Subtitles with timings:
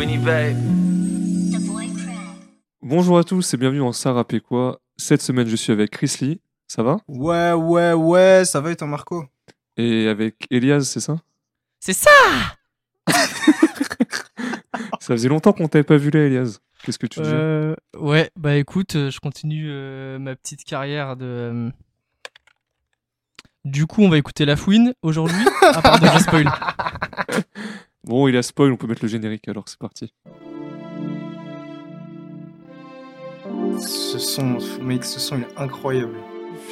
[0.00, 0.56] Winnie Babe.
[2.80, 6.16] Bonjour à tous et bienvenue dans Ça rappait quoi Cette semaine, je suis avec Chris
[6.22, 6.96] Lee, ça va?
[7.06, 9.26] Ouais, ouais, ouais, ça va et toi, Marco?
[9.76, 11.16] Et avec Elias, c'est ça?
[11.80, 12.08] C'est ça
[15.00, 16.60] Ça faisait longtemps qu'on t'avait pas vu là, Elias.
[16.82, 17.28] Qu'est-ce que tu dis?
[17.30, 21.26] Euh, Ouais, bah écoute, euh, je continue euh, ma petite carrière de.
[21.26, 21.70] euh,
[23.66, 26.50] Du coup, on va écouter La Fouine aujourd'hui, à part de je spoil.
[28.04, 30.14] Bon, il a spoil, on peut mettre le générique alors, c'est parti.
[33.78, 36.16] Ce son, mec, ce son il est incroyable.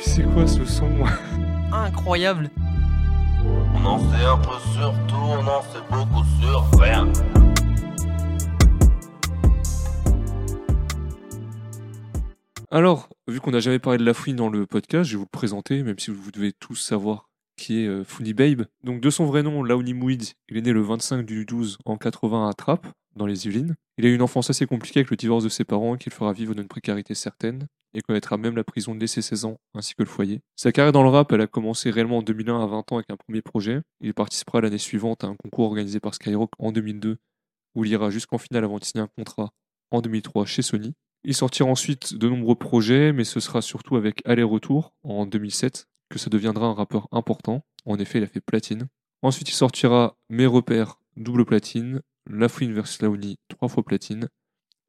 [0.00, 1.10] C'est quoi ce son moi?
[1.70, 2.50] Incroyable.
[3.74, 7.06] On en sait un peu sur tout, on en sait beaucoup sur rien.
[12.70, 15.24] Alors, vu qu'on n'a jamais parlé de la fouine dans le podcast, je vais vous
[15.24, 17.27] le présenter, même si vous devez tous savoir
[17.58, 18.64] qui est euh, Fouini Babe.
[18.84, 21.98] Donc, de son vrai nom, Laouni Mouid, il est né le 25 du 12 en
[21.98, 22.86] 80 à Trappes,
[23.18, 23.74] dans les Yvelines.
[23.98, 26.14] Il a eu une enfance assez compliquée avec le divorce de ses parents qui le
[26.14, 29.58] fera vivre dans une précarité certaine et connaîtra même la prison dès ses 16 ans,
[29.74, 30.40] ainsi que le foyer.
[30.56, 33.10] Sa carrière dans le rap, elle a commencé réellement en 2001 à 20 ans avec
[33.10, 33.80] un premier projet.
[34.00, 37.18] Il participera l'année suivante à un concours organisé par Skyrock en 2002,
[37.74, 39.50] où il ira jusqu'en finale avant de signer un contrat
[39.90, 40.94] en 2003 chez Sony.
[41.24, 46.18] Il sortira ensuite de nombreux projets, mais ce sera surtout avec Aller-Retour en 2007 que
[46.18, 47.64] ça deviendra un rappeur important.
[47.84, 48.88] En effet, il a fait platine.
[49.22, 54.28] Ensuite, il sortira Mes repères, double platine, La Fouine vs Laouni, trois fois platine.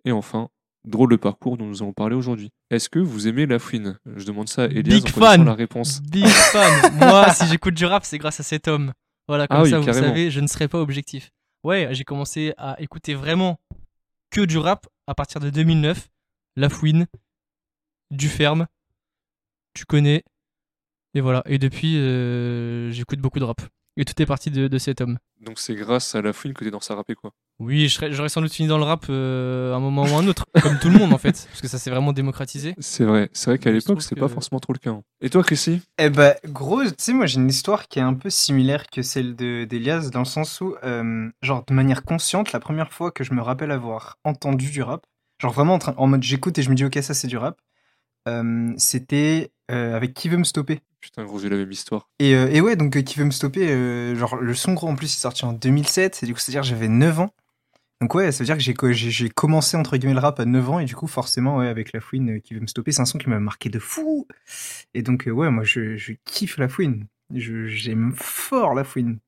[0.05, 0.49] Et enfin,
[0.85, 2.51] Drôle de parcours dont nous allons parler aujourd'hui.
[2.69, 3.99] Est-ce que vous aimez La Fouine?
[4.15, 5.45] Je demande ça à Elias Big en connaissant fan.
[5.45, 6.01] la réponse.
[6.03, 6.93] Big fan.
[6.95, 8.93] Moi, si j'écoute du rap, c'est grâce à cet homme.
[9.27, 10.07] Voilà, comme Ah oui, ça, vous carrément.
[10.07, 11.31] savez, je ne serai pas objectif.
[11.65, 13.59] Ouais, j'ai commencé à écouter vraiment
[14.31, 16.07] que du rap à partir de 2009.
[16.55, 17.07] La Fouine,
[18.09, 18.65] du Ferme,
[19.73, 20.23] tu connais.
[21.13, 21.43] Et voilà.
[21.45, 23.61] Et depuis, euh, j'écoute beaucoup de rap.
[23.97, 25.17] Et tout est parti de, de cet homme.
[25.41, 27.31] Donc c'est grâce à La Fouine que t'es dans sa rappé quoi?
[27.59, 30.45] Oui, j'aurais sans doute fini dans le rap euh, à un moment ou un autre,
[30.61, 32.73] comme tout le monde en fait, parce que ça s'est vraiment démocratisé.
[32.79, 34.91] C'est vrai, c'est vrai qu'à l'époque c'était que- pas forcément trop le cas.
[34.91, 35.03] hein.
[35.19, 35.81] Et toi Chrissy?
[35.97, 39.01] Eh ben, gros, tu sais, moi j'ai une histoire qui est un peu similaire que
[39.01, 43.11] celle de d'Elias, dans le sens où, euh, genre, de manière consciente, la première fois
[43.11, 45.05] que je me rappelle avoir entendu du rap,
[45.41, 47.37] genre vraiment en, train, en mode j'écoute et je me dis, ok, ça c'est du
[47.37, 47.59] rap,
[48.29, 50.79] euh, c'était euh, avec Qui veut me stopper?
[51.01, 52.09] Putain gros j'ai la même histoire.
[52.19, 54.87] Et, euh, et ouais, donc euh, Qui veut me stopper, euh, genre le son gros
[54.87, 57.33] en plus est sorti en 2007, et du coup c'est-à-dire que j'avais 9 ans.
[58.01, 60.39] Donc ouais, ça veut dire que j'ai co- j'ai j'ai commencé entre guillemets le rap
[60.39, 62.91] à 9 ans, et du coup forcément ouais, avec La Fouine Qui veut me stopper,
[62.91, 64.27] c'est un son qui m'a marqué de fou.
[64.93, 69.19] Et donc ouais, moi je, je kiffe La Fouine, j'aime fort La Fouine.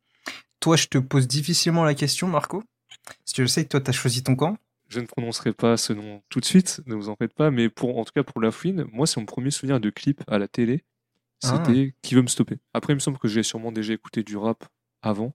[0.60, 2.64] Toi je te pose difficilement la question Marco,
[3.06, 4.58] parce que je sais que toi t'as choisi ton camp.
[4.90, 7.70] Je ne prononcerai pas ce nom tout de suite, ne vous en faites pas, mais
[7.70, 10.38] pour, en tout cas pour La Fouine, moi c'est mon premier souvenir de clip à
[10.38, 10.84] la télé,
[11.42, 12.58] c'était Qui veut me stopper.
[12.74, 14.66] Après il me semble que j'ai sûrement déjà écouté du rap
[15.02, 15.34] avant,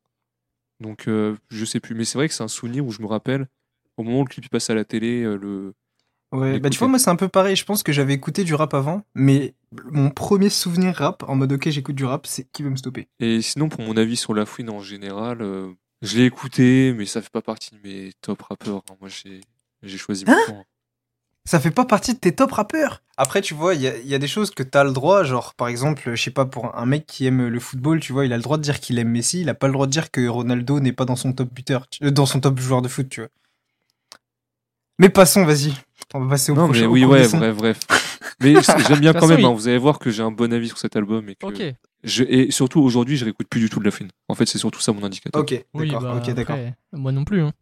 [0.81, 3.07] donc euh, je sais plus, mais c'est vrai que c'est un souvenir où je me
[3.07, 3.49] rappelle,
[3.97, 5.75] au moment où le clip passe à la télé, euh, le...
[6.33, 7.55] Ouais, bah tu vois, moi c'est un peu pareil.
[7.57, 9.55] Je pense que j'avais écouté du rap avant, mais
[9.91, 13.09] mon premier souvenir rap, en mode ok, j'écoute du rap, c'est qui veut me stopper.
[13.21, 15.73] Et sinon pour mon avis sur La Fouine en général, euh,
[16.03, 18.83] je l'ai écouté, mais ça fait pas partie de mes top rappeurs.
[18.91, 18.97] hein.
[19.01, 19.41] Moi j'ai
[19.83, 20.65] j'ai choisi mon camp.
[21.47, 23.03] Ça fait pas partie de tes top rappeurs.
[23.17, 25.23] Après, tu vois, il y a, il y a des choses que t'as le droit,
[25.25, 28.27] genre par exemple, je sais pas, pour un mec qui aime le football, tu vois,
[28.27, 29.93] il a le droit de dire qu'il aime Messi, il a pas le droit de
[29.93, 32.83] dire que Ronaldo n'est pas dans son top buteur, tu- euh, dans son top joueur
[32.83, 33.31] de foot, tu vois.
[34.99, 35.73] Mais passons, vas-y.
[36.15, 36.81] On va passer au Non prochain.
[36.83, 37.81] mais au oui ouais bref bref.
[38.41, 38.55] Mais
[38.89, 39.45] j'aime bien De toute quand même.
[39.45, 39.53] hein.
[39.55, 41.63] Vous allez voir que j'ai un bon avis sur cet album et que Ok.
[42.05, 44.11] je, et surtout aujourd'hui je réécoute plus du tout de La Fouine.
[44.29, 45.41] En fait c'est surtout ça mon indicateur.
[45.41, 46.57] Ok, Oui, d'accord, bah, ok, d'accord.
[46.57, 47.41] après, moi non plus.
[47.43, 47.53] hein.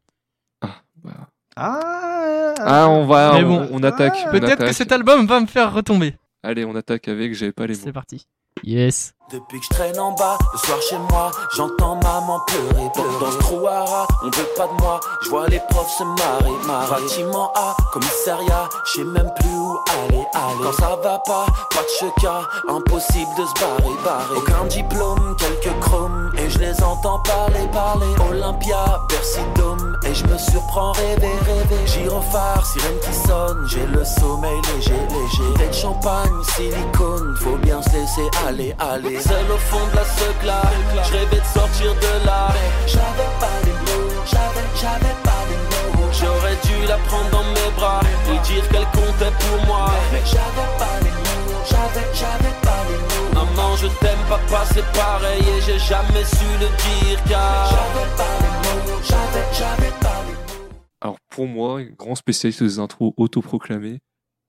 [0.62, 1.28] Ah, bah.
[1.56, 2.13] Ah,
[2.59, 3.69] Ah, on va, Mais on, bon.
[3.72, 4.15] on attaque.
[4.25, 6.15] Ah, on Peut-être que cet album va me faire retomber.
[6.42, 7.81] Allez, on attaque avec J'avais pas les mots.
[7.84, 8.26] C'est parti.
[8.62, 9.15] Yes.
[9.32, 12.90] Depuis que je traîne en bas, le soir chez moi, j'entends maman pleurer.
[12.92, 13.20] pleurer.
[13.20, 16.66] Dans ce trouara, on veut pas de moi, je vois les profs se marrer.
[16.66, 17.00] marrer.
[17.00, 20.62] Bâtiment A, commissariat, je sais même plus où aller, aller.
[20.62, 24.36] Quand ça va pas, pas de cheka, impossible de se barrer, barrer.
[24.36, 28.06] Aucun diplôme, quelques chromes, et je les entends parler, parler.
[28.30, 31.86] Olympia, Bercy Dome, et je me surprends rêver, rêver.
[31.86, 35.54] Gyrophare, sirène qui sonne, j'ai le sommeil léger, léger.
[35.56, 39.14] Tête champagne, silicone, faut bien se laisser aller, aller.
[39.21, 40.63] Seul au fond de la secla,
[41.07, 42.49] je rêvais de sortir de là.
[42.87, 45.57] J'avais pas les mots, j'avais, j'avais pas les
[46.03, 46.09] mots.
[46.13, 48.01] J'aurais dû la prendre dans mes bras
[48.33, 49.87] et dire qu'elle comptait pour moi.
[50.13, 53.45] Mais j'avais pas les mots, j'avais, j'avais pas les mots.
[53.47, 57.71] Maman, je t'aime, papa, c'est pareil et j'ai jamais su le dire car.
[57.71, 60.69] J'avais pas les mots, j'avais, j'avais pas les mots.
[61.01, 64.01] Alors pour moi, grand spécialiste des intros autoproclamés,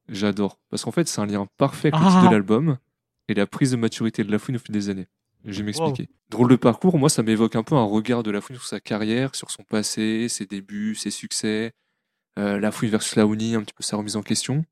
[0.10, 0.58] j'adore.
[0.70, 2.28] Parce qu'en fait, c'est un lien parfait avec le titre Ah.
[2.28, 2.78] de l'album
[3.28, 5.08] et la prise de maturité de La Fouine au fil des années.
[5.46, 6.10] Je vais m'expliquer.
[6.30, 8.80] Drôle de parcours, moi, ça m'évoque un peu un regard de la fouine sur sa
[8.80, 11.74] carrière, sur son passé, ses débuts, ses succès,
[12.40, 14.66] euh, la fouine versus la Uni, un petit peu sa remise en question.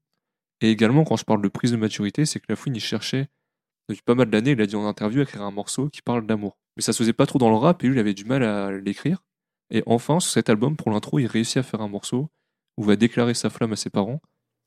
[0.61, 3.27] Et également, quand je parle de prise de maturité, c'est que la fouine, il cherchait,
[3.87, 6.25] depuis pas mal d'années, il a dit en interview, à écrire un morceau qui parle
[6.25, 6.57] d'amour.
[6.75, 8.43] Mais ça se faisait pas trop dans le rap, et lui, il avait du mal
[8.43, 9.23] à l'écrire.
[9.69, 12.29] Et enfin, sur cet album, pour l'intro, il réussit à faire un morceau
[12.77, 14.21] où il va déclarer sa flamme à ses parents.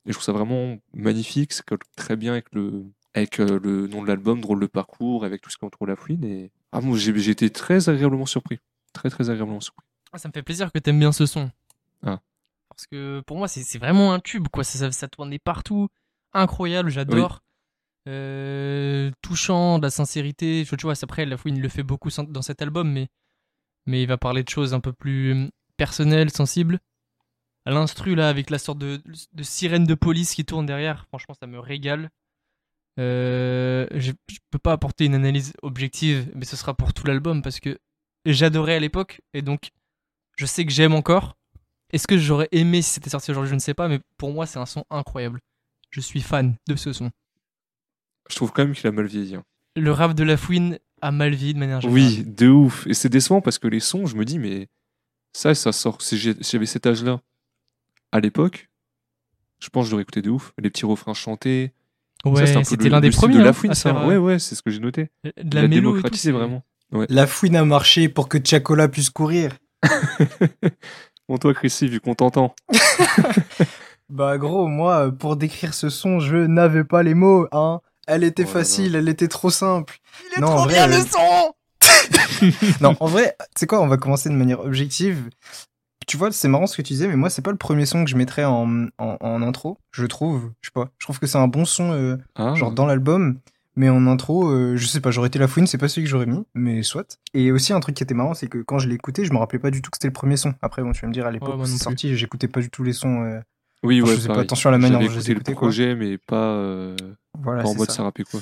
[0.05, 2.85] Et je trouve ça vraiment magnifique, ça colle très bien avec le,
[3.17, 5.97] avec euh, le nom de l'album, drôle de parcours, avec tout ce qui entoure la
[5.97, 6.23] fouine.
[6.25, 8.59] Et ah, moi, j'ai été très agréablement surpris.
[8.93, 9.87] Très, très agréablement surpris.
[10.13, 11.51] Ah, ça me fait plaisir que t'aimes bien ce son.
[12.05, 12.21] Ah.
[12.69, 14.65] Parce que pour moi, c'est vraiment un tube, quoi.
[14.65, 15.89] Ça, ça, ça tournait partout.
[16.35, 17.41] Incroyable, j'adore.
[18.07, 20.65] Euh, touchant, de la sincérité.
[20.69, 23.09] Tu vois, après, la fouine le fait beaucoup dans cet album, mais,
[23.87, 26.81] mais il va parler de choses un peu plus hum, personnelles, sensibles.
[27.65, 29.03] À l'instru, là, avec la sorte de,
[29.33, 32.11] de sirène de police qui tourne derrière, franchement, ça me régale.
[32.99, 37.43] Euh, je, je peux pas apporter une analyse objective, mais ce sera pour tout l'album
[37.43, 37.79] parce que
[38.25, 39.71] j'adorais à l'époque et donc
[40.37, 41.37] je sais que j'aime encore.
[41.93, 44.45] Est-ce que j'aurais aimé si c'était sorti aujourd'hui Je ne sais pas, mais pour moi,
[44.47, 45.41] c'est un son incroyable.
[45.91, 47.11] Je suis fan de ce son.
[48.29, 49.37] Je trouve quand même qu'il a mal vieilli.
[49.37, 49.45] hein.
[49.77, 52.03] Le rap de la fouine a mal vieilli de manière générale.
[52.03, 52.87] Oui, de ouf.
[52.89, 54.69] Et c'est décevant parce que les sons, je me dis, mais
[55.33, 56.03] ça, ça sort.
[56.03, 57.21] Si j'avais cet âge-là,
[58.11, 58.69] à l'époque,
[59.61, 60.53] je pense que j'aurais écouté de ouf.
[60.59, 61.73] Les petits refrains chantés.
[62.25, 63.93] Ouais, c'est c'était l'un des premiers de la hein, fouine, ça.
[63.95, 65.11] faire, Ouais, ouais, c'est ce que j'ai noté.
[65.25, 66.63] de la a mélo et tout, démocratisé c'est- vraiment.
[67.09, 69.53] La fouine a marché pour que Chacola puisse courir.
[71.29, 72.55] Bon, toi, Chrissy, vu qu'on t'entend.
[74.09, 77.81] Bah gros, moi, pour décrire ce son, je n'avais pas les mots, hein.
[78.07, 78.61] Elle était Oh là là.
[78.61, 79.99] facile, elle était trop simple.
[80.31, 81.53] Il est Non, en trop vrai, bien euh, le son
[82.81, 85.29] non, en vrai, tu sais quoi, on va commencer de manière objective.
[86.07, 88.05] Tu vois, c'est marrant ce que tu disais, mais moi, c'est pas le premier son
[88.05, 90.53] que je mettrais en, en, en intro, je trouve.
[90.63, 90.91] Je sais pas.
[90.99, 93.41] Je trouve que c'est un bon son, euh, Ah, genre dans l'album.
[93.79, 96.11] Mais en intro, euh, je sais pas, j'aurais été la fouine, c'est pas celui que
[96.11, 97.19] j'aurais mis, mais soit.
[97.35, 99.59] Et aussi, un truc qui était marrant, c'est que quand je écouté, je me rappelais
[99.59, 100.55] pas du tout que c'était le premier son.
[100.63, 102.71] Après, bon, tu vas me dire, à l'époque Ouais, où c'est sorti, j'écoutais pas du
[102.71, 103.23] tout les sons.
[103.23, 103.41] euh,
[103.83, 105.53] oui, enfin, ouais, je faisais pas attention à la manière dont je les le écoutais,
[105.53, 105.69] quoi.
[105.69, 106.97] projet, mais pas, euh,
[107.43, 108.41] Voilà, pas en c'est mode rappait quoi.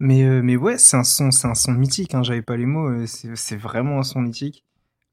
[0.00, 2.14] Mais, euh, mais ouais, c'est un son, c'est un son mythique.
[2.14, 2.88] Hein, J'avais pas les mots.
[2.88, 4.64] euh, C'est c'est vraiment un son mythique.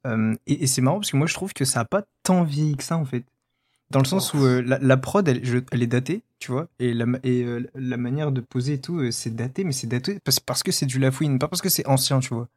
[0.07, 2.44] Euh, et et c'est marrant parce que moi, je trouve que ça a pas tant
[2.44, 3.24] vieilli que ça en fait.
[3.92, 6.68] Dans le sens où euh, la, la prod, elle, je- elle est datée, tu vois,
[6.80, 10.19] et la, et euh, la manière de poser et tout, c'est daté, mais c'est daté
[10.24, 12.48] parce, parce que c'est du Lafouine, pas parce que c'est ancien, tu vois.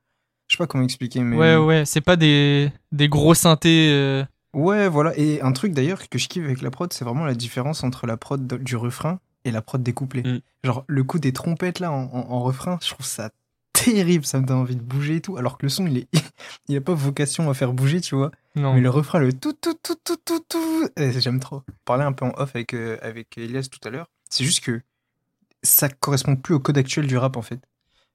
[0.49, 4.25] Je sais pas comment expliquer, mais Ouais, ouais, c'est pas des, des gros synthés.
[4.55, 5.17] Ouais, voilà.
[5.17, 8.07] Et un truc d'ailleurs que je kiffe avec la prod, c'est vraiment la différence entre
[8.07, 10.23] la prod du refrain et la prod des couplets.
[10.23, 10.41] Mm.
[10.65, 13.31] Genre le coup des trompettes là en, en- en refrain, je trouve ça
[13.85, 15.37] terrible, ça me donne envie de bouger et tout.
[15.37, 16.09] Alors que le son, il est,
[16.69, 18.31] il a pas vocation à faire bouger, tu vois.
[18.57, 18.75] Non.
[18.75, 21.63] Mais le refrain, le tout, tout, tout, tout, tout, tout, eh, j'aime trop.
[21.85, 24.09] Parlais un peu en off avec, euh, avec Elias tout à l'heure.
[24.31, 24.81] C'est juste que
[25.63, 27.61] ça correspond plus au code actuel du rap en fait.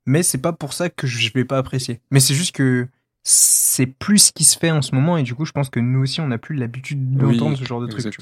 [0.05, 1.99] Mais c'est pas pour ça que je vais pas apprécier.
[2.11, 2.87] Mais c'est juste que
[3.23, 5.79] c'est plus ce qui se fait en ce moment et du coup je pense que
[5.81, 8.17] nous aussi on n'a plus l'habitude d'entendre Oui, ce genre de truc.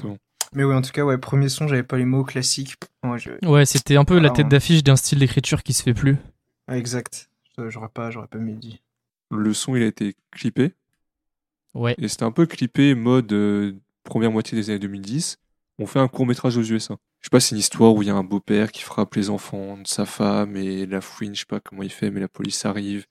[0.52, 2.74] Mais ouais en tout cas ouais premier son j'avais pas les mots classiques.
[3.04, 4.48] Ouais, je- Ouais, c'était un peu la tête hein.
[4.48, 6.16] d'affiche d'un style d'écriture qui se fait plus.
[6.70, 7.28] Exact.
[7.56, 8.82] Ça, J'aurais pas j'aurais pas mieux dit.
[9.30, 10.72] Le son, il a été clippé.
[11.74, 11.94] Ouais.
[11.98, 13.72] Et c'était un peu clippé mode euh,
[14.04, 15.38] première moitié des années 2010.
[15.78, 16.96] On fait un court métrage aux USA.
[17.20, 19.30] Je sais pas, c'est une histoire où il y a un beau-père qui frappe les
[19.30, 22.28] enfants de sa femme et la fouine, je sais pas comment il fait, mais la
[22.28, 23.04] police arrive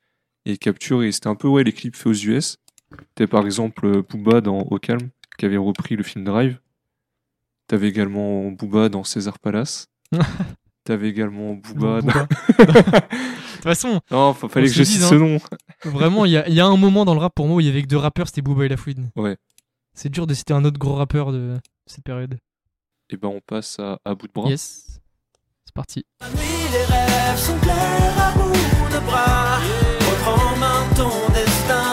[0.46, 1.04] et il capture.
[1.04, 2.58] Et c'était un peu, ouais, les clips faits aux US.
[3.14, 6.60] T'avais par exemple euh, Booba dans Au Calme, qui avait repris le film Drive.
[7.68, 9.90] T'avais également Booba dans César Palace.
[10.86, 12.08] T'avais également Booba dans...
[12.08, 12.28] Booba.
[12.58, 15.20] Toute façon, Non, fa- fallait que je cite dise, ce hein.
[15.20, 15.40] nom.
[15.92, 17.60] vraiment, il y a, il y a un moment dans le rap pour moi où
[17.60, 19.10] il y avait que deux rappeurs, c'était Booba et La Fouine.
[19.16, 19.38] Ouais.
[19.94, 22.38] C'est dur de citer un autre gros rappeur de cette période.
[23.10, 24.50] Et ben on passe à, à bout de bras.
[24.50, 25.00] Yes.
[25.66, 26.06] C'est parti.
[26.22, 26.38] La nuit,
[26.72, 29.60] les rêves sont clairs à bout de bras.
[30.00, 31.84] Reprends en main ton destin.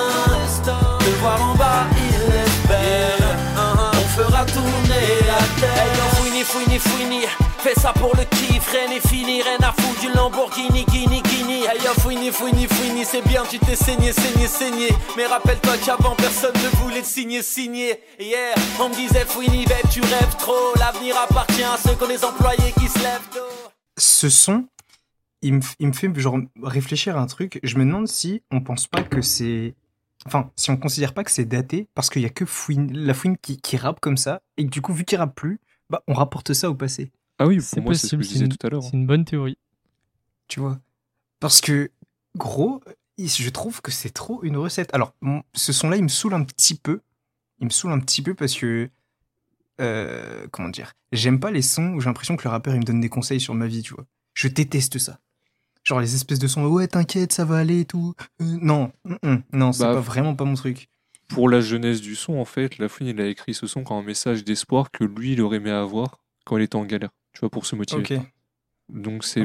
[0.65, 3.37] Te voir en bas, il espère.
[3.57, 6.22] On fera tourner la terre.
[6.45, 7.21] Fouini, fouini.
[7.59, 11.61] Fais ça pour le kiff, rien n'est fini, rien à foutre du Lamborghini, guini, guini.
[11.85, 14.89] Yo, fouini, fouini, fouini, c'est bien, tu t'es saigné, saigné, saigné.
[15.17, 18.01] Mais rappelle-toi qu'avant personne ne voulait signer, signer.
[18.19, 20.75] Hier, on me disait fouini, babe, tu rêves trop.
[20.79, 23.71] L'avenir appartient à ceux qu'on les employés qui se lèvent tôt.
[23.97, 24.67] Ce son
[25.43, 27.61] il me, il me fait genre réfléchir à un truc.
[27.63, 29.75] Je me demande si on pense pas que c'est
[30.27, 33.13] enfin si on considère pas que c'est daté parce qu'il y a que Fouine, la
[33.13, 35.61] Fouine qui, qui rappe comme ça et que du coup vu qu'il rappe plus,
[35.93, 37.13] bah on rapporte ça au passé.
[37.39, 38.23] Ah oui, C'est pour moi, c'est ce que possible.
[38.25, 38.83] je C'est disais une, tout à l'heure.
[38.83, 38.89] hein.
[38.91, 39.57] c'est une bonne théorie.
[40.49, 40.81] tu vois.
[41.39, 41.91] Parce que,
[42.37, 42.83] gros,
[43.19, 44.93] je trouve que c'est trop une recette.
[44.95, 45.15] Alors,
[45.55, 47.01] ce son-là, il me saoule un petit peu.
[47.61, 48.91] Il me saoule un petit peu parce que,
[49.81, 52.85] euh, comment dire, j'aime pas les sons où j'ai l'impression que le rappeur, il me
[52.85, 54.05] donne des conseils sur ma vie, tu vois.
[54.35, 55.19] Je déteste ça.
[55.85, 58.15] Genre les espèces de sons, ouais, t'inquiète, ça va aller et tout.
[58.41, 58.93] Euh, non,
[59.53, 60.89] non, c'est Bah, pas vraiment pas mon truc.
[61.33, 64.03] Pour la jeunesse du son, en fait, Lafouine, il a écrit ce son comme un
[64.03, 67.11] message d'espoir que lui, il aurait aimé avoir quand il était en galère.
[67.33, 68.03] Tu vois, pour se motiver.
[68.89, 69.41] Donc c'est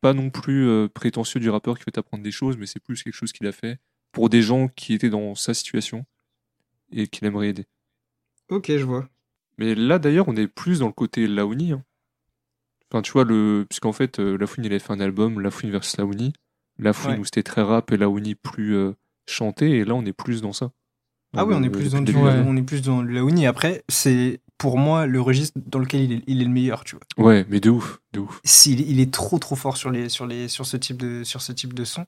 [0.00, 3.02] pas non plus euh, prétentieux du rappeur qui fait apprendre des choses, mais c'est plus
[3.02, 3.78] quelque chose qu'il a fait
[4.12, 6.04] pour des gens qui étaient dans sa situation
[6.92, 7.66] et qu'il aimerait aider.
[8.50, 9.08] Ok, je vois.
[9.58, 11.72] Mais là, d'ailleurs, on est plus dans le côté Laouni.
[11.72, 11.84] hein.
[12.90, 13.64] Enfin, tu vois, le...
[13.68, 16.32] puisqu'en fait, euh, Lafouine, il avait fait un album, Lafouine versus Laouni.
[16.78, 17.18] Lafouine, Ouais.
[17.20, 18.92] où c'était très rap et Laouni plus euh,
[19.28, 20.72] chanté, et là, on est plus dans ça.
[21.36, 22.18] Ah oui, on est plus dans du, début.
[22.18, 22.42] Ouais.
[22.44, 23.46] on est plus dans le Laouni.
[23.46, 26.96] Après, c'est pour moi le registre dans lequel il est, il est le meilleur, tu
[26.96, 27.26] vois.
[27.26, 28.40] Ouais, mais de ouf, de ouf.
[28.66, 31.52] Il est trop trop fort sur les sur les sur ce type de sur ce
[31.52, 32.04] type de son.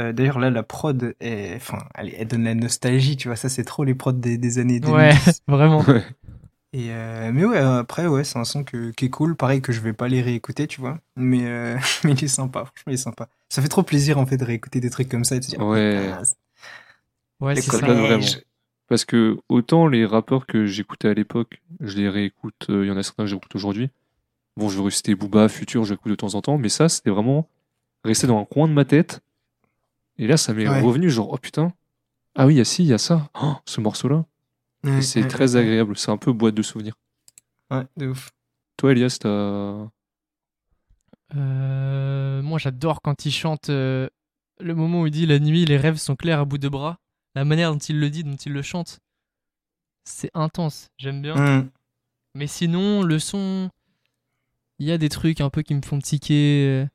[0.00, 3.36] Euh, D'ailleurs là, la prod, est, enfin, elle, elle donne la nostalgie, tu vois.
[3.36, 4.94] Ça, c'est trop les prods des, des années 2000.
[4.96, 5.12] Ouais,
[5.48, 5.80] vraiment.
[5.82, 6.04] Ouais.
[6.72, 9.36] Et euh, mais ouais, après, ouais, c'est un son que, qui est cool.
[9.36, 10.98] Pareil que je vais pas les réécouter, tu vois.
[11.16, 13.28] Mais, euh, mais il est sympa, franchement, il est sympa.
[13.50, 15.50] Ça fait trop plaisir, en fait, de réécouter des trucs comme ça et de se
[15.50, 16.10] dire, Ouais.
[16.18, 16.36] Ah, c'est-
[17.40, 18.24] Ouais, c'est ça vraiment.
[18.92, 22.90] Parce que autant les rappeurs que j'écoutais à l'époque, je les réécoute, euh, il y
[22.90, 23.88] en a certains que j'écoute aujourd'hui.
[24.58, 27.48] Bon, je veux rester Booba, Futur, j'écoute de temps en temps, mais ça, c'était vraiment
[28.04, 29.22] resté dans un coin de ma tête.
[30.18, 30.82] Et là, ça m'est Ouais.
[30.82, 31.72] revenu, genre, oh putain,
[32.34, 34.26] ah oui, il y a ci, il y a ça, Oh, ce morceau-là.
[34.84, 35.62] Ouais, c'est ouais, très ouais.
[35.62, 36.98] agréable, c'est un peu boîte de souvenirs.
[37.70, 38.30] Ouais, de ouf.
[38.76, 39.88] Toi, Elias, t'as.
[41.34, 44.10] Euh, moi, j'adore quand il chante euh,
[44.60, 46.98] le moment où il dit La nuit, les rêves sont clairs à bout de bras.
[47.34, 48.98] La manière dont il le dit, dont il le chante,
[50.04, 50.88] c'est intense.
[50.98, 51.34] J'aime bien.
[51.36, 51.70] Hum.
[52.34, 53.70] Mais sinon, le son,
[54.78, 56.86] il y a des trucs un peu qui me font tiquer.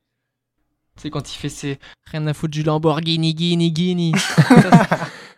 [0.96, 4.12] Tu sais, quand il fait ses rien à foutre du Lamborghini, Guini, Guini.
[4.36, 4.88] ça,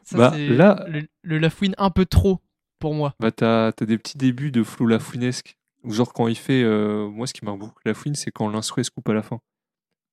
[0.04, 2.40] ça, Bah, c'est là- le, le Lafouine un peu trop
[2.78, 3.14] pour moi.
[3.20, 5.56] Bah, t'as t'as des petits débuts de flow lafouinesque.
[5.84, 6.62] Ou Genre, quand il fait.
[6.62, 9.40] euh, Moi, ce qui marque beaucoup Lafouine, c'est quand l'instru se coupe à la fin.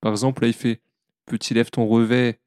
[0.02, 0.82] Par exemple, là, il fait
[1.26, 2.40] Petit lève ton revêt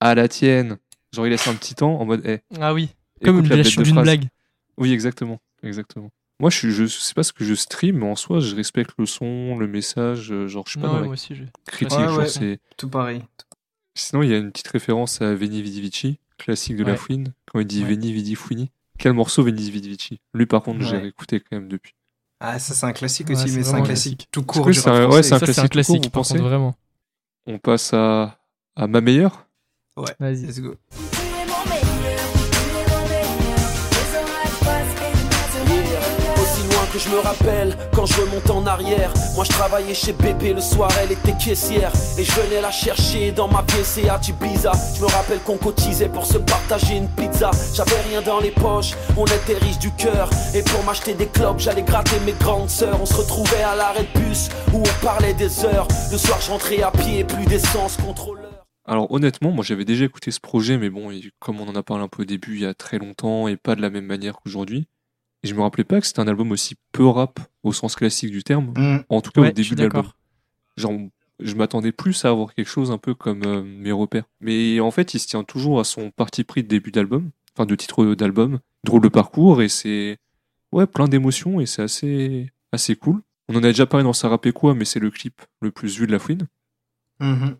[0.00, 0.78] à la tienne.
[1.12, 2.22] Genre, il laisse un petit temps en mode.
[2.24, 2.88] Eh, Ah oui,
[3.24, 3.92] comme une la la phrase.
[4.02, 4.28] blague.
[4.78, 5.40] Oui, exactement.
[5.62, 6.10] Exactement.
[6.40, 9.06] Moi, je, je sais pas ce que je stream, mais en soi, je respecte le
[9.06, 10.32] son, le message.
[10.32, 11.44] euh, Genre, je suis pas Non, dans ouais, la moi aussi, je...
[11.66, 11.98] critique.
[11.98, 12.28] Ouais, genre, ouais.
[12.28, 13.22] c'est- Tout pareil.
[13.94, 16.90] Sinon, il y a une petite référence à Veni Vidi Vici, classique de Ouais.
[16.92, 17.90] Lafouine, quand il dit Ouais.
[17.90, 18.70] Veni Vidi Fouini.
[18.98, 21.94] Quel morceau Veni Vidi Vici Lui, par contre, j'ai écouté quand même depuis.
[22.40, 25.14] Ah, ça, c'est un classique aussi, mais c'est un classique tout court c'est rap un-
[25.14, 26.74] ouais, c'est un Ça, c'est un classique tout court, vraiment.
[27.46, 28.38] On passe à,
[28.74, 29.46] à ma meilleure?
[29.96, 30.46] Vas-y.
[30.46, 30.74] Let's go.
[36.36, 40.14] Aussi loin que je me rappelle, quand je remonte en arrière, moi je travaillais chez
[40.14, 41.92] Bébé le soir, elle était caissière.
[42.16, 44.72] Et je venais la chercher dans ma PCA Ibiza.
[44.96, 47.50] Je me rappelle qu'on cotisait pour se partager une pizza.
[47.74, 50.30] J'avais rien dans les poches, on était riches du cœur.
[50.54, 52.98] Et pour m'acheter des clopes, j'allais gratter mes grandes sœurs.
[53.00, 55.86] On se retrouvait à l'arrêt de bus où on parlait des heures.
[56.10, 58.41] Le soir, je rentrais à pied, plus d'essence, contrôleur.
[58.84, 62.02] Alors honnêtement, moi j'avais déjà écouté ce projet, mais bon, comme on en a parlé
[62.02, 64.36] un peu au début, il y a très longtemps et pas de la même manière
[64.36, 64.88] qu'aujourd'hui.
[65.44, 68.30] Et je me rappelais pas que c'était un album aussi peu rap au sens classique
[68.30, 70.04] du terme, Hum, en tout cas Ouais, au début de l'album.
[70.76, 70.92] Genre,
[71.40, 74.24] je m'attendais plus à avoir quelque chose un peu comme euh, mes repères.
[74.40, 77.66] Mais en fait, il se tient toujours à son parti pris de début d'album, enfin
[77.66, 80.18] de titre d'album, drôle de parcours, et c'est
[80.72, 83.20] ouais plein d'émotions et c'est assez assez cool.
[83.48, 85.98] On en a déjà parlé dans Ça rappait quoi, mais c'est le clip le plus
[85.98, 86.46] vu de la fouine.
[87.20, 87.56] mhm.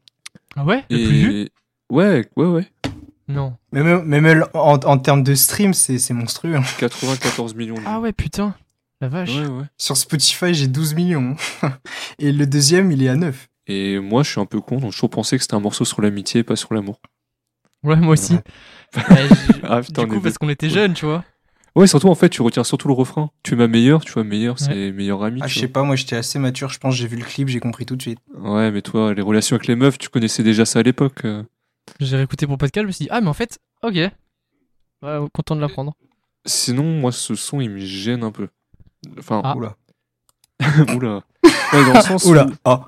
[0.57, 1.49] Ah ouais Le plus vu
[1.91, 2.67] ouais, ouais, ouais,
[3.29, 3.57] Non.
[3.73, 6.55] Mais même, mais même en, en termes de stream, c'est c'est monstrueux.
[6.57, 6.63] hein.
[6.79, 7.87] 94 millions de vues.
[7.89, 8.55] Ah ouais, putain.
[9.01, 9.31] La vache.
[9.35, 9.65] Ouais, ouais.
[9.79, 11.37] Sur Spotify, j'ai 12 millions.
[12.19, 13.49] Et le deuxième, il est à 9.
[13.67, 15.85] Et moi, je suis un peu con, donc j'ai toujours pensé que c'était un morceau
[15.85, 17.01] sur l'amitié, pas sur l'amour.
[17.83, 18.37] Ouais, moi aussi.
[18.95, 19.29] Ouais.
[19.63, 21.25] Ah putain, du coup, parce qu'on était jeunes, tu vois.
[21.75, 23.31] Ouais, surtout en fait, tu retiens surtout le refrain.
[23.43, 25.41] Tu es ma meilleure, tu vois, meilleure, c'est meilleur ami.
[25.43, 27.49] Ah, tu je sais pas, moi j'étais assez mature, je pense, j'ai vu le clip,
[27.49, 28.19] j'ai compris tout de suite.
[28.37, 31.25] Ouais, mais toi, les relations avec les meufs, tu connaissais déjà ça à l'époque.
[31.25, 31.43] euh.
[31.99, 33.95] J'ai réécouté pour podcast, je me suis dit, ah, mais en fait, ok.
[33.95, 35.95] Ouais, content de l'apprendre.
[36.45, 38.49] Sinon, moi, ce son, il me gêne un peu.
[39.19, 39.57] Enfin, Ah.
[39.57, 39.77] Oula.
[40.95, 41.23] oula.
[41.45, 42.47] Ouais, dans le sens Oula.
[42.47, 42.87] où Ah.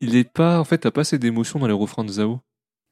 [0.00, 2.40] il est pas, en fait, t'as pas assez d'émotion dans les refrains de Zao.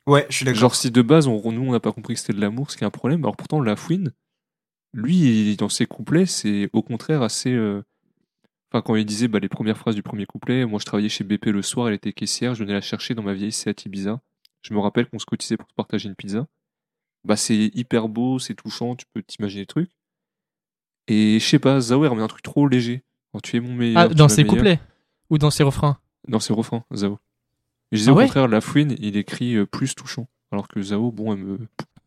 [0.06, 0.60] Ouais, je suis d'accord.
[0.60, 2.76] Genre, si de base, on, nous, on n'a pas compris que c'était de l'amour, ce
[2.76, 4.12] qui est un problème, alors pourtant, La Fouine,
[4.92, 7.52] lui, dans ses couplets, c'est au contraire assez.
[7.52, 7.82] euh,
[8.70, 11.24] Enfin, quand il disait bah, les premières phrases du premier couplet, moi je travaillais chez
[11.24, 14.20] BP le soir, elle était caissière, je venais la chercher dans ma vieille Seat Ibiza.
[14.62, 16.46] Je me rappelle qu'on se cotisait pour se partager une pizza.
[17.24, 19.90] Bah, c'est hyper beau, c'est touchant, tu peux t'imaginer des trucs.
[21.08, 23.02] Et je sais pas, Zao, il remet un truc trop léger.
[23.32, 24.02] Quand tu es mon meilleur.
[24.10, 24.80] Ah, dans ses couplets
[25.30, 25.98] Ou dans ses refrains?
[26.28, 27.18] Dans ses refrains, Zao.
[27.90, 28.24] Je disais Ah au ouais?
[28.24, 30.28] contraire, La Fouine, il écrit euh, plus touchant.
[30.50, 31.58] Alors que Zao, bon, elle me.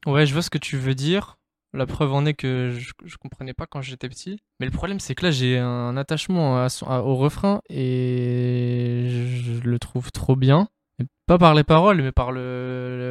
[0.07, 1.37] Ouais, je vois ce que tu veux dire.
[1.75, 4.39] La preuve en est que je, je comprenais pas quand j'étais petit.
[4.59, 9.07] Mais le problème, c'est que là, j'ai un attachement à son- à- au refrain et
[9.43, 10.67] je, le trouve trop bien.
[11.27, 12.39] Pas par les paroles, mais par le,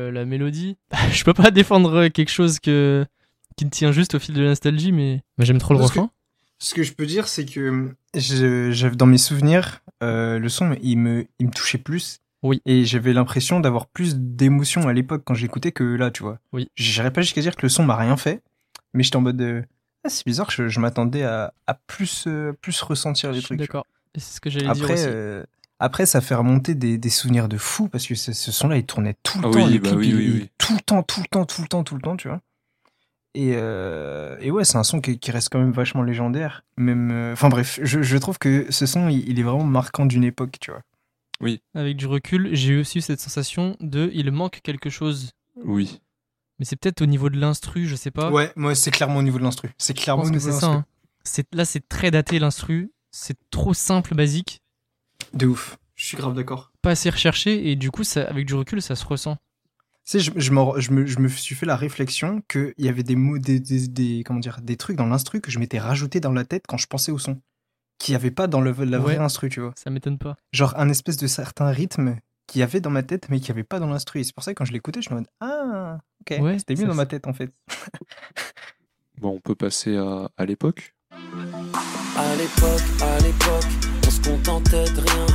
[0.09, 0.77] le- la mélodie.
[1.13, 3.05] je peux pas défendre quelque chose que,
[3.57, 5.99] qui tient juste au fil de la nostalgie, mais, mais j'aime trop le Parce que-
[6.01, 6.11] refrain.
[6.61, 10.97] Ce que je peux dire, c'est que je, dans mes souvenirs, euh, le son, il
[10.97, 12.21] me, il me touchait plus.
[12.43, 12.63] Oui.
[12.65, 16.39] Et j'avais l'impression d'avoir plus d'émotions à l'époque quand j'écoutais que là, tu vois.
[16.53, 16.69] Oui.
[16.77, 18.41] J'irais pas jusqu'à dire que le son m'a rien fait,
[18.95, 19.65] mais j'étais en mode de...
[20.05, 23.47] Ah, c'est bizarre, je, je m'attendais à, à plus, euh, plus ressentir Je les suis
[23.49, 23.59] trucs.
[23.61, 23.87] d'accord.
[24.15, 25.05] Et C'est ce que j'allais dire Après, aussi.
[25.09, 25.45] euh,
[25.79, 28.85] après, ça fait remonter des, des souvenirs de fou parce que ce, ce son-là, il
[28.87, 29.65] tournait tout le Ah temps.
[29.67, 30.51] oui, bah clip, oui, il- oui, oui.
[30.59, 32.41] Tout le temps, tout le temps, tout le temps, tout le temps, tu vois.
[33.37, 36.63] Et, euh, et ouais, c'est un son qui, qui reste quand même vachement légendaire.
[36.77, 40.07] Même, euh, enfin bref, je, je trouve que ce son, il, il est vraiment marquant
[40.07, 40.83] d'une époque, tu vois.
[41.75, 45.33] Avec du recul, j'ai eu aussi cette sensation de il manque quelque chose.
[45.65, 46.01] Oui.
[46.59, 48.31] Mais c'est peut-être au niveau de l'instru, je sais pas.
[48.31, 49.71] Ouais, moi, c'est clairement au niveau de l'instru.
[49.79, 50.67] C'est je clairement pense au que niveau c'est de ça.
[50.69, 50.81] l'instru.
[50.81, 50.87] hein.
[51.25, 52.93] C'est- Là, c'est très daté l'instru.
[53.11, 54.61] C'est trop simple, basique,
[55.33, 55.79] De ouf.
[55.95, 56.73] Je suis grave d'accord.
[56.83, 59.37] pas assez recherché, et du coup, ça, avec du recul, ça se ressent.
[60.05, 62.89] Tu sais, je, je, m'en- je me, je me suis fait la réflexion qu'il y
[62.89, 65.79] avait des mots, des, des, des- comment dire, des trucs dans l'instru que je m'étais
[65.79, 67.41] rajouté dans la tête quand je pensais au son.
[67.99, 69.73] Qu'il n'y avait pas dans le, la vraie instru, tu vois.
[69.77, 70.37] Ça m'étonne pas.
[70.53, 73.59] genre un espèce de certain rythme qu'il y avait dans ma tête mais qu'il n'y
[73.61, 74.21] avait pas dans l'instru.
[74.21, 76.75] Et c'est pour ça que quand je l'écoutais, je me dis ah ok, Ouais, c'était
[76.75, 77.51] mieux dans ma tête en fait.
[79.21, 80.93] Bon, on peut passer à, à l'époque.
[81.13, 83.71] À l'époque, à l'époque,
[84.07, 85.27] on se contentait de rien.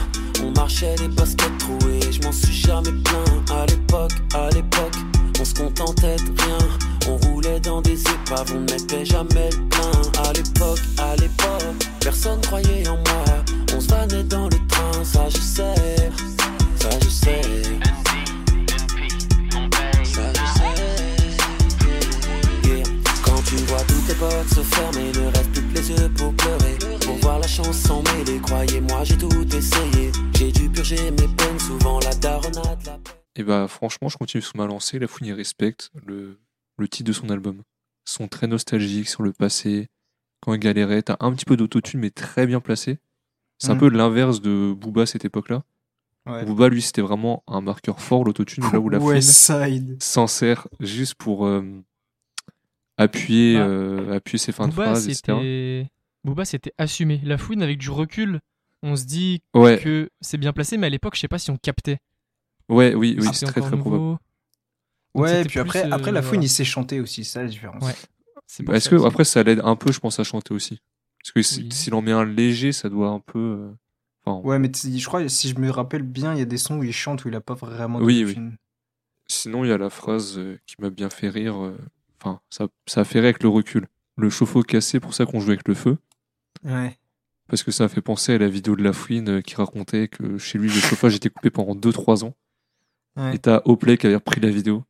[0.43, 3.51] On marchait les baskets trouées, je m'en suis jamais plaint.
[3.51, 4.95] À l'époque, à l'époque,
[5.39, 6.57] on se contentait de rien.
[7.07, 10.23] On roulait dans des épaves, on ne mettait jamais le plein.
[10.27, 13.23] À l'époque, à l'époque, personne croyait en moi.
[13.75, 16.11] On se vannait dans le train, ça je sais,
[16.79, 17.41] ça je sais.
[20.03, 20.75] Ça je sais.
[22.67, 22.83] Yeah.
[23.23, 26.33] Quand tu vois tous tes portes se fermer, ne reste plus que les yeux pour
[26.35, 26.77] pleurer.
[27.05, 30.11] Pour voir la chance s'en mêler, croyez-moi, j'ai tout essayé.
[30.37, 32.99] J'ai dû purger mes peines, souvent la daronade, la.
[33.35, 34.99] Et bah franchement, je continue sur ma lancée.
[34.99, 36.39] La Fouine respecte le,
[36.77, 37.61] le titre de son album.
[38.05, 39.87] Son très nostalgique sur le passé.
[40.41, 42.97] Quand il galérait, t'as un petit peu d'autotune, mais très bien placé.
[43.59, 43.79] C'est un Mhm.
[43.81, 45.63] peu l'inverse de Booba à cette époque-là.
[46.25, 46.45] Ouais.
[46.45, 49.97] Booba, lui, c'était vraiment un marqueur fort, l'autotune, là où la Fouine West Side.
[50.03, 51.63] s'en sert juste pour euh,
[52.97, 55.21] appuyer, Bah, euh, appuyer ses fins de Booba, phrases, etc.
[55.25, 55.87] c'était...
[56.23, 57.21] Booba, c'était assumé.
[57.23, 58.39] La fouine, avec du recul,
[58.83, 61.49] on se dit Ouais, que c'est bien placé, mais à l'époque, je sais pas si
[61.51, 61.99] on captait.
[62.67, 64.03] ouais, oui, oui, c'est très très probable.
[64.03, 64.19] Donc
[65.15, 66.45] Ouais, puis plus, après, euh, après la fouine, voilà.
[66.45, 67.83] il s'est chanté aussi, c'est ça la différence.
[67.83, 67.93] Ouais.
[68.63, 69.07] Bah, Est-ce ça que aussi.
[69.07, 70.79] après ça l'aide un peu, je pense, à chanter aussi?
[71.21, 71.69] Parce que si- Oui.
[71.71, 73.71] s'il en met un léger, ça doit un peu.
[74.25, 76.77] Enfin, Ouais, mais je crois, si je me rappelle bien, il y a des sons
[76.77, 78.37] où il chante où il a pas vraiment de Oui, oui.
[79.27, 81.63] Sinon, il y a la phrase euh, qui m'a bien fait rire.
[81.63, 81.77] euh,
[82.21, 83.87] Enfin, ça, ça a fait rire avec le recul.
[84.17, 85.97] Le chauffe-eau cassé, pour ça qu'on joue avec le feu.
[86.65, 86.97] Ouais.
[87.47, 90.07] Parce que ça a fait penser à la vidéo de la fouine euh, qui racontait
[90.09, 92.35] que chez lui, le chauffage était coupé pendant 2-3 ans.
[93.15, 93.35] Ouais.
[93.35, 94.83] Et t'as Oplay qui avait repris la vidéo.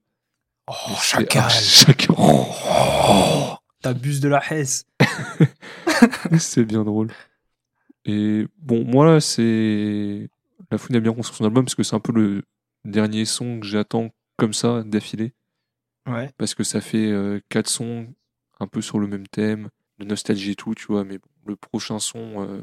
[0.68, 1.44] Oh, chacal.
[1.46, 2.16] ah, chacal.
[2.18, 4.86] Oh, T'abuses de la Hesse.
[6.40, 7.12] c'est bien drôle.
[8.10, 10.30] Et bon, moi, là, c'est.
[10.72, 12.44] La Fouine a bien construit son album parce que c'est un peu le
[12.86, 15.34] dernier son que j'attends comme ça d'affilée.
[16.08, 16.32] Ouais.
[16.38, 18.08] Parce que ça fait euh, quatre sons
[18.60, 19.70] un peu sur le même thème,
[20.00, 21.04] de nostalgie et tout, tu vois.
[21.04, 22.62] Mais bon, le prochain son euh,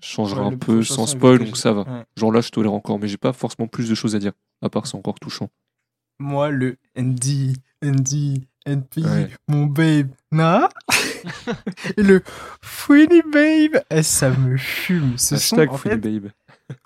[0.00, 1.82] changera Ouais, un peu sans spoil, donc ça va.
[1.82, 2.04] Ouais.
[2.16, 4.32] Genre là, je tolère encore, mais j'ai pas forcément plus de choses à dire.
[4.62, 5.50] À part c'est encore touchant.
[6.18, 9.28] Moi, le ND, ND, NP, Ouais.
[9.48, 10.68] mon babe, na?
[11.96, 12.22] Et le
[12.62, 15.16] Fouini babe, eh, ça me fume.
[15.18, 16.30] Ce Hashtag son, en Fouine fait, Babe.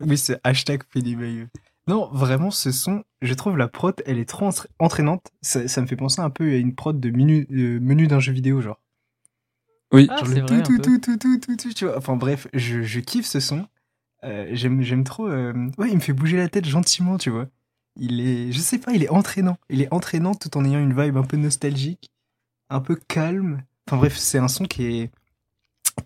[0.00, 1.48] oui, c'est hashtag Fouini babe.
[1.88, 5.30] Non, vraiment, ce son, je trouve la prod, elle est trop entra- entraînante.
[5.42, 8.20] Ça, ça me fait penser un peu à une prod de menu, euh, menu d'un
[8.20, 8.78] jeu vidéo, genre.
[9.92, 10.82] Oui, Ah, Genre c'est le vrai, un tout, peu.
[10.82, 11.98] tout, tout, tout, tout, tout, tu vois.
[11.98, 13.66] Enfin bref, je, je kiffe ce son.
[14.24, 15.26] Euh, j'aime, j'aime trop.
[15.26, 17.48] euh, Ouais, il me fait bouger la tête gentiment, tu vois.
[17.96, 19.58] Il est, je sais pas, il est entraînant.
[19.68, 22.10] Il est entraînant tout en ayant une vibe un peu nostalgique,
[22.70, 23.62] un peu calme.
[23.86, 25.10] Enfin bref, c'est un son qui est,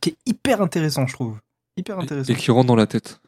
[0.00, 1.38] qui est hyper intéressant, je trouve.
[1.76, 2.32] Hyper et, intéressant.
[2.32, 3.20] et qui rentre dans la tête.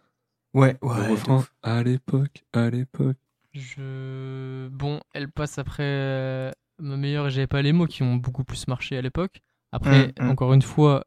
[0.55, 1.07] Ouais, le ouais.
[1.07, 3.16] de refrain, à l'époque, à l'époque.
[3.53, 4.68] Je...
[4.68, 8.44] Bon, elle passe après euh, ma meilleure et j'avais pas les mots qui ont beaucoup
[8.44, 9.42] plus marché à l'époque.
[9.73, 10.31] Après, Mm, mm.
[10.31, 11.05] encore une fois,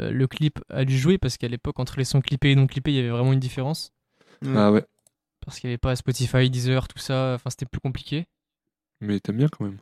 [0.00, 2.66] euh, le clip a dû jouer parce qu'à l'époque, entre les sons clippés et non
[2.66, 3.92] clippés, il y avait vraiment une différence.
[4.46, 4.84] Ah ouais,
[5.48, 7.32] Parce qu'il n'y avait pas Spotify, Deezer, tout ça.
[7.34, 8.26] Enfin, c'était plus compliqué.
[9.00, 9.78] mais t'aimes bien quand même.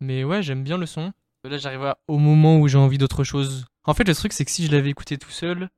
[0.00, 1.12] Mais ouais, j'aime bien le son.
[1.44, 3.66] Là, j'arrive au moment où j'ai envie d'autre chose.
[3.84, 5.68] En fait, le truc, c'est que si je l'avais écouté tout seul,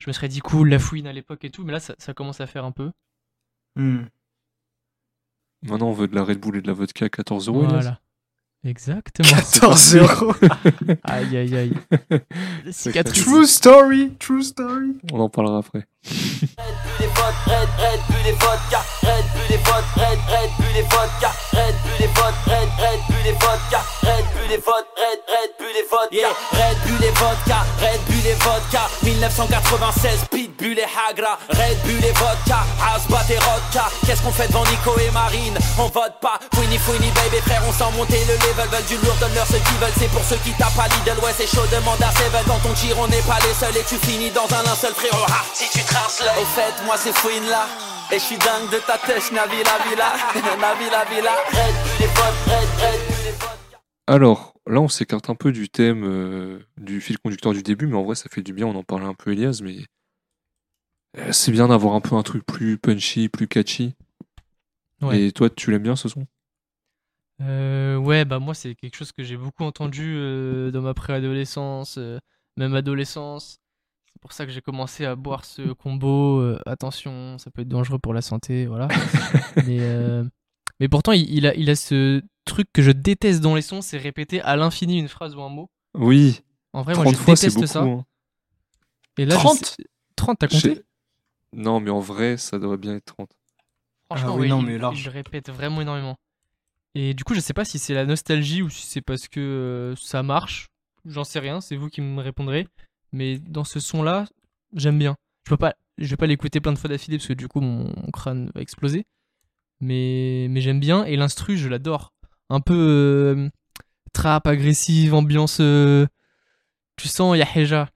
[0.00, 1.64] je me serais dit cool, la fouine à l'époque et tout.
[1.64, 2.90] Mais là, ça, ça commence à faire un peu.
[3.76, 4.02] Hmm.
[5.62, 7.64] Maintenant, on veut de la Red Bull et de la vodka à 14 euros.
[7.64, 8.00] Voilà.
[8.64, 9.28] Exactement.
[9.34, 10.34] 14 euros.
[11.04, 11.74] aïe, aïe, aïe.
[13.14, 14.98] True story, true story.
[15.10, 15.86] On en parlera après.
[26.12, 26.28] Yeah.
[26.52, 32.12] Red Bull et vodka, Red Bull et vodka, 1996, Pitbull et Hagra, Red Bull et
[32.12, 35.56] vodka, Asbat et Rodka, qu'est-ce qu'on fait devant Nico et Marine?
[35.78, 39.16] On vote pas, Fouini Fouini baby frère, on sent monter le level, veulent du lourd,
[39.20, 42.02] donne-leur ce qu'ils veulent, c'est pour ceux qui tapent à Lidl, ouais c'est chaud, demande
[42.02, 43.76] à Seven, quand on tire on n'est pas les seuls.
[43.76, 46.42] Et tu finis dans un linceul frérot, ha, si tu traces l'œil.
[46.42, 47.66] Au fait, moi c'est Fouine là,
[48.10, 50.12] et je suis dingue de ta tèche, Navila Villa,
[50.60, 53.82] Navila Villa, Red Bull et vodka, Red, Red Bull et vodka.
[54.06, 57.96] Alors, là, on s'écarte un peu du thème euh, du fil conducteur du début, mais
[57.96, 58.66] en vrai, ça fait du bien.
[58.66, 59.76] On en parlait un peu, Elias, mais
[61.18, 63.94] euh, c'est bien d'avoir un peu un truc plus punchy, plus catchy.
[65.02, 65.20] Ouais.
[65.20, 66.26] Et toi, tu l'aimes bien ce son?
[67.40, 71.96] Euh, ouais, bah moi c'est quelque chose que j'ai beaucoup entendu euh, dans ma préadolescence,
[71.98, 72.18] euh,
[72.56, 73.58] même adolescence.
[74.22, 76.38] C'est pour ça que j'ai commencé à boire ce combo.
[76.40, 78.86] euh, attention, ça peut être dangereux pour la santé, voilà.
[79.66, 80.22] mais, euh,
[80.78, 83.80] mais pourtant, il, il a, il a ce truc que je déteste dans les sons,
[83.82, 85.68] c'est répéter à l'infini une phrase ou un mot.
[85.94, 86.40] Oui,
[86.72, 87.66] En vrai, moi 30 je fois, déteste beaucoup.
[87.66, 87.82] ça.
[87.82, 88.04] hein.
[89.18, 89.56] Et là, je 30?
[89.58, 90.82] sais- 30, t'as Je compté?
[91.52, 93.30] Non, mais en vrai, ça devrait bien être 30.
[94.06, 95.00] Franchement, Ah oui, ouais, non, il, mais large.
[95.00, 96.16] il le répète vraiment énormément.
[96.94, 99.40] Et du coup, je sais pas si c'est la nostalgie ou si c'est parce que
[99.40, 100.68] euh, ça marche.
[101.06, 102.68] J'en sais rien, c'est vous qui me répondrez.
[103.12, 104.26] Mais dans ce son-là,
[104.74, 105.16] j'aime bien.
[105.44, 107.60] Je peux pas, je vais pas l'écouter plein de fois d'affilée parce que du coup,
[107.60, 109.04] mon, mon crâne va exploser.
[109.80, 111.04] Mais, mais j'aime bien.
[111.04, 112.12] Et l'instru, je l'adore.
[112.50, 113.48] Un peu euh,
[114.12, 115.58] trap, agressive, ambiance.
[115.60, 116.06] euh,
[116.96, 117.88] tu sens Yaheja.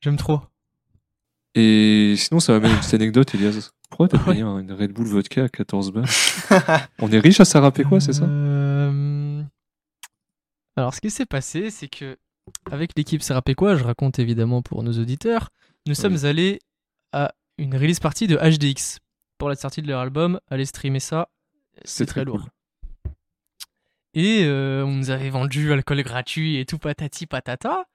[0.00, 0.40] J'aime trop.
[1.54, 3.70] Et sinon, ça m'amène une petite anecdote, Elias.
[3.88, 6.04] Pourquoi t'as payé un- une Red Bull vodka à 14 balles
[6.98, 9.42] On est riche à s'arraper quoi, c'est ça Euh,
[10.76, 12.18] Alors, ce qui s'est passé, c'est que
[12.70, 13.22] avec l'équipe
[13.56, 15.50] quoi je raconte évidemment pour nos auditeurs,
[15.86, 16.60] nous sommes allés
[17.12, 18.98] à une release party de HDX
[19.38, 20.40] pour la sortie de leur album.
[20.50, 21.28] Allez streamer ça,
[21.84, 22.48] c'est très très lourd.
[24.14, 27.86] Et euh, on nous avait vendu alcool gratuit et tout patati patata.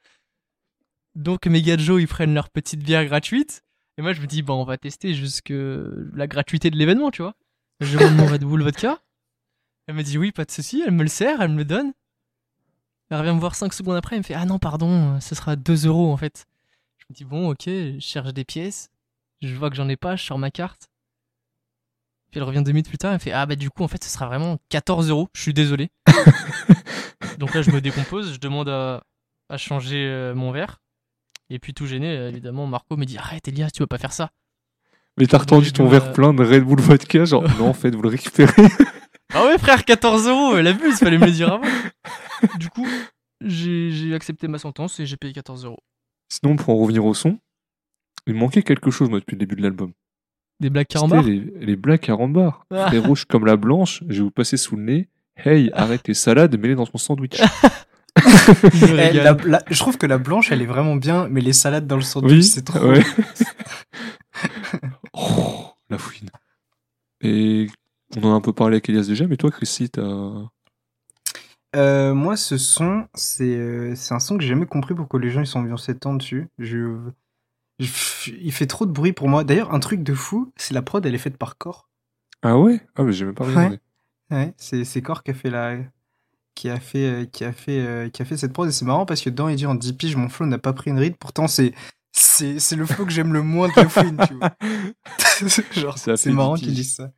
[1.15, 3.63] Donc de Joe, ils prennent leur petite bière gratuite.
[3.97, 7.21] Et moi je me dis, bon, on va tester jusque la gratuité de l'événement, tu
[7.21, 7.35] vois.
[7.79, 8.99] Je demande mon Red Bull vodka.
[9.87, 10.83] Elle me dit oui, pas de souci.
[10.85, 11.91] Elle me le sert, elle me le donne.
[13.12, 15.58] Elle revient me voir 5 secondes après, elle me fait Ah non, pardon, ce sera
[15.58, 16.45] 2 euros en fait.
[16.97, 18.89] Je me dis Bon, ok, je cherche des pièces.
[19.41, 20.88] Je vois que j'en ai pas, je sors ma carte.
[22.32, 23.89] Puis elle revient deux minutes plus tard, elle me fait Ah bah du coup, en
[23.89, 25.28] fait, ce sera vraiment 14 euros.
[25.36, 25.89] Je suis désolé.
[27.38, 29.04] Donc là, je me décompose, je demande à,
[29.50, 30.80] à changer euh, mon verre.
[31.50, 34.13] Et puis tout gêné, euh, évidemment, Marco me dit Arrête, Elias, tu vas pas faire
[34.13, 34.30] ça.
[35.17, 38.02] Mais t'as retendu ton verre plein de Red Bull vodka, genre non, en fait, vous
[38.02, 38.69] le récupérez.
[39.33, 41.67] Ah ouais, frère, 14 euros, elle abuse, fallait me le dire avant.
[42.59, 42.87] Du coup,
[43.39, 45.79] j'ai j'ai accepté ma sentence et j'ai payé 14 euros.
[46.29, 47.37] Sinon, pour en revenir au son,
[48.25, 49.91] il manquait quelque chose, moi, depuis le début de l'album.
[50.59, 52.65] Des blagues C'était carambar les, les blagues carambar.
[52.71, 52.85] Ah.
[52.87, 55.09] Très rouge comme la blanche, je vais vous passer sous le nez.
[55.35, 57.39] Hey, arrête tes salades, mets-les dans ton sandwich.
[58.17, 61.53] Je Eh, la- la- je trouve que la blanche, elle est vraiment bien, mais les
[61.53, 62.79] salades dans le sandwich, Oui, c'est trop.
[62.89, 63.03] ouais.
[65.13, 66.29] Oh, la fouine.
[67.21, 67.67] Et
[68.17, 70.50] on en a un peu parlé avec Elias déjà, mais toi, Chrissy, t'as.
[71.76, 75.41] Euh, moi, ce son, c'est euh, un son que j'ai jamais compris pourquoi les gens
[75.41, 76.47] ils sont ambiancés tant dessus.
[76.60, 76.97] Je,
[77.80, 79.43] je- il fait trop de bruit pour moi.
[79.43, 81.89] D'ailleurs, un truc de fou, c'est la prod, elle est faite par Core.
[82.41, 82.82] Ah ouais?
[82.95, 83.80] Ah, mais j'ai même pas regardé.
[84.32, 85.78] Ouais, c'est c'est Core qui a fait la
[86.56, 88.86] qui a fait euh, qui a fait euh, qui a fait cette prod et c'est
[88.86, 91.00] marrant parce que dedans il dit en 10 piges mon flow n'a pas pris une
[91.00, 91.74] ride pourtant c'est
[92.13, 94.52] c'est le flow que j'aime le moins de fouine tu vois
[95.71, 97.12] genre c'est marrant 10 qu'ils disent ça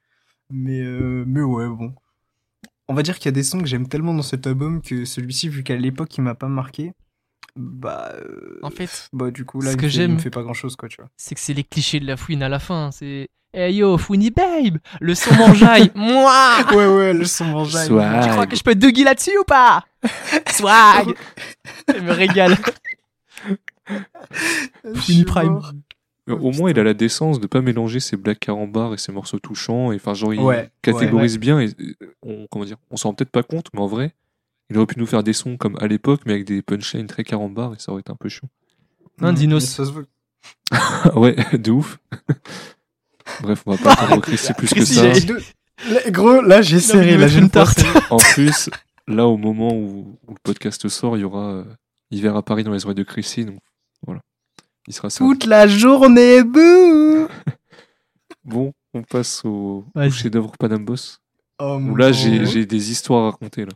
[0.54, 1.94] mais euh, mais ouais bon
[2.88, 5.04] on va dire qu'il y a des sons que j'aime tellement dans cet album que
[5.06, 6.92] celui-ci vu qu'à l'époque il m'a pas marqué
[7.56, 10.54] bah euh, En fait, bah du coup là ce il, que j'aime- fait pas grand
[10.54, 12.92] chose quoi tu vois c'est que c'est les clichés de la fouine à la fin.
[12.92, 18.24] C'est Hey yo, fouini babe Le son mangeaille Moi ouais ouais le son mangeaille Swag.
[18.24, 19.86] Tu crois que je peux être doggy là-dessus ou pas?
[20.50, 21.14] Swag
[21.88, 22.58] Elle me régale.
[25.02, 25.52] Suis Prime.
[25.54, 25.74] mort.
[26.28, 28.98] Mais Oh, au moins, il a la décence de pas mélanger ses blagues carambar et
[28.98, 29.92] ses morceaux touchants.
[29.92, 31.60] Et enfin, genre, il Ouais, catégorise bien.
[31.60, 34.14] Et, et on, comment dire On s'en rend peut-être pas compte, mais en vrai,
[34.70, 37.24] il aurait pu nous faire des sons comme à l'époque, mais avec des punchlines très
[37.24, 38.50] carambar, et ça aurait été un peu chiant.
[39.20, 39.82] Un Mm, dinos.
[40.72, 42.00] Ah ouais, de ouf.
[43.42, 45.06] Bref, on va pas attendre Chrissy plus que ça.
[45.90, 47.84] Là, Gros, là j'ai serré, là j'ai une tarte.
[48.10, 48.70] En plus,
[49.08, 51.64] là, au moment où, où le podcast sort, il y aura euh,
[52.12, 53.46] Hiver à Paris dans les oreilles de Chrissy.
[53.46, 53.60] Donc.
[54.88, 55.20] Il sera ça.
[55.20, 57.28] Toute la journée, bouh
[58.44, 61.20] Bon, on passe au, chef-d'œuvre Panam Boss.
[61.60, 63.66] oh, Où là, j'ai des histoires à raconter.
[63.66, 63.72] Là.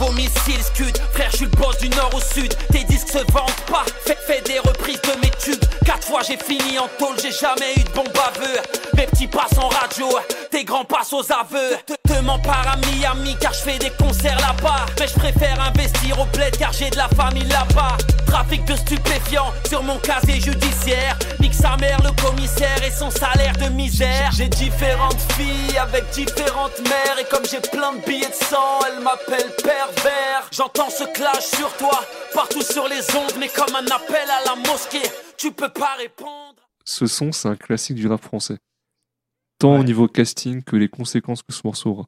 [0.00, 2.54] V'là le nouveau missile scud, frère, je suis le boss du nord au sud.
[2.72, 5.62] Tes disques se vendent pas, fais, fais des reprises de mes tubes.
[5.84, 8.58] Quatre fois j'ai fini en tôle, j'ai jamais eu de bon baveux.
[8.94, 10.06] Mes petits passent en radio,
[10.50, 11.76] tes grands passent aux aveux.
[11.86, 14.86] Te, te m'empare à Miami car je fais des concerts là-bas.
[14.98, 17.96] Mais je préfère investir au bled car j'ai de la famille là-bas.
[18.26, 21.18] Trafic de stupéfiants sur mon casier judiciaire.
[21.40, 24.30] Nique sa mère, le commissaire et son salaire de misère.
[24.36, 27.18] J'ai différentes filles avec différentes mères.
[27.20, 29.50] Et comme j'ai plein de billets de sang, elle m'appelle
[29.94, 30.48] pervers.
[30.52, 32.00] J'entends ce clash sur toi,
[32.34, 33.32] partout sur les ondes.
[33.38, 35.02] Mais comme un appel à la mosquée,
[35.36, 36.68] tu peux pas répondre.
[36.84, 38.58] Ce son, c'est un classique du rap français.
[39.58, 42.06] Tant au niveau casting que les conséquences que ce morceau aura.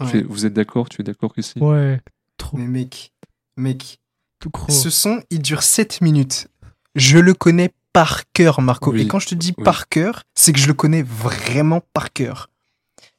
[0.00, 0.22] Ouais.
[0.22, 1.62] Vous êtes d'accord Tu es d'accord, Christine?
[1.62, 2.00] Ouais,
[2.36, 3.12] trop, Mais mec,
[3.56, 3.98] mec,
[4.38, 4.70] tout gros.
[4.70, 6.48] ce son, il dure 7 minutes.
[6.94, 8.92] Je le connais par cœur, Marco.
[8.92, 9.64] Oui, Et quand je te dis oui.
[9.64, 12.48] par cœur, c'est que je le connais vraiment par cœur.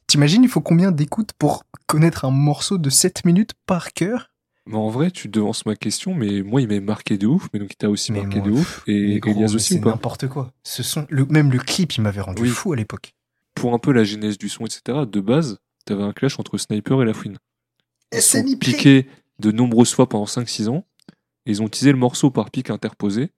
[0.08, 4.30] T'imagines, il faut combien d'écoutes pour connaître un morceau de 7 minutes par cœur?
[4.66, 7.50] Mais en vrai, tu devances ma question, mais moi, il m'a marqué de ouf.
[7.54, 8.84] Mais donc, il t'a aussi Mais marqué moi, de ouf.
[8.88, 10.52] Et gros, Elias aussi c'est n'importe quoi.
[10.64, 12.50] Ce son, le, même le clip, il m'avait rendu Oui.
[12.50, 13.14] fou à l'époque.
[13.56, 17.02] Pour un peu la genèse du son, etc., de base, t'avais un clash entre Sniper
[17.02, 17.38] et La Fouine.
[18.14, 19.08] Ils sont piqués
[19.40, 20.86] de nombreuses fois pendant 5-6 ans.
[21.46, 23.32] Et ils ont utilisé le morceau par pic interposé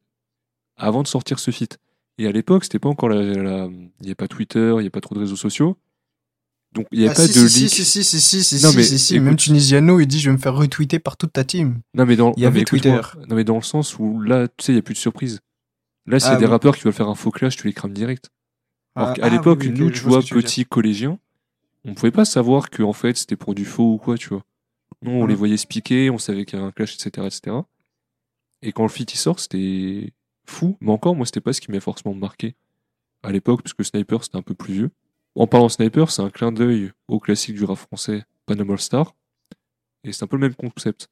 [0.77, 1.79] avant de sortir ce feat.
[2.19, 3.21] Et à l'époque, c'était pas encore la.
[3.23, 5.77] Il n'y avait pas Twitter, il n'y avait pas trop de réseaux sociaux.
[6.75, 7.69] Donc il n'y avait Ah, pas si, de si, leak.
[7.73, 10.19] Si, si, si, si, si, Non, si, mais si, si, écoute- Même Tunisiano, il dit
[10.19, 11.79] Je vais me faire retweeter par toute ta team.
[11.93, 12.63] Non, mais dans, Il y non, avait.
[12.65, 12.99] Twitter.
[13.29, 15.39] Non, mais dans le sens où là, tu sais, il n'y a plus de surprise.
[16.05, 16.51] Là, s'il y a des oui.
[16.51, 18.29] rappeurs qui veulent faire un faux clash, tu les crames direct.
[18.95, 21.17] Alors Ah, qu'à ah, l'époque, oui, oui, nous, tu vois, que petits collégiens,
[21.85, 24.43] on pouvait pas savoir que en fait c'était pour du faux ou quoi, tu vois.
[25.01, 27.57] Nous, on les voyait se piquer, on savait qu'il y avait un clash, etc., etc.
[28.61, 30.13] Et quand le feat il sort, c'était
[30.45, 30.77] fou.
[30.81, 32.55] Mais encore, moi, c'était pas ce qui m'a forcément marqué
[33.23, 34.91] à l'époque, puisque Sniper c'était un peu plus vieux.
[35.35, 38.79] En parlant de Sniper, c'est un clin d'œil au classique du rap français Panam All
[38.79, 39.15] Star.
[40.03, 41.09] Et c'est un peu le même concept.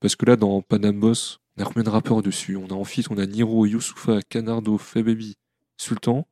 [0.00, 2.84] Parce que là, dans Panam Boss, on a combien de rappeurs dessus On a en
[2.84, 5.36] feat, on a Niro, Youssoufa, Canardo, Baby,
[5.76, 6.26] Sultan.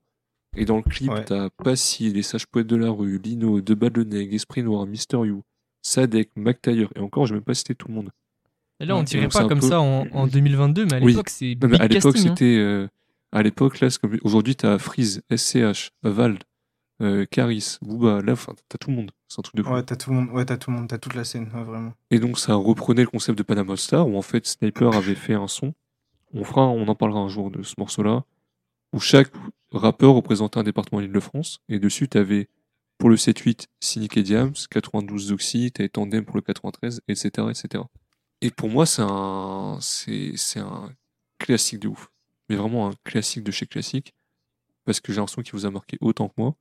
[0.57, 1.25] Et dans le clip, Ouais.
[1.25, 5.43] t'as Passy, Les Sages Poètes de la Rue, Lino, De Badleneg, Esprit Noir, Mister You,
[5.83, 6.89] Sadek, Mac Taylor.
[6.97, 8.11] Et encore, j'ai même pas cité tout le monde.
[8.81, 11.01] Et là, on dirait donc c'est pas comme peu- ça en, en 2022, mais à
[11.01, 11.13] Oui.
[11.13, 12.21] l'époque, c'est mais big à l'époque, hein.
[12.23, 12.57] c'était.
[12.57, 12.89] euh,
[13.33, 14.17] à l'époque, là, c'est comme.
[14.23, 16.43] Aujourd'hui, t'as Freeze, SCH, Vald,
[17.01, 19.13] euh, Caris, Booba, là, enfin, t'as tout le monde.
[19.29, 19.73] C'est un truc de fou.
[19.73, 21.63] Ouais, t'as tout le monde, ouais, t'as tout le monde, t'as toute la scène, ouais,
[21.63, 21.93] vraiment.
[22.11, 25.35] Et donc, ça reprenait le concept de Panama Star, où en fait, Sniper avait fait
[25.35, 25.75] un son.
[26.35, 28.25] On fera, on en parlera un jour de ce morceau-là,
[28.93, 29.31] où chaque
[29.71, 32.49] rappeur représentait un département de l'Île-de-France, et dessus, t'avais,
[32.99, 37.85] pour le 7-8, Cynic et Diams, 92 Zoxy, t'avais Tandem pour le 93, etc., etc.
[38.41, 40.93] Et pour moi, c'est un, c'est, c'est un
[41.39, 42.11] classique de ouf.
[42.49, 44.15] Mais vraiment un classique de chez classique,
[44.85, 46.57] parce que j'ai un son qui vous a marqué autant que moi.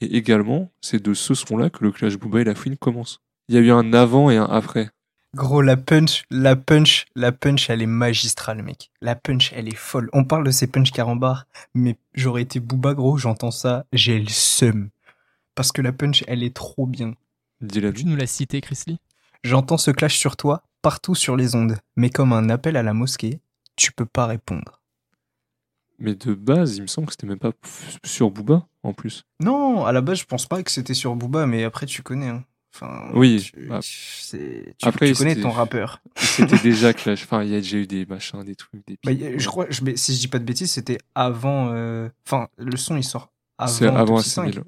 [0.00, 3.20] Et également, c'est de ce son-là que le clash Booba et la Fouine commence.
[3.48, 4.90] Il y a eu un avant et un après.
[5.34, 8.90] Gros, la punch, la punch, la punch, elle est magistrale, mec.
[9.00, 10.10] La punch, elle est folle.
[10.12, 14.28] On parle de ces punch carambar, mais j'aurais été Booba, gros, j'entends ça, j'ai le
[14.28, 14.90] seum.
[15.54, 17.14] Parce que la punch, elle est trop bien.
[17.60, 17.92] Dylan.
[17.92, 18.98] Tu nous l'as cité, Chris Lee?
[19.44, 21.76] J'entends ce clash sur toi, partout sur les ondes.
[21.96, 23.40] Mais comme un appel à la mosquée,
[23.76, 24.80] tu peux pas répondre.
[25.98, 27.52] Mais de base, il me semble que c'était même pas
[28.04, 29.24] sur Booba, en plus.
[29.40, 32.28] Non, à la base, je pense pas que c'était sur Booba, mais après, tu connais.
[32.28, 32.44] hein.
[32.72, 36.00] Enfin, Oui, tu, bah, c'est- tu- après, tu connais ton rappeur.
[36.16, 37.24] C'était déjà clash.
[37.24, 39.82] Enfin, il y a déjà eu des machins, des trucs, des Bah, je crois, je,
[39.82, 41.70] mais si je dis pas de bêtises, c'était avant.
[41.72, 43.72] euh, Enfin, le son il sort avant.
[43.72, 44.48] C'est avant Toxic 5.
[44.54, 44.62] AC1000.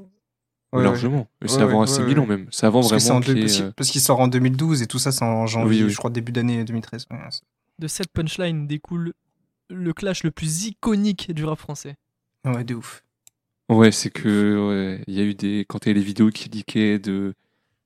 [0.73, 1.29] Ouais, Largement.
[1.47, 2.49] C'est Ouais, avant ouais, AC1000 ouais, même.
[2.51, 4.99] C'est avant Parce que c'est vraiment en deux- parce qu'il- sort en 2012 et tout
[4.99, 5.91] ça, c'est en janvier, Oui, oui.
[5.93, 7.07] je crois, début d'année 2013.
[7.11, 7.43] Ouais, c'est-
[7.79, 9.13] De cette punchline découle
[9.71, 11.95] le clash le plus iconique du rap français.
[12.47, 13.05] ouais, de ouf.
[13.77, 16.31] Ouais, c'est que ouais, il y a eu des quand il y a les vidéos
[16.31, 17.35] qui leakaient de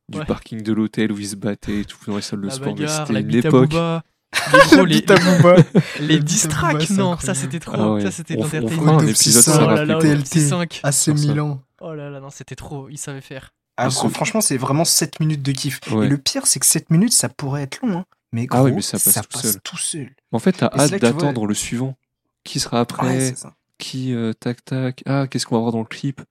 [0.09, 0.25] du Ouais.
[0.25, 2.77] parking de l'hôtel où ils se battaient et tout dans les salles de la sport.
[2.79, 3.72] C'était la une époque.
[4.53, 5.01] Les, gros, les,
[6.01, 7.72] les c'est non, ça c'était trop.
[7.77, 8.03] Ah ouais.
[8.03, 8.83] Ça c'était On- on l'entertainment.
[8.83, 10.38] fera un épisode FC5, sur Oh ça là là, TLT.
[10.40, 10.81] FC5.
[10.83, 11.27] AC Sur ça.
[11.27, 11.62] Milan.
[11.81, 12.88] Oh là là, non, c'était trop.
[12.90, 13.55] Il savait faire.
[13.79, 15.81] Ah, que- Franchement, c'est vraiment 7 minutes de kiff.
[15.90, 16.07] Ouais.
[16.07, 17.99] Et le pire, c'est que 7 minutes, ça pourrait être long.
[17.99, 18.05] Hein.
[18.33, 19.61] Mais gros, Ah oui, mais ça passe tout seul.
[19.62, 20.11] tout seul.
[20.33, 21.96] En fait, t'as hâte d'attendre le suivant.
[22.44, 23.55] Qui sera après Ouais, c'est ça.
[23.78, 25.02] Qui euh, tac tac.
[25.06, 26.22] Ah, qu'est-ce qu'on va voir dans le clip?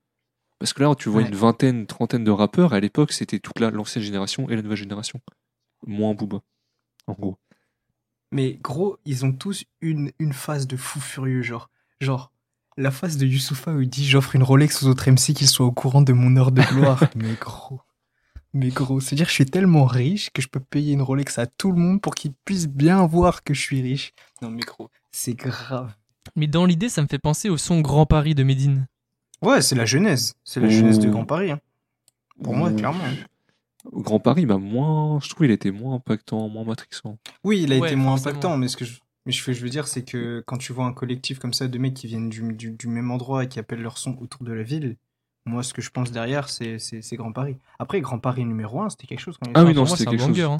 [0.58, 1.28] Parce que là, tu vois Ouais.
[1.28, 2.72] une vingtaine, trentaine de rappeurs.
[2.72, 5.20] À l'époque, c'était toute la- l'ancienne génération et la nouvelle génération.
[5.86, 6.40] Moins Booba.
[7.06, 7.38] En gros.
[8.32, 11.70] Mais gros, ils ont tous une, une phase de fou furieux, genre.
[12.00, 12.32] Genre,
[12.76, 15.66] la phase de Youssoufa où il dit J'offre une Rolex aux autres MC qu'ils soient
[15.66, 17.02] au courant de mon heure de gloire.
[17.16, 17.80] mais gros.
[18.52, 21.70] Mais gros, c'est-à-dire, je suis tellement riche que je peux payer une Rolex à tout
[21.70, 24.12] le monde pour qu'ils puissent bien voir que je suis riche.
[24.42, 25.94] Non, mais gros, c'est grave.
[26.34, 28.86] Mais dans l'idée, ça me fait penser au son Grand Paris de Medine.
[29.42, 30.34] Ouais, c'est la genèse.
[30.44, 31.10] C'est la genèse de.
[31.10, 31.50] Grand Paris.
[31.52, 31.60] hein.
[32.42, 32.76] Pour moi, Ouh.
[32.76, 33.04] clairement.
[33.04, 33.14] hein.
[33.92, 35.20] Grand Paris m'a moins.
[35.22, 37.18] Je trouve il était moins impactant, moins matrixant.
[37.44, 38.30] Oui, il a Ouais, été moins forcément.
[38.30, 40.86] impactant, mais ce que je, mais je, je veux dire, c'est que quand tu vois
[40.86, 43.58] un collectif comme ça de mecs qui viennent du, du, du même endroit et qui
[43.60, 44.96] appellent leur son autour de la ville,
[45.44, 47.56] moi, ce que je pense derrière, c'est c'est- c'est Grand Paris.
[47.78, 50.02] Après, Grand Paris numéro 1, c'était quelque chose quand il Ah oui, non, moi, c'était
[50.02, 50.28] c'est un quelque chose.
[50.30, 50.58] banger, hein.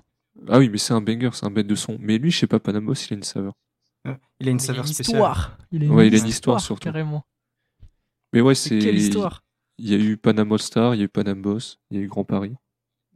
[0.48, 1.96] Ah oui, mais c'est un banger, c'est un bête de son.
[1.98, 3.54] Mais lui, je sais pas, Panamos, il a une saveur.
[4.40, 5.16] Il a une Il a saveur une spéciale.
[5.16, 5.58] histoire.
[5.72, 6.84] Il a une, Ouais, il a une histoire, histoire, surtout.
[6.84, 7.24] Carrément.
[8.32, 8.78] Mais ouais, C'est c'est.
[8.78, 9.42] quelle histoire
[9.78, 12.00] Il y a eu Panam All Star, il y a eu Panam Boss, il y
[12.00, 12.54] a eu Grand Paris.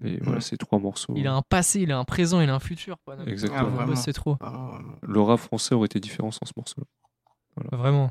[0.02, 0.40] Et voilà, Ouais.
[0.40, 1.12] ces trois morceaux.
[1.16, 2.96] Il a un passé, il a un présent, il a un futur.
[3.04, 3.28] Panam.
[3.28, 3.76] Exactement.
[3.80, 3.84] Ah.
[3.86, 4.36] Boss, c'est trop.
[4.40, 4.78] Ah,
[5.14, 6.86] rap français aurait été différent sans ce morceau-là.
[7.76, 8.10] Vraiment.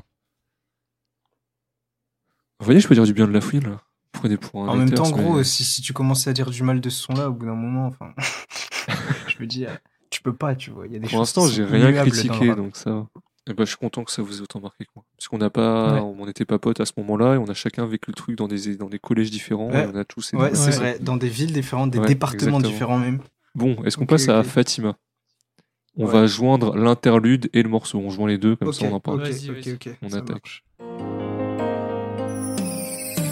[2.60, 3.82] Vous voyez, je peux dire du bien de la fouine, là.
[4.12, 6.62] Prenez pour un En même temps, gros, mais- si, si tu commençais à dire du
[6.62, 8.12] mal de ce son-là, au bout d'un moment, enfin,
[9.28, 9.74] je me dis, euh,
[10.20, 10.86] tu peux pas, tu vois.
[10.86, 13.06] Il y a des Pour l'instant, j'ai rien critiqué, donc ça.
[13.48, 15.02] Et bah, je suis content que ça vous ait autant marqué que moi.
[15.16, 16.00] Parce qu'on n'a pas, Ouais.
[16.00, 18.46] on n'était pas potes à ce moment-là, et on a chacun vécu le truc dans
[18.46, 19.84] des, dans des collèges différents, Ouais.
[19.84, 20.32] et on a tous.
[20.34, 22.60] Ouais, été- c'est vrai, dans des villes différentes, des Ouais, départements exactement.
[22.70, 23.20] différents même.
[23.54, 24.42] Bon, est-ce qu'on passe à.
[24.42, 24.94] Fatima?
[25.96, 26.12] On Ouais.
[26.12, 27.98] va joindre l'interlude et le morceau.
[27.98, 29.22] On joint les deux, comme ça on en parle.
[29.22, 30.28] On ça attaque.
[30.30, 30.64] marche.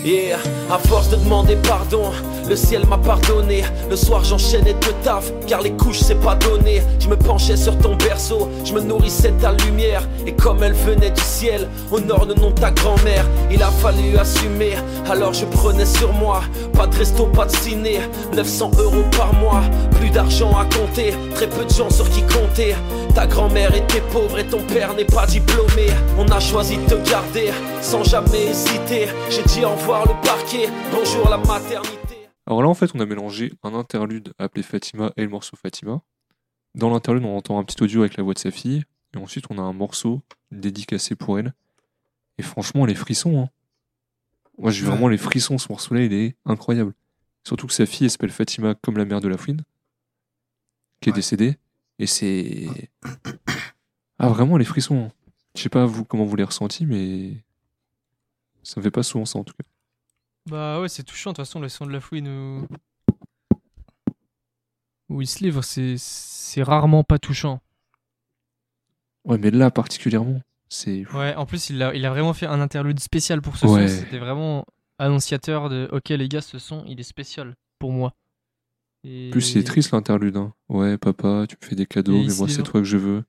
[0.04, 0.38] Yeah,
[0.70, 2.12] à force de demander pardon,
[2.48, 3.64] le ciel m'a pardonné.
[3.90, 6.82] Le soir j'enchaînais deux taf, car les couches c'est pas donné.
[7.00, 10.02] Je me penchais sur ton berceau, je me nourrissais ta lumière.
[10.26, 13.24] Et comme elle venait du ciel, honore le nom de ta grand-mère.
[13.50, 14.76] Il a fallu assumer,
[15.10, 16.42] alors je prenais sur moi.
[16.74, 18.00] Pas de resto, pas de ciné,
[18.34, 19.62] 900 euros par mois.
[19.98, 22.74] Plus d'argent à compter, très peu de gens sur qui compter.
[23.14, 25.88] Ta grand-mère était pauvre et ton père n'est pas diplômé.
[26.16, 29.08] On a choisi de te garder sans jamais hésiter.
[29.28, 32.28] J'ai dit revoir le parquet, bonjour la maternité.
[32.46, 36.02] Alors là, en fait, on a mélangé un interlude appelé Fatima et le morceau Fatima.
[36.74, 39.46] Dans l'interlude, on entend un petit audio avec la voix de sa fille, et ensuite,
[39.48, 40.20] on a un morceau
[40.50, 41.54] dédicacé pour elle.
[42.36, 43.48] Et franchement, les frissons, hein.
[44.58, 46.92] Moi, j'ai vraiment les frissons, ce morceau-là, il est incroyable.
[47.46, 49.62] Surtout que sa fille, elle s'appelle Fatima comme la mère de la fouine,
[51.00, 51.16] qui est Ouais.
[51.16, 51.56] décédée.
[51.98, 52.90] Et c'est.
[54.20, 55.04] Ah, vraiment, les frissons.
[55.04, 55.12] hein.
[55.54, 57.34] Je sais pas, vous, comment vous les ressenti, mais.
[58.64, 59.64] Ça me fait pas souvent ça, en tout cas.
[60.48, 61.30] Bah ouais, c'est touchant.
[61.30, 62.66] De toute façon, le son de la fouine où,
[65.08, 67.60] où il se livre, c'est c'est rarement pas touchant.
[69.24, 71.06] Ouais, mais là, particulièrement, c'est.
[71.12, 73.88] Ouais, en plus, il a, il a vraiment fait un interlude spécial pour ce Ouais.
[73.88, 74.00] son.
[74.00, 74.64] C'était vraiment
[74.98, 78.14] annonciateur de Ok, les gars, ce son, il est spécial pour moi.
[79.04, 79.28] Et...
[79.28, 80.36] En plus, il est triste l'interlude.
[80.36, 80.54] Hein.
[80.68, 83.24] Ouais, papa, tu me fais des cadeaux, Et mais moi, c'est toi que je veux.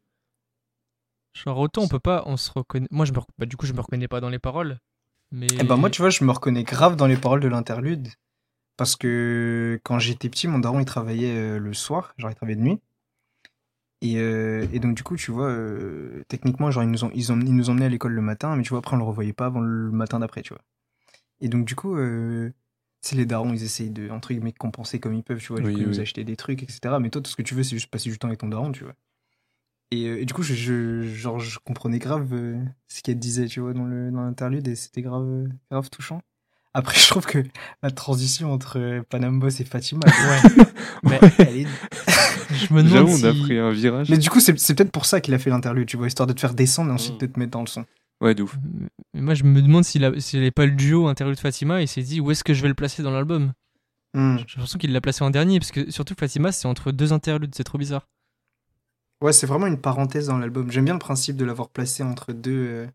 [1.33, 2.87] Genre, autant on peut pas, on se reconnaît.
[2.91, 3.19] Moi, je me...
[3.37, 4.79] bah, du coup, je me reconnais pas dans les paroles.
[5.31, 5.47] Mais.
[5.59, 8.09] Eh ben moi, tu vois, je me reconnais grave dans les paroles de l'interlude.
[8.77, 12.57] Parce que quand j'étais petit, mon daron, il travaillait euh, le soir, genre il travaillait
[12.59, 12.79] de nuit.
[14.01, 17.31] Et, euh, et donc, du coup, tu vois, euh, techniquement, genre, ils nous, ont, ils,
[17.33, 19.33] ont, ils nous emmenaient à l'école le matin, mais tu vois, après, on le revoyait
[19.33, 20.61] pas avant le matin d'après, tu vois.
[21.41, 22.49] Et donc, du coup, euh,
[23.01, 25.61] tu sais, les darons, ils essayent de, entre guillemets, compenser comme ils peuvent, tu vois,
[25.61, 26.95] du Oui, coup, ils nous acheter des trucs, etc.
[27.01, 28.71] Mais toi, tout ce que tu veux, c'est juste passer du temps avec ton daron,
[28.71, 28.95] tu vois.
[29.91, 33.47] Et, euh, et du coup, je, je, genre, je comprenais grave euh, ce qu'elle disait,
[33.47, 36.21] tu vois, dans le- dans l'interlude, et c'était grave, euh, grave touchant.
[36.75, 37.43] Après, je trouve que
[37.81, 40.63] la transition entre euh, Panam Boss et Fatima, Ouais.
[41.03, 41.67] Mais elle est...
[42.53, 43.25] je me demande si.
[43.25, 44.09] on a pris un virage.
[44.09, 46.27] Mais du coup, c'est c'est peut-être pour ça qu'il a fait l'interlude, tu vois, histoire
[46.27, 47.19] de te faire descendre et ensuite Mm.
[47.19, 47.85] de te mettre dans le son.
[48.21, 48.57] Ouais, de ouf.
[49.13, 52.01] Mais moi, je me demande s'il n'avait pas le duo interlude Fatima et il s'est
[52.03, 53.53] dit où est-ce que je vais le placer dans l'album?
[54.13, 54.37] Mm.
[54.39, 57.53] J'ai l'impression qu'il l'a placé en dernier parce que surtout Fatima, c'est entre deux interludes,
[57.55, 58.07] c'est trop bizarre.
[59.21, 60.71] Ouais, c'est vraiment une parenthèse dans l'album.
[60.71, 62.87] J'aime bien le principe de l'avoir placé entre deux, euh,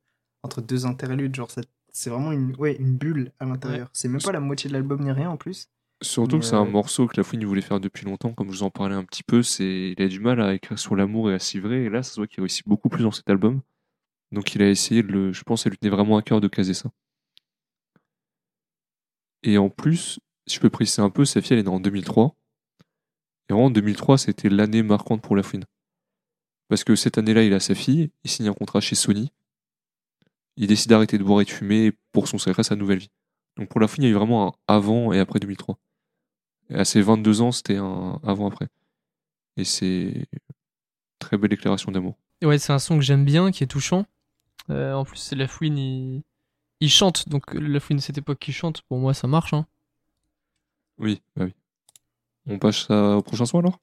[0.42, 1.34] entre deux interludes.
[1.34, 1.50] Genre,
[1.92, 3.90] c'est vraiment une, ouais, une bulle à l'intérieur.
[3.92, 5.68] C'est même pas la moitié de l'album ni rien en plus.
[6.02, 8.50] Surtout Mais, que c'est un euh, morceau que la fouine voulait faire depuis longtemps, comme
[8.50, 9.42] je vous en parlais un petit peu.
[9.42, 11.84] C'est, il a du mal à écrire sur l'amour et à s'y vrai.
[11.84, 13.60] Et là, ça se voit qu'il réussit beaucoup plus dans cet album.
[14.32, 15.32] Donc, il a essayé de le.
[15.32, 16.90] Je pense, ça lui tenait vraiment à cœur de caser ça.
[19.42, 21.80] Et en plus, si je peux préciser un peu, sa fille, elle est née en
[21.80, 22.34] 2003.
[23.50, 25.64] Et vraiment, 2003, c'était l'année marquante pour la fouine.
[26.68, 29.30] Parce que cette année-là, il a sa fille, il signe un contrat chez Sony.
[30.56, 33.10] Il décide d'arrêter de boire et de fumer pour son à sa nouvelle vie.
[33.56, 35.78] Donc pour la fouine, il y a eu vraiment un avant et après 2003.
[36.70, 38.68] Et à ses 22 ans, c'était un avant-après.
[39.56, 40.24] Et c'est une
[41.18, 42.16] très belle déclaration d'amour.
[42.40, 44.06] Et ouais, c'est un son que j'aime bien, qui est touchant.
[44.70, 46.22] Euh, en plus, c'est la fouine, il...
[46.80, 49.52] il chante, donc la fouine de cette époque qui chante, pour moi, ça marche.
[49.52, 49.66] Hein.
[50.98, 51.52] Oui, bah oui.
[52.46, 53.78] On passe à- au prochain son alors?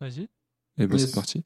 [0.00, 0.28] Vas-y.
[0.78, 1.06] Et ben Yes.
[1.08, 1.44] c'est parti.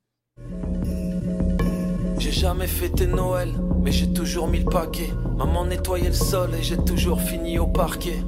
[2.22, 3.52] J'ai jamais fêté Noël,
[3.82, 5.10] mais j'ai toujours mis le paquet.
[5.36, 8.18] Maman nettoyait le sol et j'ai toujours fini au parquet.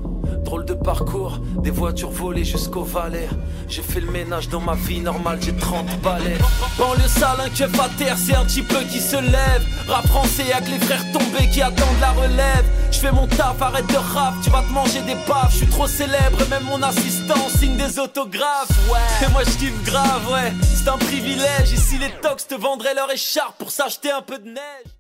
[0.45, 3.29] Drôle de parcours, des voitures volées jusqu'au Valais.
[3.68, 6.39] J'ai fait le ménage dans ma vie normale, j'ai 30 balais.
[6.79, 9.64] Banlieue sale, un keuf à terre, c'est un petit peu qui se lève.
[9.89, 12.64] Rap français avec les frères tombés qui attendent la relève.
[12.91, 15.53] Je fais mon taf, arrête de rap, tu vas te manger des baffes.
[15.53, 18.70] Je suis trop célèbre, et même mon assistant signe des autographes.
[18.91, 20.53] Ouais, et moi je kiffe grave, ouais.
[20.62, 21.72] C'est un privilège.
[21.72, 24.95] Ici les tox te vendraient leur écharpe pour s'acheter un peu de neige.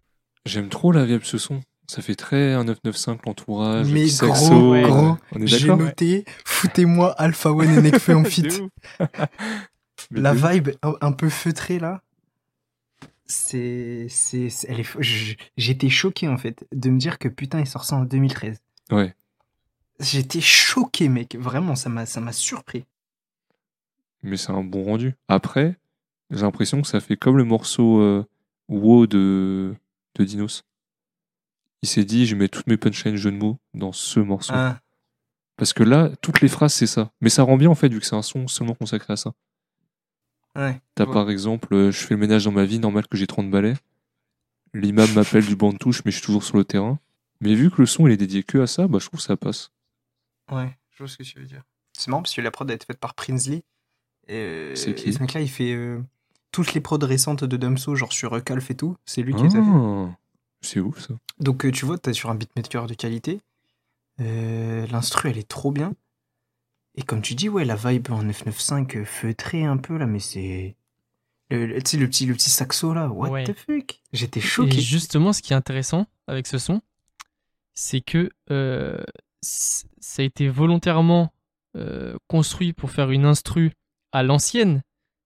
[0.46, 1.60] J'aime trop la vibe ce son.
[1.86, 3.92] Ça fait très un 995 l'entourage.
[3.92, 4.82] Mais gros, saxo, ouais.
[4.82, 8.48] gros, est J'ai noté, foutez-moi Alpha One et Nekfeu en fit.
[10.10, 12.02] La vibe un peu feutrée là,
[13.26, 14.48] c'est, c'est,
[15.56, 18.60] j'étais choqué en fait de me dire que putain il sort ça en 2013.
[18.90, 19.14] Ouais.
[20.00, 22.84] J'étais choqué mec, vraiment ça m'a, ça m'a surpris.
[24.22, 25.14] Mais c'est un bon rendu.
[25.28, 25.76] Après,
[26.30, 28.26] j'ai l'impression que ça fait comme le morceau euh,
[28.68, 29.74] Wow de,
[30.16, 30.64] de Dinos.
[31.84, 34.54] Il s'est dit, je mets toutes mes punchlines jeux de mots dans ce morceau.
[34.56, 34.80] Ah,
[35.58, 37.12] Parce que là, toutes les phrases, c'est ça.
[37.20, 39.34] Mais ça rend bien, en fait, vu que c'est un son seulement consacré à ça.
[40.56, 40.80] ouais.
[40.94, 41.12] T'as Ouais.
[41.12, 43.74] par exemple, euh, je fais le ménage dans ma vie, normal que j'ai 30 balais.
[44.72, 46.98] L'imam m'appelle du banc de touche, mais je suis toujours sur le terrain.
[47.42, 49.26] Mais vu que le son, il est dédié que à ça, bah, je trouve que
[49.26, 49.70] ça passe.
[50.50, 51.64] Ouais, je vois ce que tu veux dire.
[51.92, 53.62] C'est marrant parce que la prod a été faite par Prinsley.
[54.26, 56.00] Et, euh, C'est qui et ce mec-là, il fait euh,
[56.50, 58.96] toutes les prods récentes de Damso, genre sur Calf et tout.
[59.04, 60.10] C'est lui qui les a fait.
[60.64, 61.14] C'est ouf, ça.
[61.40, 63.40] Donc, euh, tu vois, t'es sur un beatmaker de qualité.
[64.20, 65.94] Euh, L'instru, elle est trop bien.
[66.96, 70.20] Et comme tu dis, ouais, la vibe en 995 euh, feutrée un peu là, mais
[70.20, 70.76] c'est.
[71.50, 73.44] Le, le- tu sais, le petit, le petit saxo là, what Ouais.
[73.44, 74.00] the fuck?
[74.12, 74.80] J'étais Et choqué.
[74.80, 76.80] justement, ce qui est intéressant avec ce son,
[77.74, 79.02] c'est que euh,
[79.42, 81.32] ça a été volontairement
[81.76, 83.72] euh, construit pour faire une instru
[84.12, 84.82] à l'ancienne,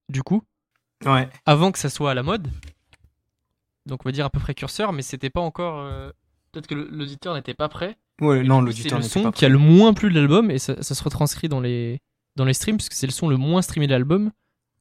[0.09, 0.43] du coup,
[1.05, 1.28] Ouais.
[1.47, 2.49] avant que ça soit à la mode.
[3.89, 5.80] Donc on va dire un peu précurseur, mais c'était pas encore.
[5.80, 6.11] euh,
[6.53, 7.99] Peut-être que le- l'auditeur n'était pas prêt.
[8.20, 9.53] Ouais, non, C'est l'auditeur le n'était son pas qui a prêt.
[9.53, 12.01] le moins plu de l'album et ça, ça se retranscrit dans les,
[12.36, 14.30] dans les streams parce que c'est le son le moins streamé de l'album.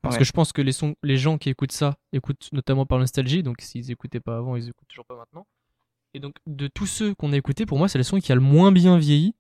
[0.01, 0.19] Parce Ouais.
[0.19, 3.43] que je pense que les, sons, les gens qui écoutent ça écoutent notamment par nostalgie,
[3.43, 5.45] donc s'ils écoutaient pas avant, ils écoutent toujours pas maintenant.
[6.13, 8.35] Et donc de tous ceux qu'on a écoutés, pour moi c'est le son qui a
[8.35, 9.35] le moins bien vieilli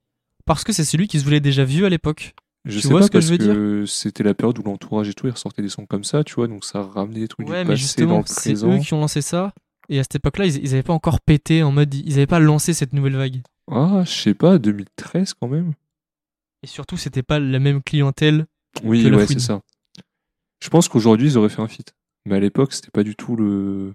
[0.45, 2.33] parce que c'est celui qui se voulait déjà vieux à l'époque.
[2.67, 4.63] Je Tu sais vois pas ce que parce je veux que c'était la période où
[4.63, 7.27] l'entourage et tout, ils ressortaient des sons comme ça, tu vois, donc ça ramenait des
[7.27, 8.73] trucs Ouais, du mais passé dans justement, le c'est présent.
[8.75, 9.53] eux qui ont lancé ça.
[9.89, 11.93] Et à cette époque-là, ils, ils avaient pas encore pété en mode.
[11.93, 13.41] Ils avaient pas lancé cette nouvelle vague.
[13.71, 15.73] Ah, je sais pas, 2013 quand même.
[16.63, 18.45] Et surtout, c'était pas la même clientèle.
[18.83, 19.61] Oui, Que la ouais, c'est ça.
[20.61, 21.93] Je pense qu'aujourd'hui, ils auraient fait un feat.
[22.25, 23.93] Mais à l'époque, c'était pas du tout le.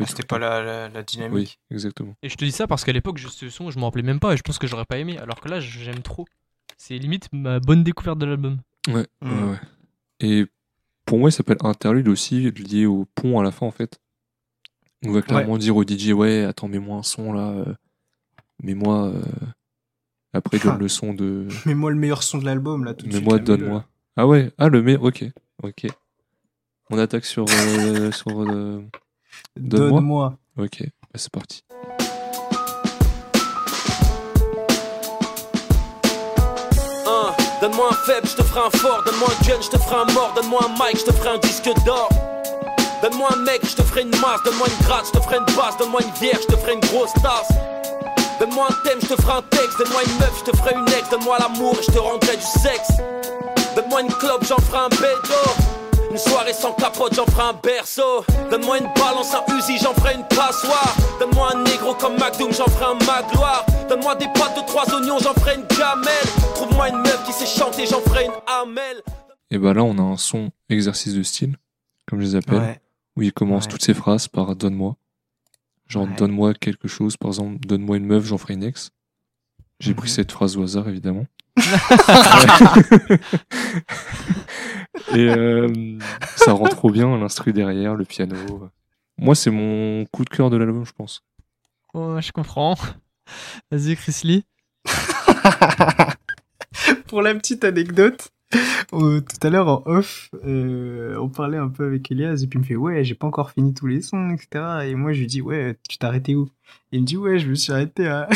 [0.00, 1.58] Ah, C'était pas la, la, la dynamique.
[1.70, 2.14] Oui, exactement.
[2.22, 4.20] Et je te dis ça parce qu'à l'époque, je- ce son, je m'en rappelais même
[4.20, 5.18] pas et je pense que j'aurais pas aimé.
[5.18, 6.24] Alors que là, j'aime trop.
[6.78, 8.58] C'est limite ma bonne découverte de l'album.
[8.88, 9.28] Ouais, Mm.
[9.30, 9.58] ouais, ouais.
[10.20, 10.46] Et
[11.04, 13.98] pour moi, il s'appelle Interlude aussi, lié au pont à la fin, en fait.
[15.04, 17.50] On va clairement dire au DJ, ouais, attends, mets-moi un son là.
[17.50, 17.74] euh,
[18.62, 19.08] Mets-moi.
[19.08, 19.22] euh,
[20.32, 21.46] Après, donne le son de.
[21.66, 23.22] Mais moi, le meilleur son de l'album là, tout de suite.
[23.24, 23.84] Mets-moi, donne-moi.
[24.16, 25.24] Ah ouais, ah le meilleur, ok.
[25.62, 25.86] Ok.
[26.90, 27.44] On attaque sur.
[27.48, 28.82] euh, sur euh.
[29.56, 30.38] Donne-moi.
[30.56, 31.62] Ok, bah, c'est parti.
[37.78, 39.04] Donne-moi un faible, je te ferai un fort.
[39.04, 40.32] Donne-moi un gun, je te ferai un mort.
[40.34, 42.08] Donne-moi un mic, je te ferai un disque d'or.
[43.02, 44.42] Donne-moi un mec, je te ferai une masse.
[44.44, 45.76] Donne-moi une gratte, je te ferai une basse.
[45.78, 47.56] Donne-moi une vierge, je te ferai une grosse tasse.
[48.40, 49.78] Donne-moi un thème, je te ferai un texte.
[49.78, 51.08] Donne-moi une meuf, je te ferai une ex.
[51.08, 52.98] Donne-moi l'amour, je te rendrai du sexe.
[53.76, 55.77] Donne-moi une clope, j'en ferai un bédo.
[56.10, 58.24] Une soirée sans capote, j'en ferai un berceau.
[58.50, 60.96] Donne-moi une balance, un Uzi, j'en ferai une passoire.
[61.20, 63.66] Donne-moi un négro comme McDoom, j'en ferai un magloire.
[63.88, 66.28] Donne-moi des pâtes de trois oignons, j'en ferai une gamelle.
[66.54, 69.02] Trouve-moi une meuf qui sait chanter, j'en ferai une amelle.
[69.50, 71.56] Et bah là, on a un son exercice de style,
[72.06, 72.80] comme je les appelle, Ouais.
[73.16, 73.70] où il commence Ouais.
[73.70, 74.96] toutes ses phrases par donne-moi.
[75.86, 76.14] Genre, Ouais.
[76.16, 78.90] donne-moi quelque chose, par exemple, donne-moi une meuf, j'en ferai une ex.
[79.80, 80.14] J'ai pris Mhm.
[80.14, 81.26] cette phrase au hasard, évidemment.
[85.14, 85.98] Et euh,
[86.36, 88.36] ça rend trop bien, l'instru derrière, le piano.
[89.16, 91.22] Moi, c'est mon coup de cœur de l'album, je pense.
[91.94, 92.76] Oh, je comprends.
[93.70, 94.44] Vas-y, Chris Lee.
[97.08, 98.30] Pour la petite anecdote,
[98.92, 102.58] euh, tout à l'heure en off, euh, on parlait un peu avec Elias et puis
[102.58, 104.86] il me fait ouais j'ai pas encore fini tous les sons etc.
[104.86, 106.48] Et moi je lui dis ouais tu t'es arrêté où?
[106.92, 108.28] Il me dit ouais je me suis arrêté à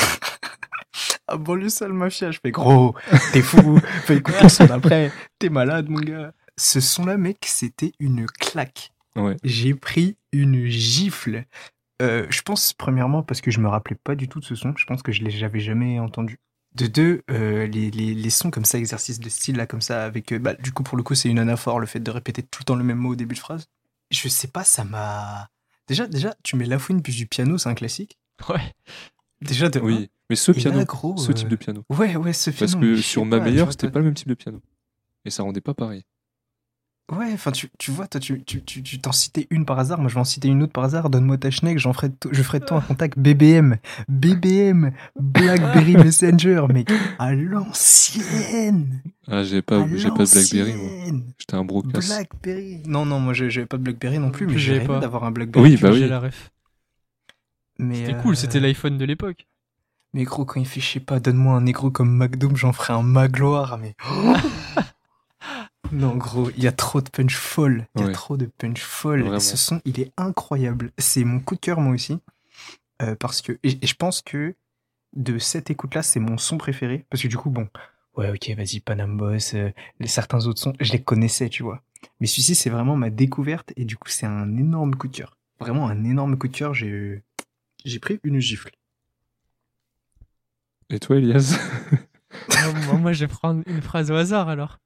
[1.32, 2.30] à banlieue sale mafia.
[2.30, 2.94] Je fais gros
[3.32, 6.32] t'es fou, fais écouter le son d'après, t'es malade mon gars.
[6.56, 8.92] Ce son là mec c'était une claque.
[9.16, 9.36] Ouais.
[9.42, 11.44] J'ai pris une gifle.
[12.00, 14.74] Euh, je pense premièrement parce que je me rappelais pas du tout de ce son.
[14.76, 16.38] Je pense que je l'ai j'avais jamais entendu.
[16.74, 20.04] De deux, euh, les, les, les sons comme ça, exercice de style là comme ça,
[20.04, 22.42] avec euh, bah, du coup pour le coup c'est une anaphore le fait de répéter
[22.42, 23.66] tout le temps le même mot au début de phrase.
[24.10, 25.48] Je sais pas, ça m'a
[25.86, 28.16] déjà déjà tu mets la fouine puis du piano, c'est un classique.
[28.48, 28.72] Ouais.
[29.42, 29.80] Déjà de.
[29.80, 30.10] Oui.
[30.32, 31.84] Mais ce Et piano, là, gros, ce type euh, de piano.
[31.90, 34.06] Ouais, ouais, ce Parce piano, mais que sur ma pas, meilleure, c'était toi- pas le
[34.06, 34.62] même type de piano.
[35.26, 36.04] Et ça rendait pas pareil.
[37.14, 39.98] Ouais, enfin, tu, tu vois, toi, tu tu- tu- tu t'en citais une par hasard,
[40.00, 41.10] moi je vais en citer une autre par hasard.
[41.10, 43.76] Donne-moi ta schneck, j'en ferai, je ferai de toi un contact BBM.
[44.08, 49.02] BBM, Blackberry Messenger, mec, à l'ancienne.
[49.26, 51.20] Ah, j'avais pas, j'ai pas de Blackberry, moi.
[51.36, 52.06] J'étais un brocasse.
[52.08, 52.80] Blackberry.
[52.86, 54.98] Non, non, moi j'ai- j'avais pas de Blackberry non plus, mais j'ai j'avais rêvé pas.
[55.00, 55.72] d'avoir un Blackberry.
[55.72, 55.98] Oui, bah oui.
[55.98, 56.50] J'ai la ref.
[57.78, 59.46] Mais, C'était euh, cool, c'était l'iPhone de l'époque.
[60.14, 62.92] Mais gros, quand il fait, je sais pas, donne-moi un négro comme McDoom, j'en ferai
[62.92, 63.94] un Magloire, mais.
[65.92, 67.86] non, gros, il y a trop de punch folle.
[67.96, 68.12] Il y a Ouais.
[68.12, 69.22] trop de punch folle.
[69.22, 69.40] Vraiment.
[69.40, 70.90] Ce son, il est incroyable.
[70.98, 72.18] C'est mon coup de cœur, moi aussi.
[73.02, 73.58] Euh, parce que.
[73.62, 74.54] Et, et je pense que
[75.14, 77.04] de cette écoute-là, c'est mon son préféré.
[77.10, 77.68] Parce que du coup, bon.
[78.16, 79.54] Ouais, ok, vas-y, Panam Boss.
[79.54, 81.82] euh, les, certains autres sons, je les connaissais, tu vois.
[82.20, 83.72] Mais celui-ci, c'est vraiment ma découverte.
[83.76, 85.36] Et du coup, c'est un énorme coup de cœur.
[85.60, 86.74] Vraiment un énorme coup de cœur.
[86.74, 87.22] J'ai.
[87.84, 88.70] J'ai pris une gifle.
[90.92, 91.58] Et toi, Elias
[92.86, 94.78] moi, moi, je vais prendre une phrase au hasard alors.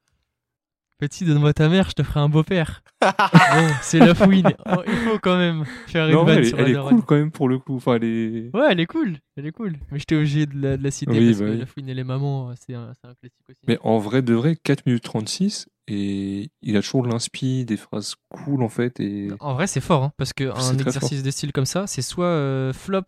[0.98, 2.82] Petit, donne-moi ta mère, je te ferai un beau-père.
[3.02, 4.48] bon, c'est la fouine.
[4.64, 6.94] Oh, il faut quand même faire une vanne elle, est- sur elle la est daronne.
[6.96, 7.76] cool quand même pour le coup.
[7.76, 8.50] Enfin, elle est.
[8.57, 9.74] Ouais, elle est cool, elle est cool.
[9.90, 11.59] Mais j'étais obligé de la, de la citer Oui, parce bah que oui.
[11.59, 13.59] la fouine et les mamans, c'est un, c'est un classique aussi.
[13.68, 17.76] Mais en vrai de vrai, 4 minutes 36, et il a toujours de l'inspi, des
[17.76, 18.98] phrases cool en fait.
[18.98, 19.28] Et...
[19.40, 22.72] En vrai, c'est fort, hein, parce qu'un exercice de style comme ça, c'est soit euh,
[22.72, 23.02] flop,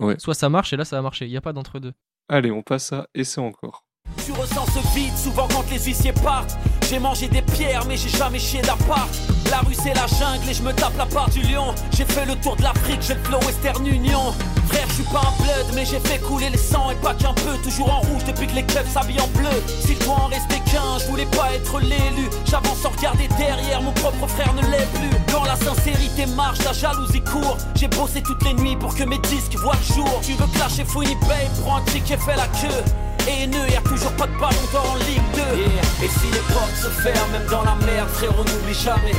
[0.00, 0.16] Ouais.
[0.18, 1.26] soit ça marche, et là, ça a marché.
[1.26, 1.92] Il n'y a pas d'entre-deux.
[2.32, 3.82] Allez, on passe à Essai encore.
[4.24, 6.56] Tu ressens ce vide souvent quand les huissiers partent.
[6.88, 9.10] J'ai mangé des pierres mais j'ai jamais chié d'appart.
[9.50, 11.74] La rue c'est la jungle et je me tape la part du lion.
[11.96, 14.32] J'ai fait le tour de l'Afrique, j'ai le flow Western Union.
[14.68, 17.34] Frère, je suis pas un blood mais j'ai fait couler le sang et pas qu'un
[17.34, 17.56] peu.
[17.64, 19.50] Toujours en rouge depuis que les clubs s'habillent en bleu.
[19.84, 22.30] S'il doit en rester qu'un, je voulais pas être l'élu.
[22.48, 25.10] J'avance sans regarder derrière, mon propre frère ne l'est plus.
[25.32, 27.58] Quand la sincérité marche, la jalousie court.
[27.74, 30.20] J'ai bossé toutes les nuits pour que mes disques voient le jour.
[30.22, 32.84] Tu veux clasher Fouini Babe, prends un ticket, fais la queue.
[33.28, 36.04] Et ne y a toujours pas de ballon en Ligue 2 Yeah.
[36.04, 39.12] Et si les portes se ferment même dans la merde Frérot n'oublie jamais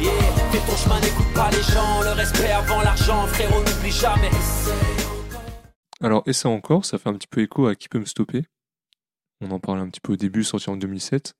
[0.00, 0.12] yeah.
[0.50, 4.30] Fais ton chemin n'écoute pas les gens Le respect avant l'argent Frérot n'oublie jamais
[6.00, 8.44] Alors, Essai encore, ça fait un petit peu écho à Qui peut me stopper?
[9.40, 11.34] On en parlait un petit peu au début, sorti en 2007.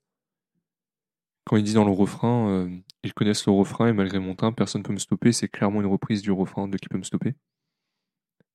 [1.45, 2.69] Quand il dit dans le refrain, euh,
[3.05, 5.33] ils connaissent le refrain et malgré mon teint, personne peut me stopper.
[5.33, 7.35] C'est clairement une reprise du refrain de Qui peut me stopper.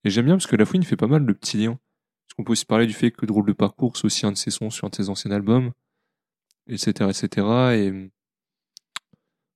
[0.03, 1.79] Et j'aime bien parce que la fouine fait pas mal de petits liens.
[2.27, 4.37] Parce qu'on peut aussi parler du fait que Drôle de parcours, c'est aussi un de
[4.37, 5.71] ses sons sur un de ses anciens albums,
[6.67, 7.47] etc., etc.
[7.75, 8.11] Et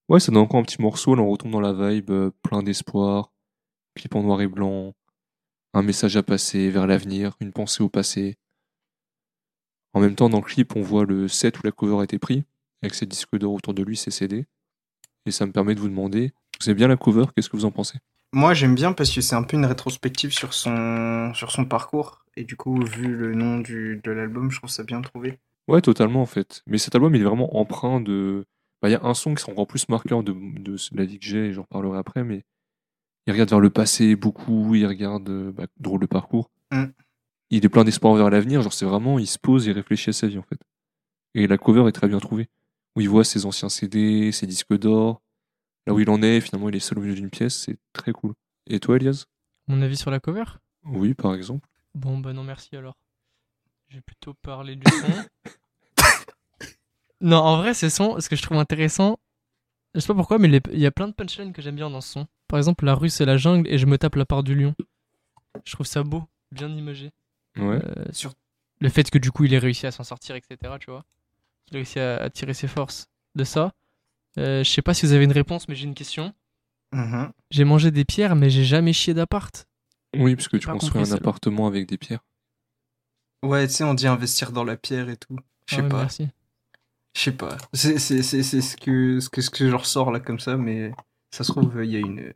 [0.10, 1.16] ouais, ça donne encore un petit morceau.
[1.16, 3.34] Là, on retombe dans la vibe, euh, plein d'espoir,
[3.96, 4.94] clip en noir et blanc,
[5.74, 8.38] un message à passer vers l'avenir, une pensée au passé.
[9.94, 12.20] En même temps, dans le clip, on voit le set où la cover a été
[12.20, 12.46] pris,
[12.82, 14.46] avec ses disques d'or autour de lui, ses CD.
[15.26, 17.66] Et ça me permet de vous demander, vous aimez bien la cover, qu'est-ce que vous
[17.66, 18.00] en pensez?
[18.34, 22.24] Moi, j'aime bien parce que c'est un peu une rétrospective sur son, sur son parcours.
[22.38, 25.38] Et du coup, vu le nom du, de l'album, je trouve ça bien trouvé.
[25.68, 26.64] Ouais, totalement en fait.
[26.66, 28.46] Mais cet album, il est vraiment empreint de.
[28.82, 31.20] Bah, Il y a un son qui est encore plus marqueur de, de la vie
[31.20, 32.44] que j'ai, et j'en reparlerai après, mais
[33.28, 36.50] il regarde vers le passé beaucoup, il regarde euh, bah, drôle de parcours.
[36.72, 36.86] Mm.
[37.52, 40.14] Il est plein d'espoir vers l'avenir, genre c'est vraiment, il se pose, il réfléchit à
[40.14, 40.60] sa vie en fait.
[41.36, 42.50] Et la cover est très bien trouvée,
[42.96, 45.22] où il voit ses anciens CD, ses disques d'or,
[45.88, 48.12] là où il en est, finalement il est seul au milieu d'une pièce, c'est très
[48.12, 48.34] cool.
[48.68, 49.26] Et toi, Elias?
[49.68, 50.44] Mon avis sur la cover?
[50.84, 51.68] Oui, par exemple.
[51.96, 52.96] Bon, bah non, merci alors.
[53.90, 55.54] Je vais plutôt parler du son.
[57.22, 59.20] non, en vrai, ce son, ce que je trouve intéressant,
[59.94, 61.90] je sais pas pourquoi, mais les- il y a plein de punchlines que j'aime bien
[61.90, 62.28] dans ce son.
[62.48, 64.74] Par exemple, la rue, c'est la jungle et je me tape la part du lion.
[65.66, 67.12] Je trouve ça beau, bien imagé.
[67.58, 67.80] Ouais.
[67.86, 68.34] Euh, Sur-
[68.80, 71.04] Le fait que du coup, il ait réussi à s'en sortir, etc., tu vois.
[71.70, 73.74] Il a réussi à, à tirer ses forces de ça.
[74.38, 76.34] Euh, je sais pas si vous avez une réponse, mais j'ai une question.
[76.94, 77.32] Mhm.
[77.52, 79.68] J'ai mangé des pierres, mais j'ai jamais chié d'appart.
[80.16, 82.24] Oui, parce que tu construis compris, un appartement avec des pierres.
[83.44, 85.38] Ouais, tu sais, on dit investir dans la pierre et tout.
[85.68, 85.98] Je sais Ah ouais, pas.
[86.02, 86.28] Merci.
[87.16, 87.58] Je sais pas.
[87.74, 90.58] C'est c'est- c'est- c'est ce que, ce, que, ce que je ressors là comme ça,
[90.58, 90.92] mais
[91.32, 92.32] ça se trouve, il y a une.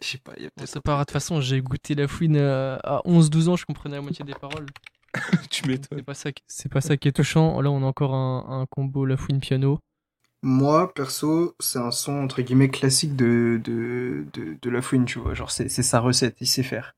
[0.00, 0.74] Je sais pas, il y a peut-être.
[0.74, 4.24] de toute façon, j'ai goûté la fouine euh, à 11-12 ans, je comprenais la moitié
[4.24, 4.66] des paroles.
[5.50, 5.98] tu m'étonnes.
[5.98, 7.60] C'est pas, ça qui- c'est pas ça qui est touchant.
[7.60, 9.80] Là, on a encore un, un combo la fouine piano.
[10.42, 15.18] Moi, perso, c'est un son entre guillemets classique de, de, de, de la fouine, tu
[15.18, 15.34] vois.
[15.34, 16.94] Genre, c'est sa recette, il sait faire.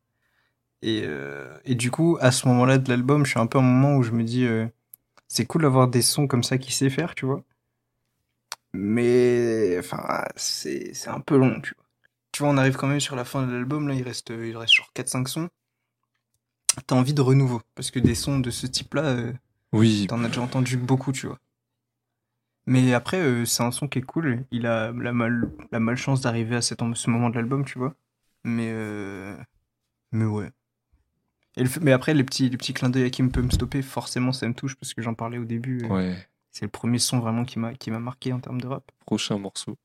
[0.83, 3.63] Et, euh, et du coup, à ce moment-là de l'album, je suis un peu à
[3.63, 4.67] un moment où je me dis, euh,
[5.29, 7.45] c'est cool d'avoir des sons comme ça qu'il sait faire, tu vois.
[8.73, 11.85] Mais, enfin, c'est c'est un peu long, tu vois.
[12.33, 14.57] Tu vois, on arrive quand même sur la fin de l'album, là, il reste, il
[14.57, 15.49] reste genre 4-5 sons.
[16.87, 19.33] T'as envie de renouveau, parce que des sons de ce type-là, euh,
[19.73, 21.39] Oui, T'en as déjà entendu beaucoup, tu vois.
[22.71, 24.45] Mais après, euh, c'est un son qui est cool.
[24.53, 27.95] Il a la, mal, la malchance d'arriver à cet, ce moment de l'album, tu vois.
[28.45, 29.37] Mais, euh,
[30.13, 30.51] mais ouais.
[31.57, 33.51] Et le fait- mais après, les petits, les petits clins d'œil à qui peut me
[33.51, 35.85] stopper, forcément, ça me touche parce que j'en parlais au début.
[35.85, 36.29] euh, Ouais.
[36.53, 38.85] C'est le premier son vraiment qui m'a qui m'a marqué en termes de rap.
[39.05, 39.77] Prochain morceau.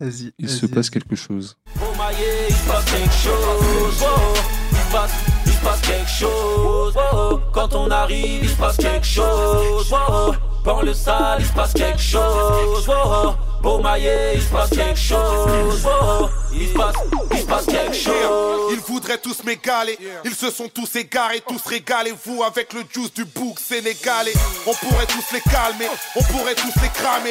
[0.00, 0.32] Vas-y.
[0.38, 1.56] Il se passe quelque chose.
[1.76, 4.02] Au maillet, il se passe quelque chose.
[4.02, 4.34] oh,
[4.72, 6.94] il, se passe, il se passe quelque chose.
[7.12, 9.92] oh, quand on arrive, il se passe quelque chose.
[10.08, 10.32] oh,
[10.64, 12.88] dans le sale, il se passe quelque chose.
[12.88, 13.34] oh,
[13.82, 15.86] Maillet, il se passe quelque chose.
[15.86, 16.94] Oh, il se passe,
[17.32, 18.72] il se passe quelque chose.
[18.72, 19.98] Ils voudraient tous m'égaler.
[20.24, 22.14] Ils se sont tous égarés, tous régalés.
[22.24, 24.32] Vous avec le juice du bouc sénégalais.
[24.66, 25.88] On pourrait tous les calmer.
[26.16, 27.30] On pourrait tous les cramer.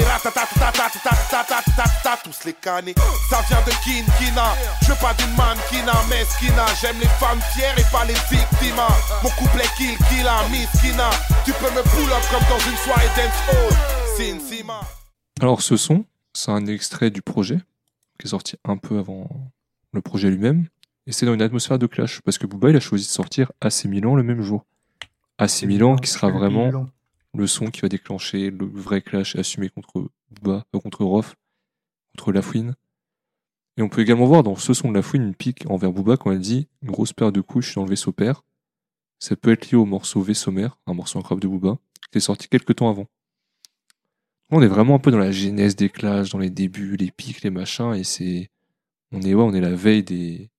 [2.23, 2.95] Tous les canner.
[3.29, 4.55] Ça vient de Kin Kina.
[4.81, 6.65] Je veux pas d'une mannequina, mais skina.
[6.81, 8.81] J'aime les femmes fières et pas les victimes.
[9.23, 11.09] Mon couplet kill, kill, miss Kina.
[11.45, 13.77] Tu peux me pull up comme dans une soirée dance hall.
[15.39, 16.05] Alors ce son,
[16.37, 17.57] c'est un extrait du projet
[18.19, 19.51] qui est sorti un peu avant
[19.91, 20.67] le projet lui-même.
[21.07, 23.51] Et c'est dans une atmosphère de clash parce que Booba il a choisi de sortir
[23.59, 24.63] AC Milan le même jour.
[25.39, 26.89] AC Milan qui sera vraiment Milan.
[27.33, 31.35] le son qui va déclencher le vrai clash assumé contre Booba, euh, contre Rof,
[32.11, 32.75] contre Lafouine.
[33.77, 36.31] Et on peut également voir dans ce son de Lafouine une pique envers Booba quand
[36.31, 38.43] elle dit une grosse paire de couches dans le vaisseau père.
[39.17, 41.79] Ça peut être lié au morceau Vaisseau mère, un morceau incroyable de Booba,
[42.11, 43.07] qui est sorti quelques temps avant.
[44.49, 47.41] On est vraiment un peu dans la genèse des clashs, dans les débuts, les pics,
[47.41, 48.49] les machins, et c'est,
[49.11, 50.49] on est, ouais, on est la veille des,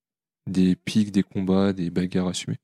[0.46, 2.58] des pics, des combats, des bagarres assumées.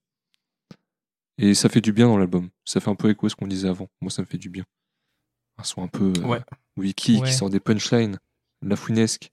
[1.39, 2.51] Et ça fait du bien dans l'album.
[2.65, 3.89] Ça fait un peu écho à ce qu'on disait avant.
[4.01, 4.65] Moi, ça me fait du bien.
[5.59, 6.41] Un son un peu euh, Ouais.
[6.77, 7.27] wiki Ouais.
[7.29, 8.19] qui sort des punchlines,
[8.63, 9.31] la fouinesque,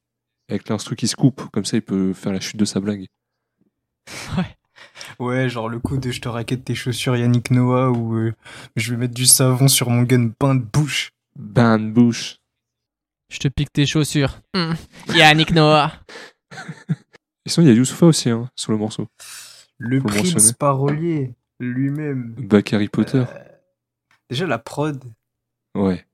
[0.49, 1.49] avec l'instru qui se coupe.
[1.51, 3.05] Comme ça, il peut faire la chute de sa blague.
[5.19, 8.33] Ouais, genre le coup de je te raquette tes chaussures Yannick Noah ou euh,
[8.75, 11.11] je vais mettre du savon sur mon gun bain de bouche.
[11.35, 12.37] Ban Bush.
[13.29, 14.41] Je te pique tes chaussures.
[14.53, 14.73] Hmm.
[15.15, 15.93] Yannick Noah.
[17.45, 19.07] Et sinon, il y a Youssoufa aussi, hein, sur le morceau.
[19.77, 20.53] Le Faut prince mentionner.
[20.59, 22.33] parolier lui-même.
[22.37, 23.23] Back Harry Potter.
[23.27, 23.43] Euh,
[24.29, 25.01] déjà la prod,
[25.75, 26.05] Ouais.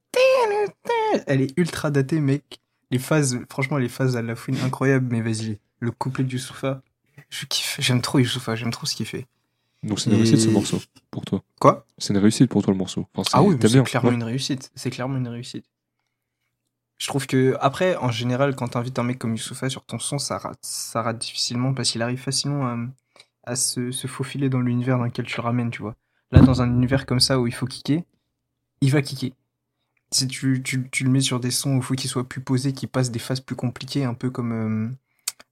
[1.25, 2.59] elle est ultra datée mec.
[2.91, 5.59] Les phases, franchement les phases à la fouine incroyables, mais vas-y.
[5.79, 6.81] Le couplet du Youssoufa,
[7.29, 7.77] je kiffe.
[7.79, 9.25] J'aime trop Youssoufa, j'aime trop ce qu'il fait.
[9.83, 10.79] Donc c'est une réussite ce morceau,
[11.11, 11.43] pour toi.
[11.59, 11.85] Quoi?
[11.97, 13.07] C'est une réussite pour toi le morceau.
[13.13, 14.15] Enfin, Ah oui, c'est clairement Ouais.
[14.15, 14.71] une réussite.
[14.75, 15.65] C'est clairement une réussite.
[16.97, 20.17] Je trouve que, après, en général, quand t'invites un mec comme Youssoufa sur ton son,
[20.17, 22.77] ça rate, ça rate difficilement parce qu'il arrive facilement à,
[23.43, 25.95] à se, se faufiler dans l'univers dans lequel tu le ramènes, tu vois.
[26.31, 28.03] Là, dans un univers comme ça où il faut kicker,
[28.81, 29.33] il va kicker.
[30.11, 32.41] Si tu, tu, tu le mets sur des sons où il faut qu'il soit plus
[32.41, 34.95] posé, qu'il passe des phases plus compliquées, un peu comme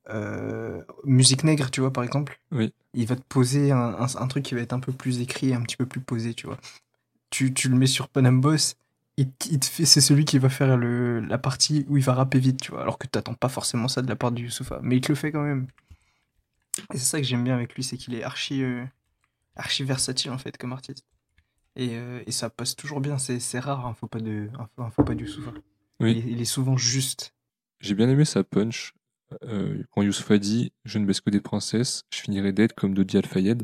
[0.09, 2.39] euh, Musique Nègre, tu vois, par exemple.
[2.51, 2.73] Oui.
[2.93, 5.53] Il va te poser un, un, un truc qui va être un peu plus écrit,
[5.53, 6.57] un petit peu plus posé, tu vois
[7.31, 8.75] tu, tu le mets sur Panam Boss,
[9.17, 12.03] il, t- il te fait, c'est celui qui va faire le, la partie où il
[12.03, 12.81] va rapper vite, tu vois.
[12.81, 15.15] Alors que t'attends pas forcément ça de la part du Youssoufa, mais il te le
[15.15, 15.67] fait quand même.
[16.93, 18.85] Et c'est ça que j'aime bien avec lui, c'est qu'il est archi, euh,
[19.57, 21.03] archi versatile en fait comme artiste.
[21.75, 25.03] Et, euh, et ça passe toujours bien, c'est, rare, hein, faut pas de, un, faut
[25.03, 25.51] pas du Youssoufa.
[25.99, 26.23] Oui.
[26.25, 27.33] Il, il est souvent juste.
[27.81, 28.93] J'ai bien aimé sa punch
[29.43, 32.93] euh, quand Youssouf a dit Je ne baisse que des princesses, je finirai d'être comme
[32.93, 33.63] Dodi Al-Fayed.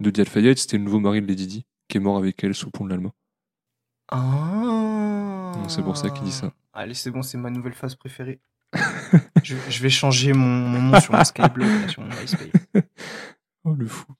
[0.00, 2.66] Dodi Al-Fayed, c'était le nouveau mari de Lady Di, qui est mort avec elle sous
[2.66, 3.10] le pont de l'Alma.
[4.10, 5.52] Ah.
[5.54, 6.52] Donc c'est pour ça qu'il dit ça.
[6.72, 8.40] Allez, c'est bon, c'est ma nouvelle phase préférée.
[9.42, 12.50] je, je vais changer mon, mon nom sur mon Skyblock, là, sur mon MySpace.
[13.64, 14.12] Oh le fou.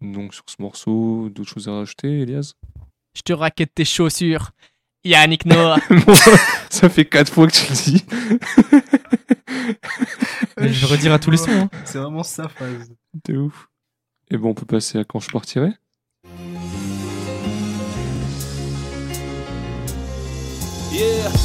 [0.00, 2.52] Donc sur ce morceau, d'autres choses à rajouter, Elias?
[3.14, 4.52] Je te raquette tes chaussures.
[5.04, 5.78] Yannick Noah.
[6.70, 9.26] Ça fait quatre fois que tu le dis.
[10.58, 11.50] Mais je vais redire à tous les sons.
[11.50, 11.70] hein.
[11.84, 12.92] C'est vraiment sa phase.
[13.22, 13.68] T'es ouf.
[14.30, 15.72] Et bon, on peut passer à quand je partirai.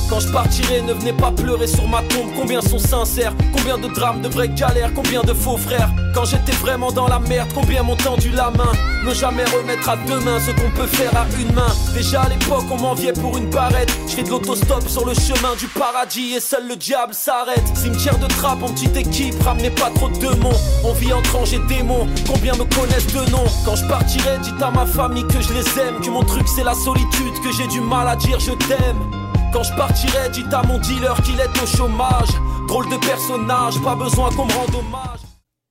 [0.10, 2.32] Quand je partirai, ne venez pas pleurer sur ma tombe.
[2.36, 6.52] Combien sont sincères Combien de drames, de vraies galères Combien de faux frères Quand j'étais
[6.54, 8.72] vraiment dans la merde, combien m'ont tendu la main
[9.06, 11.74] Ne jamais remettre à demain ce qu'on peut faire à une main.
[11.94, 13.92] Déjà à l'époque, on m'enviait pour une barrette.
[14.08, 17.64] Je fais de l'autostop sur le chemin du paradis et seul le diable s'arrête.
[17.76, 20.60] Cimetière de trappe en petite équipe, ramenez pas trop de démons.
[20.84, 22.08] On vit entre anges et démons.
[22.28, 25.80] Combien me connaissent de nom Quand je partirai, dites à ma famille que je les
[25.80, 26.02] aime.
[26.02, 29.21] Que mon truc c'est la solitude, que j'ai du mal à dire je t'aime.
[29.54, 32.30] Quand je partirai, dites à mon dealer qu'il est au chômage.
[32.68, 35.20] Drôle de personnage, pas besoin qu'on me rende hommage.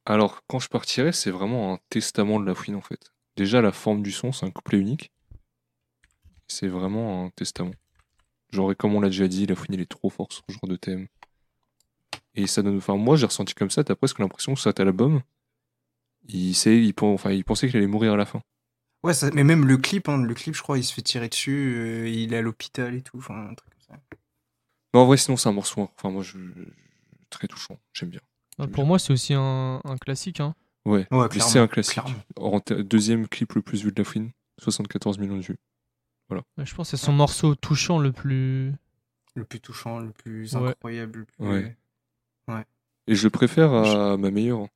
[0.05, 3.13] Alors, quand je partirai, c'est vraiment un testament de la fouine en fait.
[3.37, 5.13] Déjà, la forme du son, c'est un couplet unique.
[6.47, 7.73] C'est vraiment un testament.
[8.53, 10.53] Genre, et comme on l'a déjà dit, la fouine, il est trop fort sur ce
[10.53, 11.07] genre de thème.
[12.35, 12.77] Et ça donne.
[12.79, 15.23] Enfin, moi, j'ai ressenti comme ça, t'as presque l'impression que ça à l'album.
[16.29, 18.41] Il, sait, il, pen- enfin, il pensait qu'il allait mourir à la fin.
[19.03, 21.29] Ouais, ça- mais même le clip, hein, le clip, je crois, il se fait tirer
[21.29, 23.70] dessus, euh, il est à l'hôpital et tout, enfin, un truc
[24.95, 25.89] Mais en vrai, sinon, c'est un morceau.
[25.97, 26.39] Enfin, moi, je.
[27.31, 27.79] Très touchant.
[27.93, 28.21] J'aime bien.
[28.59, 28.89] J'aime Pour bien.
[28.89, 30.41] moi, c'est aussi un, un classique.
[30.41, 30.55] hein.
[30.85, 32.01] Ouais, c'est un classique.
[32.71, 35.59] deuxième clip le plus vu de la fouine, 74 millions de vues.
[36.31, 38.73] Ouais, Je pense que c'est son morceau touchant le plus.
[39.37, 40.71] Le plus touchant, le plus Ouais.
[40.71, 41.21] incroyable.
[41.21, 41.77] Le plus...
[42.49, 42.65] Ouais.
[43.07, 44.67] Et je le préfère à ma meilleure.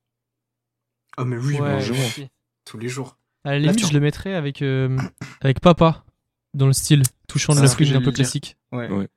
[1.19, 2.27] Oh, mais oui, Ouais, largement.
[2.65, 3.17] tous les jours.
[3.45, 4.97] À la limite, tu- je le mettrais avec, euh,
[5.41, 6.05] avec Papa,
[6.55, 8.57] dans le style touchant de C'est la fouine un peu classique.
[8.73, 8.89] Ouais.
[8.89, 9.09] Ouais.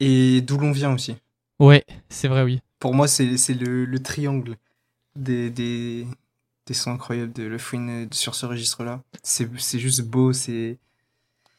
[0.00, 1.16] Et d'où l'on vient aussi.
[1.58, 2.60] Ouais, c'est vrai, oui.
[2.78, 4.56] Pour moi, c'est c'est le, le triangle
[5.16, 6.06] des, des,
[6.66, 9.02] des sons incroyables de Le Fouine euh, sur ce registre-là.
[9.24, 10.78] C'est c'est juste beau, c'est...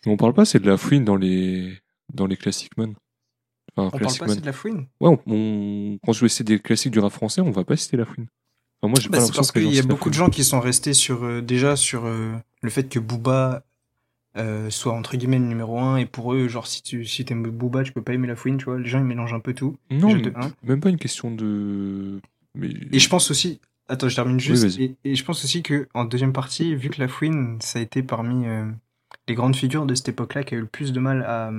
[0.05, 1.78] On parle pas, c'est de la fouine dans les
[2.14, 2.95] dans les classic man.
[3.76, 4.88] Enfin, On parle pas assez de La Fouine?
[5.01, 7.76] Ouais, on, on- quand je vais citer des classiques du rap français, on va pas
[7.76, 8.28] citer la fouine.
[8.82, 10.16] Enfin, moi, j'ai Bah, pas c'est l'impression parce que les qu'il y a beaucoup de
[10.16, 12.32] gens qui sont restés sur euh, déjà sur euh,
[12.62, 13.64] le fait que Booba
[14.38, 17.43] euh, soit entre guillemets le numéro un et pour eux genre si tu si t'aimes
[17.49, 19.53] Booba tu peux pas aimer la fouine tu vois les gens ils mélangent un peu
[19.53, 19.78] tout.
[19.89, 20.32] Non, mais-
[20.64, 22.20] même pas une question de.
[22.55, 22.70] Mais...
[22.91, 26.05] et je pense aussi attends je termine juste et, et je pense aussi que en
[26.05, 28.66] deuxième partie vu que la fouine ça a été parmi euh,
[29.28, 31.51] les grandes figures de cette époque là qui a eu le plus de mal à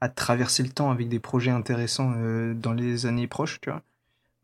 [0.00, 3.82] à traverser le temps avec des projets intéressants euh, dans les années proches tu vois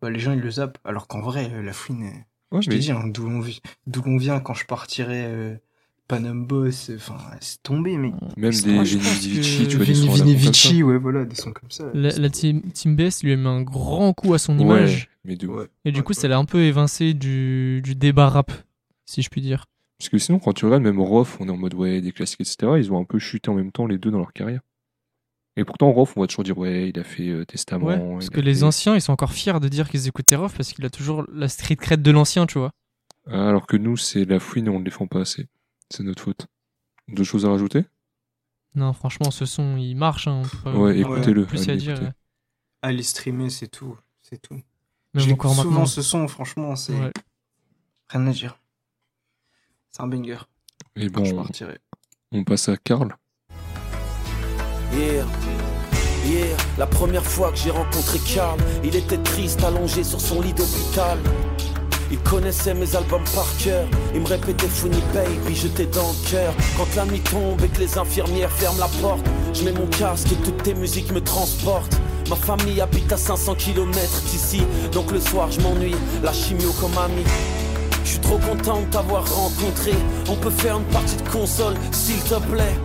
[0.03, 0.79] bah, les gens ils le zappent.
[0.85, 2.11] Alors qu'en vrai la fouine
[2.51, 5.55] Ouais, Je mais- t'ai dit, hein, d'où l'on vient quand je partirais euh,
[6.09, 8.13] Panam Boss, enfin, c'est tombé, mais.
[8.37, 10.35] même c'est- des moi, Vini Vici, tu vois, des Vini la Vini.
[10.35, 11.85] Vici, ouais, voilà, des sons comme ça.
[11.95, 15.11] La, la team, team BS lui a mis un grand coup à son Ouais, image.
[15.25, 15.47] mais de.
[15.47, 15.67] Ouais.
[15.85, 16.15] Et du Ouais, coup, ouais.
[16.19, 18.51] ça l'a un peu évincé du, du débat rap,
[19.05, 19.67] si je puis dire.
[19.99, 22.41] Parce que sinon, quand tu regardes, même Rof, on est en mode ouais, des classiques,
[22.41, 22.57] etc.
[22.79, 24.61] Ils ont un peu chuté en même temps les deux dans leur carrière.
[25.57, 27.87] Et pourtant, Rof, on va toujours dire ouais, il a fait euh, Testament.
[27.87, 30.57] Ouais, parce que les fait- anciens, ils sont encore fiers de dire qu'ils écoutaient Rof
[30.57, 32.71] parce qu'il a toujours la street cred de l'ancien, tu vois.
[33.31, 35.49] Ah, Alors que nous, c'est la fouine et on ne les défend pas assez.
[35.91, 36.47] C'est notre faute.
[37.09, 37.85] D'autres choses à rajouter?
[38.75, 40.29] Non, franchement, ce son, il marche.
[40.29, 41.95] Hein, on peut pas- Ouais, écoutez-le, Plus à allez, dire.
[41.97, 42.11] écoutez.
[42.83, 43.97] Aller streamer, c'est tout.
[44.23, 44.55] C'est tout.
[44.55, 44.63] Même
[45.15, 45.87] je l'écoute encore souvent maintenant.
[45.87, 46.93] ce son, franchement, c'est.
[46.93, 47.13] Ouais.
[48.11, 48.59] Rien à dire.
[49.91, 50.39] C'est un banger.
[50.97, 51.79] Et Quand je bon, partirai.
[52.33, 53.15] on passe à Karl.
[54.93, 55.27] Yeah.
[56.27, 60.53] Yeah, la première fois que j'ai rencontré Karl, il était triste, allongé sur son lit
[60.53, 61.19] d'hôpital.
[62.11, 66.55] Il connaissait mes albums par cœur, il me répétait Funny Baby, j'étais dans le cœur.
[66.77, 70.33] Quand la nuit tombe et que les infirmières ferment la porte, je mets mon casque
[70.33, 71.99] et toutes tes musiques me transportent.
[72.31, 76.97] Ma famille habite à 500 km d'ici, donc le soir je m'ennuie, la chimio comme
[76.97, 77.25] ami.
[78.05, 79.93] Je suis trop content de t'avoir rencontré,
[80.31, 82.77] on peut faire une partie de console, s'il te plaît.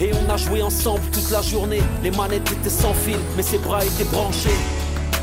[0.00, 1.82] Et on a joué ensemble toute la journée.
[2.02, 4.50] Les manettes étaient sans fil, mais ses bras étaient branchés.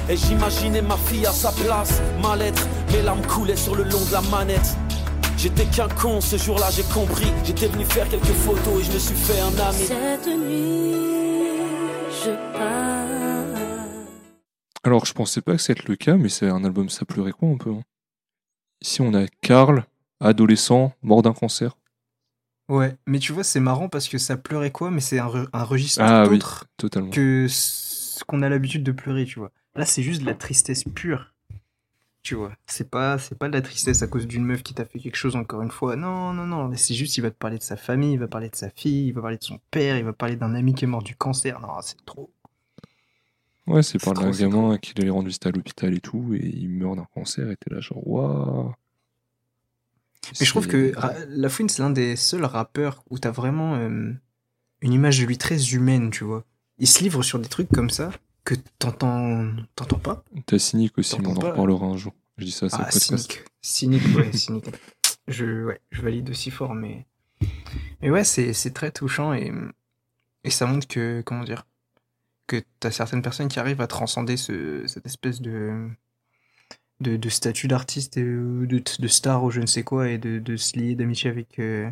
[0.10, 2.68] Et j'imaginais ma fille à sa place, ma lettre.
[2.91, 4.76] Mes larmes coulaient sur le long de la manette.
[5.38, 7.32] J'étais qu'un con ce jour-là, j'ai compris.
[7.45, 9.78] J'étais venu faire quelques photos et je me suis fait un ami.
[9.78, 11.62] Cette nuit,
[12.24, 13.05] je pars.
[14.84, 17.49] Alors, je pensais pas que c'était le cas, mais c'est un album, ça pleurait quoi
[17.49, 17.84] un peu hein
[18.82, 19.86] Ici, on a Karl,
[20.22, 21.78] adolescent, mort d'un cancer.
[22.70, 25.47] Ouais, mais tu vois, c'est marrant parce que ça pleurait quoi, mais c'est un, re-
[25.53, 26.38] un registre Ah oui.
[26.38, 27.10] autre Totalement.
[27.12, 29.51] que ce qu'on a l'habitude de pleurer, tu vois.
[29.80, 31.34] Là, c'est juste de la tristesse pure.
[32.21, 34.84] Tu vois, c'est pas, c'est pas de la tristesse à cause d'une meuf qui t'a
[34.84, 35.95] fait quelque chose encore une fois.
[35.95, 36.69] Non, non, non.
[36.75, 39.07] C'est juste, il va te parler de sa famille, il va parler de sa fille,
[39.07, 41.15] il va parler de son père, il va parler d'un ami qui est mort du
[41.15, 41.61] cancer.
[41.61, 42.30] Non, c'est trop.
[43.67, 46.67] Ouais, c'est par un gamin qui allait rendre visite à l'hôpital et tout, et il
[46.67, 48.73] meurt d'un cancer, et t'es là genre, waouh.
[50.41, 50.91] Mais je trouve que
[51.30, 54.11] La Fouine, c'est l'un des seuls rappeurs où t'as vraiment euh,
[54.82, 56.43] une image de lui très humaine, tu vois.
[56.80, 58.11] Il se livre sur des trucs comme ça
[58.50, 60.24] que t'entends, t'entends pas?
[60.45, 62.14] T'as cynique aussi, on en reparlera un jour.
[62.38, 63.43] Je dis ça, c'est Ah, cynique.
[63.62, 64.66] Cynique, ouais, cynique.
[65.28, 67.06] Je, ouais, je valide aussi fort, mais.
[68.02, 69.52] Mais ouais, c'est, très touchant et,
[70.43, 71.66] et ça montre que, comment dire,
[72.47, 75.88] que t'as certaines personnes qui arrivent à transcender ce, cette espèce de,
[77.02, 78.66] de, de statut d'artiste, de,
[79.00, 81.60] de star ou je ne sais quoi, et de, de se lier d'amitié avec.
[81.60, 81.89] euh,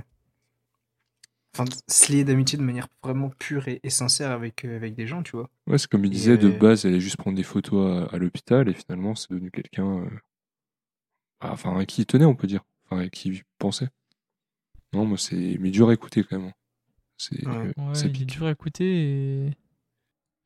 [1.54, 4.94] Enfin, de se lier d'amitié de manière vraiment pure et, et sincère avec, euh, avec
[4.96, 5.50] des gens, tu vois.
[5.66, 8.08] Ouais, c'est comme il Et, disait, de euh, base, elle allait juste prendre des photos
[8.10, 10.04] à, à l'hôpital, et finalement, c'est devenu quelqu'un.
[10.04, 10.10] euh,
[11.42, 12.64] bah, Enfin, à qui il tenait, on peut dire.
[12.86, 13.90] Enfin, à qui il pensait.
[14.94, 15.58] Non, moi, c'est.
[15.60, 16.52] Mais dur à écouter quand même.
[17.18, 17.46] C'est.
[17.48, 17.56] Ouais.
[17.56, 18.28] euh, Ouais, ça il est pique.
[18.30, 18.86] dur à écouter
[19.48, 19.54] et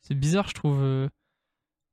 [0.02, 1.08] c'est bizarre, je trouve, euh,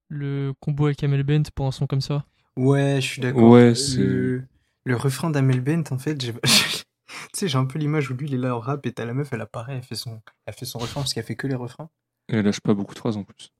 [0.09, 2.25] le combo avec Amel Bent pour un son comme ça.
[2.57, 3.51] Ouais, je suis d'accord.
[3.51, 4.45] Ouais, c'est- le,
[4.85, 6.33] le refrain d'Amel Bent, en fait, j'ai...
[7.09, 9.05] tu sais, j'ai un peu l'image où lui, il est là en rap et t'as
[9.05, 11.47] la meuf, elle apparaît, elle fait son, elle fait son refrain parce qu'elle fait que
[11.47, 11.91] les refrains.
[12.29, 13.53] Et elle lâche pas beaucoup de phrases en plus.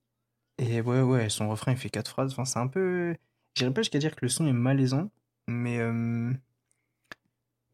[0.59, 2.33] Et ouais, ouais, son refrain, il fait quatre phrases.
[2.33, 3.15] Enfin, c'est un peu.
[3.55, 5.11] J'irais pas jusqu'à dire que le son est malaisant,
[5.47, 5.79] mais.
[5.79, 6.33] euh,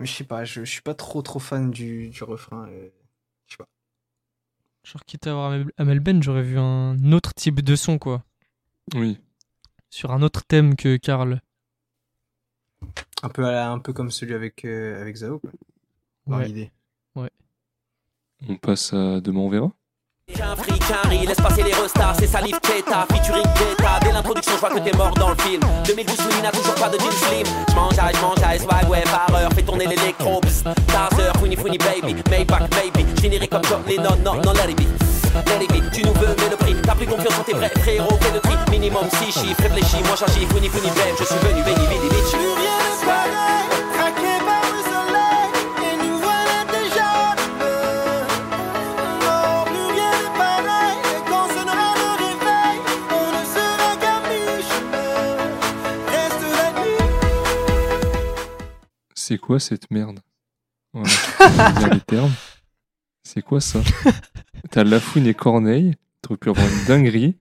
[0.01, 2.69] Mais je sais pas, je, suis pas trop trop fan du, du refrain.
[2.69, 2.89] euh,
[3.47, 3.69] Je sais pas.
[4.85, 8.23] Genre, quitte à avoir Amel- Bent, j'aurais vu un autre type de son, quoi.
[8.95, 9.19] Oui.
[9.91, 11.41] Sur un autre thème que Karl.
[13.25, 15.51] Un peu, à la- un peu comme celui avec, euh, avec Zao, quoi.
[16.27, 16.47] Dans Ouais.
[16.47, 16.71] l'idée.
[18.47, 19.71] On passe à Demain on verra.
[20.35, 24.01] Qu'un fric, un riz, laisse passer les restas, c'est salif Keta, featuring Greta.
[24.03, 25.61] Dès l'introduction, je vois que t'es mort dans le film.
[25.87, 27.47] 2012, Louis n'a toujours pas de jean slim.
[27.71, 30.41] J'mange, je mange, swag, ouais, par heure, fais tourner l'électro.
[30.43, 33.07] psst, Taser, funny, funny, baby, Maybach, maybe.
[33.17, 35.14] J'finirai comme John Lennon, non, non, let it be.
[35.93, 36.75] Tu nous veux, mais le prix.
[36.83, 38.55] T'as plus confiance en tes vrais frérots, fais le tri.
[38.71, 40.41] Minimum 6 chiffres, réfléchis, moi j'agis.
[40.41, 42.33] Je suis venu, baby, baby, bitch.
[42.33, 45.51] Plus rien ne pareil, craqué par le soleil,
[45.85, 48.27] et nous voilà déjà demain.
[49.21, 52.79] Non, plus rien n'est pareil, et quand sonnera le réveil,
[53.13, 55.15] on ne sera qu'à mi-chemin.
[56.09, 57.03] Reste la nuit.
[59.15, 60.19] C'est quoi cette merde?
[60.93, 61.11] Voilà,
[61.93, 62.35] les termes.
[63.25, 63.81] C'est quoi ça?
[64.71, 67.37] T'as Lafouine et Corneille, t'aurais pu avoir une dinguerie.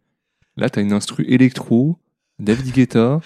[0.56, 1.98] Là, t'as une instru électro,
[2.40, 3.20] David Guetta.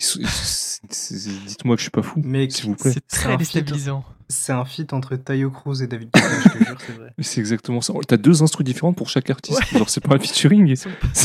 [0.00, 2.92] Dites-moi que je suis pas fou, s'il vous plaît.
[2.92, 4.04] C'est très un déstabilisant.
[4.28, 7.14] C'est un feat entre Tayo Cruz et David Guetta, je te jure, c'est vrai.
[7.18, 7.94] C'est exactement ça.
[8.06, 9.64] T'as deux instrus différentes pour chaque artiste.
[9.72, 10.76] Genre, c'est pas un featuring.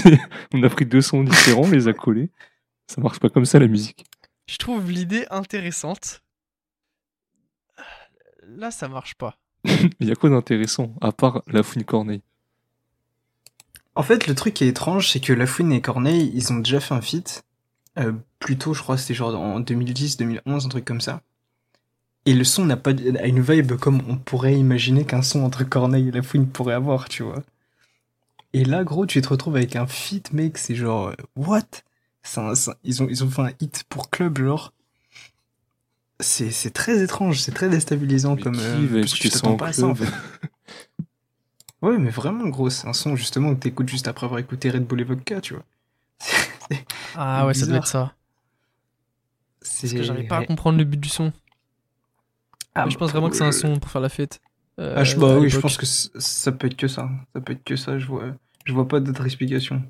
[0.54, 2.32] On a pris deux sons différents, on les a collés.
[2.88, 4.06] Ça marche pas comme ça la musique.
[4.48, 6.22] Je trouve l'idée intéressante.
[8.48, 9.38] Là, ça marche pas.
[10.00, 12.22] Il y a quoi d'intéressant à part Lafouine Corneille?
[13.96, 16.80] En fait, le truc qui est étrange, c'est que Lafouine et Corneille, ils ont déjà
[16.80, 17.46] fait un feat.
[18.00, 21.22] Euh, plus tôt, je crois, c'était genre en 2010, 2011, un truc comme ça.
[22.26, 25.64] Et le son n'a pas a une vibe comme on pourrait imaginer qu'un son entre
[25.64, 27.44] Corneille et Lafouine pourrait avoir, tu vois.
[28.54, 31.62] Et là, gros, tu te retrouves avec un feat, mec, c'est genre, euh, what?
[32.84, 34.74] Ils, ont, ils ont fait un hit pour club, genre.
[36.24, 38.56] C'est c'est très étrange, c'est très déstabilisant Mais comme.
[38.56, 40.12] qui euh, parce que tu t'attends pas à ça, en fait.
[41.82, 44.86] Ouais, mais vraiment, gros, c'est un son justement que t'écoutes juste après avoir écouté Red
[44.86, 45.64] Bull et Vodka, tu vois.
[47.16, 48.14] Ah ouais, ça doit être ça.
[49.62, 51.32] C'est Parce que j'arrive pas à comprendre le but du son.
[52.74, 54.42] Ah, Mais je pense vraiment que c'est un son pour faire la fête.
[54.80, 57.10] Euh, Ah, je, bah à oui, je pense que ça peut être que ça.
[57.36, 58.24] Ça peut être que ça, je vois,
[58.66, 59.84] je vois pas d'autre explication.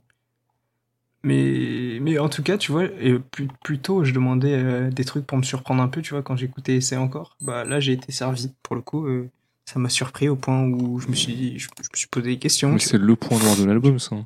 [1.25, 5.05] Mais, mais en tout cas, tu vois, et plus, plus tôt, je demandais euh, des
[5.05, 7.37] trucs pour me surprendre un peu, tu vois, quand j'écoutais Essai encore.
[7.41, 8.51] Bah là, j'ai été servi.
[8.61, 9.29] Pour le coup, euh,
[9.65, 12.31] ça m'a surpris au point où je me suis dit, je, je me suis posé
[12.31, 12.77] des questions.
[12.77, 14.17] C'est le point noir de l'album, ça.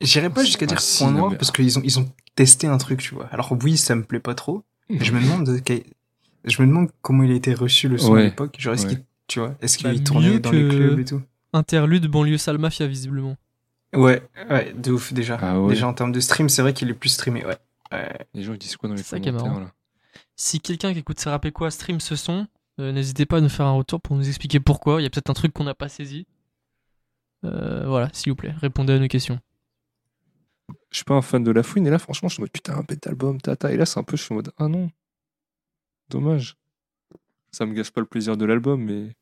[0.00, 3.00] J'irais pas jusqu'à dire point noir mais- parce qu'ils ont, ils ont testé un truc,
[3.00, 3.26] tu vois.
[3.26, 4.64] Alors oui, ça me plaît pas trop.
[4.90, 5.60] mais je me demande, de
[6.44, 8.56] je me demande comment il a été reçu le son Ouais, à l'époque.
[8.58, 8.94] Genre, est-ce ouais.
[8.96, 11.22] qu'il, tu vois, est-ce qu'il Bah, tournait mieux dans que- les clubs et tout?
[11.52, 13.36] Interlude banlieue sale mafia, visiblement.
[13.94, 15.38] Ouais, ouais, de ouf déjà.
[15.40, 15.74] Ah ouais.
[15.74, 17.58] Déjà en termes de stream, c'est vrai qu'il est plus streamé, ouais.
[17.92, 18.26] ouais.
[18.34, 19.72] Les gens ils disent quoi dans les commentaires là
[20.34, 22.46] Si quelqu'un qui écoute ça rappelle quoi stream ce son,
[22.80, 25.00] euh, n'hésitez pas à nous faire un retour pour nous expliquer pourquoi.
[25.00, 26.26] Il y a peut-être un truc qu'on n'a pas saisi.
[27.44, 29.38] Euh, voilà, s'il vous plaît, répondez à nos questions.
[30.90, 32.76] Je suis pas un fan de Lafouine et là franchement je suis en mode putain
[32.76, 34.90] un bête album tata et là c'est un peu je suis en mode ah non
[36.08, 36.56] dommage
[37.50, 39.14] ça me gâche pas le plaisir de l'album mais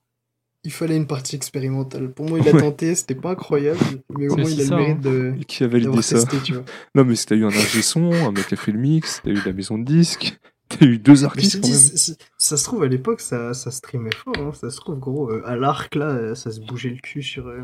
[0.64, 2.12] Il fallait une partie expérimentale.
[2.12, 2.60] Pour moi, il a Ouais.
[2.60, 3.80] tenté, c'était pas incroyable,
[4.10, 6.64] mais au moins, il a le mérite de qui a validé ça tu vois.
[6.94, 9.22] non mais si t'as eu un ingé son un mec qui a fait le mix
[9.24, 10.38] t'as eu la maison de disques
[10.68, 12.82] t'as eu deux Mais je te artistes quand dis, même c'est- c'est- ça se trouve
[12.82, 14.34] à l'époque, ça, ça streamait fort.
[14.38, 14.52] hein.
[14.52, 17.46] Ça se trouve, gros, euh, à l'arc, là, euh, ça se bougeait le cul sur,
[17.48, 17.62] euh,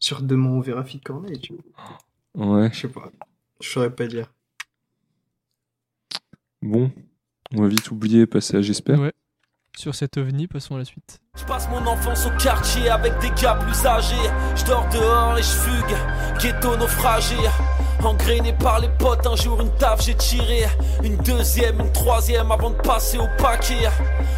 [0.00, 1.54] sur Demain on verra Fit Corneille, tu
[2.34, 2.56] vois.
[2.58, 3.12] ouais Je sais pas.
[3.60, 4.32] Je saurais pas dire.
[6.62, 6.90] bon
[7.54, 9.12] on va vite oublier passer à j'espère Ouais.
[9.76, 11.20] Sur cet ovni, passons à la suite.
[11.36, 14.30] Je passe mon enfance au quartier avec des gars plus âgés.
[14.56, 15.96] Je dors dehors et je fugue,
[16.40, 17.36] ghetto naufragé.
[18.04, 20.66] Engrainé par les potes, un jour une taf j'ai tiré.
[21.02, 23.88] Une deuxième, une troisième avant de passer au paquet.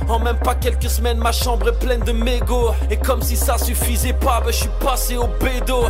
[0.09, 2.75] En même pas quelques semaines, ma chambre est pleine de mégots.
[2.91, 5.85] Et comme si ça suffisait pas, ben je suis passé au bédo.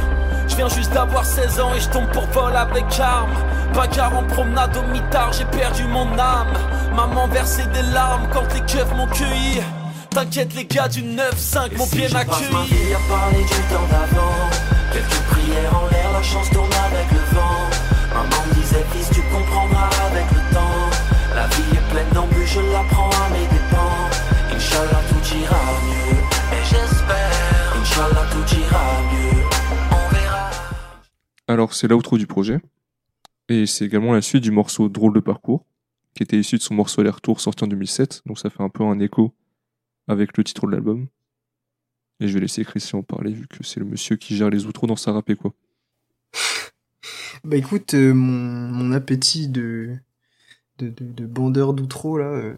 [0.48, 3.32] Je viens juste d'avoir 16 ans et je tombe pour vol avec arme.
[3.74, 6.52] Bagarre en promenade au mitard, j'ai perdu mon âme.
[6.94, 9.62] Maman versait des larmes quand les keufs m'ont cueilli.
[10.10, 12.52] T'inquiète, les gars du 9-5 m'ont bien accueilli.
[12.52, 14.50] ma vie à parler du temps d'avant?
[14.92, 16.68] Quelques prières en l'air, la chance tourne
[31.52, 32.60] alors c'est l'outro du projet
[33.48, 35.64] et c'est également la suite du morceau Drôle de parcours
[36.14, 38.84] qui était issu de son morceau Aller-retour sorti en 2007 donc ça fait un peu
[38.84, 39.34] un écho
[40.08, 41.06] avec le titre de l'album
[42.20, 44.66] et je vais laisser Christian en parler vu que c'est le monsieur qui gère les
[44.66, 45.52] outros dans sa rap et quoi
[47.44, 49.96] Bah écoute, euh, mon, mon appétit de,
[50.78, 52.54] de, de, de bandeur d'outro là euh,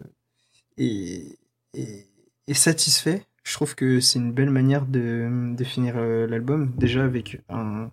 [0.77, 1.39] est,
[1.73, 3.25] est, satisfait.
[3.43, 6.71] Je trouve que c'est une belle manière de, de finir euh, l'album.
[6.77, 7.89] Déjà avec un,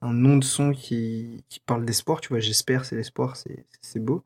[0.00, 4.24] un nom de son qui, qui parle d'espoir, tu vois, j'espère, c'est l'espoir, c'est beau.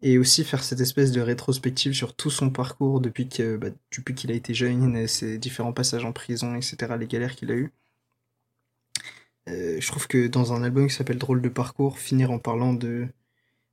[0.00, 4.14] Et aussi faire cette espèce de rétrospective sur tout son parcours depuis que bah, depuis
[4.14, 7.72] qu'il a été jeune, ses différents passages en prison, etc., les galères qu'il a eues.
[9.48, 12.74] Euh, je trouve que dans un album qui s'appelle Drôle de parcours, finir en parlant
[12.74, 13.08] de,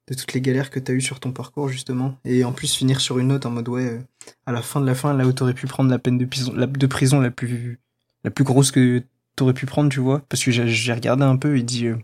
[0.07, 2.73] de toutes les galères que tu as eues sur ton parcours, justement, et en plus
[2.73, 3.99] finir sur une note en mode, ouais, euh,
[4.45, 6.53] à la fin de la fin, là où t'aurais pu prendre la peine de prison,
[6.55, 7.79] la, de prison la plus,
[8.23, 9.03] la plus grosse que
[9.35, 11.97] t'aurais pu prendre, tu vois, parce que j'ai regardé un peu, il dit, euh,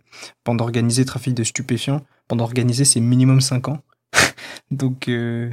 [0.43, 3.81] pendant organiser trafic de stupéfiants, pendant organiser, c'est minimum 5 ans.
[4.71, 5.51] Donc, euh,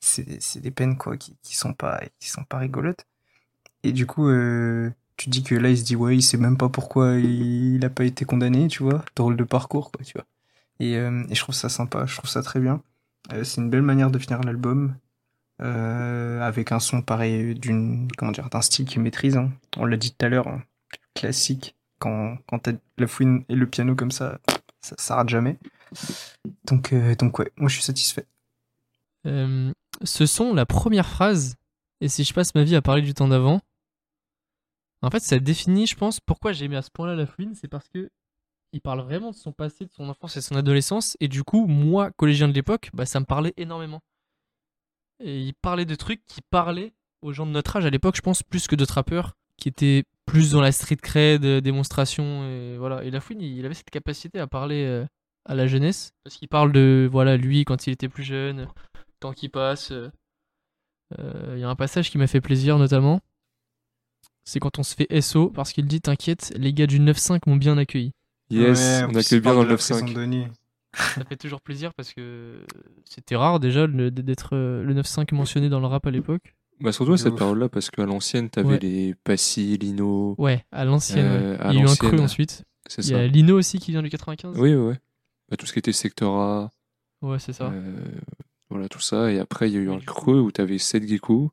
[0.00, 3.06] c'est des peines, quoi, qui, qui sont pas, qui sont pas rigolotes.
[3.82, 6.56] Et du coup, euh, tu dis que là, il se dit, ouais, il sait même
[6.56, 9.04] pas pourquoi il, il a pas été condamné, tu vois.
[9.14, 10.26] Drôle de parcours, quoi, tu vois.
[10.80, 12.82] Et, euh, et je trouve ça sympa, je trouve ça très bien.
[13.32, 14.96] Euh, c'est une belle manière de finir l'album.
[15.58, 19.52] Avec un son pareil d'une, comment dire, d'un style qui maîtrise, hein.
[19.78, 20.62] On l'a dit tout à l'heure, hein,
[21.16, 21.74] classique.
[21.98, 24.38] Quand, quand la fouine et le piano comme ça,
[24.82, 25.58] ça, ça rate jamais.
[26.64, 28.26] Donc, euh, donc ouais, moi je suis satisfait.
[29.26, 29.72] Euh,
[30.04, 31.56] ce son, la première phrase,
[32.00, 33.60] et si je passe ma vie à parler du temps d'avant,
[35.02, 37.68] en fait, ça définit, je pense, pourquoi j'ai aimé à ce point-là la fouine, c'est
[37.68, 38.10] parce que
[38.72, 41.44] il parle vraiment de son passé, de son enfance et de son adolescence, et du
[41.44, 44.02] coup, moi, collégien de l'époque, bah, ça me parlait énormément.
[45.20, 46.92] Et il parlait de trucs qui parlaient
[47.22, 49.36] aux gens de notre âge à l'époque, je pense, plus que d'autres rappeurs
[49.66, 53.02] qui étaient plus dans la street cred, euh, démonstration, et voilà.
[53.02, 55.04] Et la fouine, il avait cette capacité à parler euh,
[55.44, 58.68] à la jeunesse, parce qu'il parle de, voilà, lui quand il était plus jeune,
[59.18, 59.90] temps qui passe.
[59.90, 60.08] euh,
[61.18, 63.20] euh, Il y a un passage qui m'a fait plaisir notamment.
[64.44, 67.56] C'est quand on se fait SO parce qu'il dit T'inquiète, les gars du 9-5 m'ont
[67.56, 68.12] bien accueilli.
[68.50, 70.12] Yes, Ouais, on accueille il bien dans le la prison 9-5.
[70.14, 70.46] de nuit.
[70.94, 72.64] Ça fait toujours plaisir parce que
[73.04, 76.54] c'était rare déjà d'être le 9-5 mentionné dans le rap à l'époque.
[76.80, 78.78] Bah surtout à cette période-là, parce qu'à l'ancienne, t'avais Ouais.
[78.78, 81.24] les Passy, Lino, Ouais, à l'ancienne.
[81.26, 82.64] Euh, Il y a eu un creux ensuite.
[82.86, 83.18] c'est Il y ça.
[83.20, 84.58] a Lino aussi qui vient du 95.
[84.58, 84.98] Oui, ouais.
[85.48, 86.70] Bah, tout ce qui était secteur A,
[87.22, 87.70] Ouais, c'est ça.
[87.70, 88.04] euh,
[88.68, 89.32] voilà, tout ça.
[89.32, 91.50] Et après, il y a eu un creux où t'avais 7 Gecko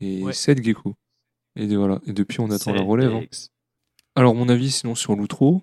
[0.00, 0.32] et Ouais.
[0.32, 0.94] 7 Gecko.
[1.56, 2.00] Et de- voilà.
[2.06, 3.12] Et depuis, on attend la relève.
[3.14, 3.22] hein.
[4.14, 5.62] Alors, mon avis, sinon, sur l'outro,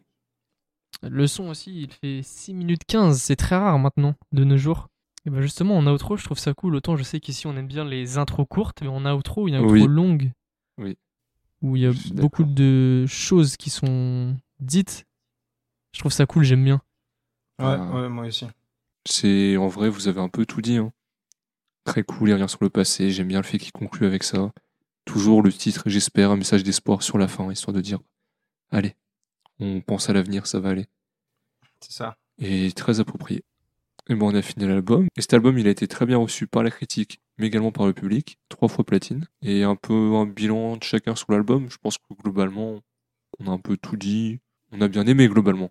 [1.01, 3.19] Le son aussi, il fait 6 minutes 15.
[3.21, 4.89] C'est très rare maintenant, de nos jours.
[5.25, 6.75] Et bah justement, en outro, je trouve ça cool.
[6.75, 9.55] Autant je sais qu'ici, on aime bien les intros courtes, mais en outro, il y
[9.55, 9.87] a une outro Oui.
[9.87, 10.31] longue.
[10.77, 10.97] Oui.
[11.61, 15.05] Où il y a beaucoup de choses qui sont dites.
[15.93, 16.81] Je trouve ça cool, j'aime bien.
[17.59, 17.91] Ouais, Ah.
[18.01, 18.47] ouais, moi aussi.
[19.05, 20.77] c'est en vrai, vous avez un peu tout dit.
[20.77, 20.91] hein.
[21.85, 23.11] Très cool, il revient sur le passé.
[23.11, 24.51] J'aime bien le fait qu'il conclut avec ça.
[25.05, 27.99] Toujours le titre, j'espère, un message d'espoir sur la fin, histoire de dire
[28.71, 28.95] Allez,
[29.59, 30.87] on pense à l'avenir, ça va aller.
[31.81, 32.17] C'est ça.
[32.39, 33.43] et très approprié.
[34.09, 35.07] Et bon, on a fini l'album.
[35.15, 37.85] Et cet album, il a été très bien reçu par la critique, mais également par
[37.85, 38.37] le public.
[38.49, 39.25] Trois fois platine.
[39.41, 41.69] Et un peu un bilan de chacun sur l'album.
[41.69, 42.81] Je pense que globalement,
[43.39, 44.39] on a un peu tout dit.
[44.71, 45.69] On a bien aimé globalement.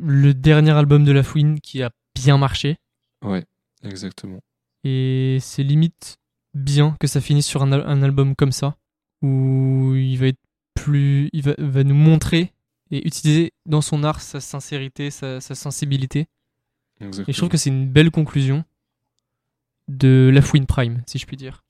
[0.00, 2.76] Le dernier album de La Fouine qui a bien marché.
[3.24, 3.44] Ouais,
[3.82, 4.40] exactement.
[4.84, 6.18] Et c'est limite
[6.54, 8.76] bien que ça finisse sur un, al- un album comme ça,
[9.22, 10.38] où il va être
[10.74, 12.52] plus, il va, va nous montrer
[12.90, 16.26] et utiliser dans son art sa sincérité, sa, sa sensibilité.
[17.00, 17.24] Exactement.
[17.28, 18.64] Et je trouve que c'est une belle conclusion
[19.88, 21.64] de La Fouine Prime, si je puis dire.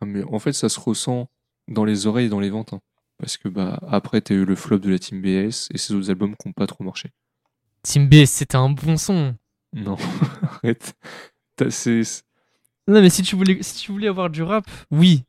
[0.00, 1.28] Ah, mais en fait, ça se ressent
[1.66, 2.72] dans les oreilles et dans les ventes.
[2.72, 2.80] hein.
[3.18, 6.08] Parce que bah après, t'as eu le flop de la Team BS et ces autres
[6.10, 7.10] albums qui n'ont pas trop marché.
[7.82, 9.34] Team B, c'était un bon son.
[9.72, 9.96] Non,
[10.62, 10.94] arrête.
[11.70, 12.24] C'est-
[12.86, 15.24] Non, mais si tu voulais, si tu voulais avoir du rap, oui,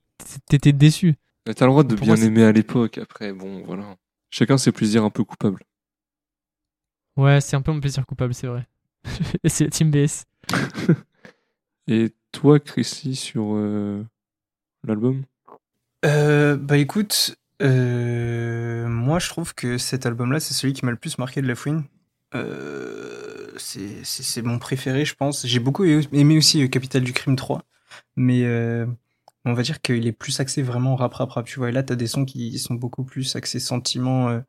[0.48, 1.16] t'étais déçu.
[1.46, 3.00] T'as le droit de Pour bien moi, aimer à l'époque.
[3.00, 3.96] Après, bon, voilà.
[4.30, 5.64] Chacun ses plaisirs un peu coupables.
[7.18, 8.68] Ouais, c'est un peu mon plaisir coupable, c'est vrai.
[9.44, 10.26] et c'est la Team BS.
[11.88, 14.06] Et toi, Chrissy, sur euh,
[14.86, 15.24] l'album?
[16.06, 20.98] Euh, bah écoute, euh, moi je trouve que cet album-là, c'est celui qui m'a le
[20.98, 21.84] plus marqué de La Fouine.
[22.36, 25.46] Euh, c'est mon préféré, je pense.
[25.46, 27.64] J'ai beaucoup aimé aussi Capital du Crime 3,
[28.16, 28.86] mais euh,
[29.46, 31.70] on va dire qu'il est plus axé vraiment rap rap rap, tu vois.
[31.70, 34.40] Et là, t'as des sons qui sont beaucoup plus axés sentiment, euh,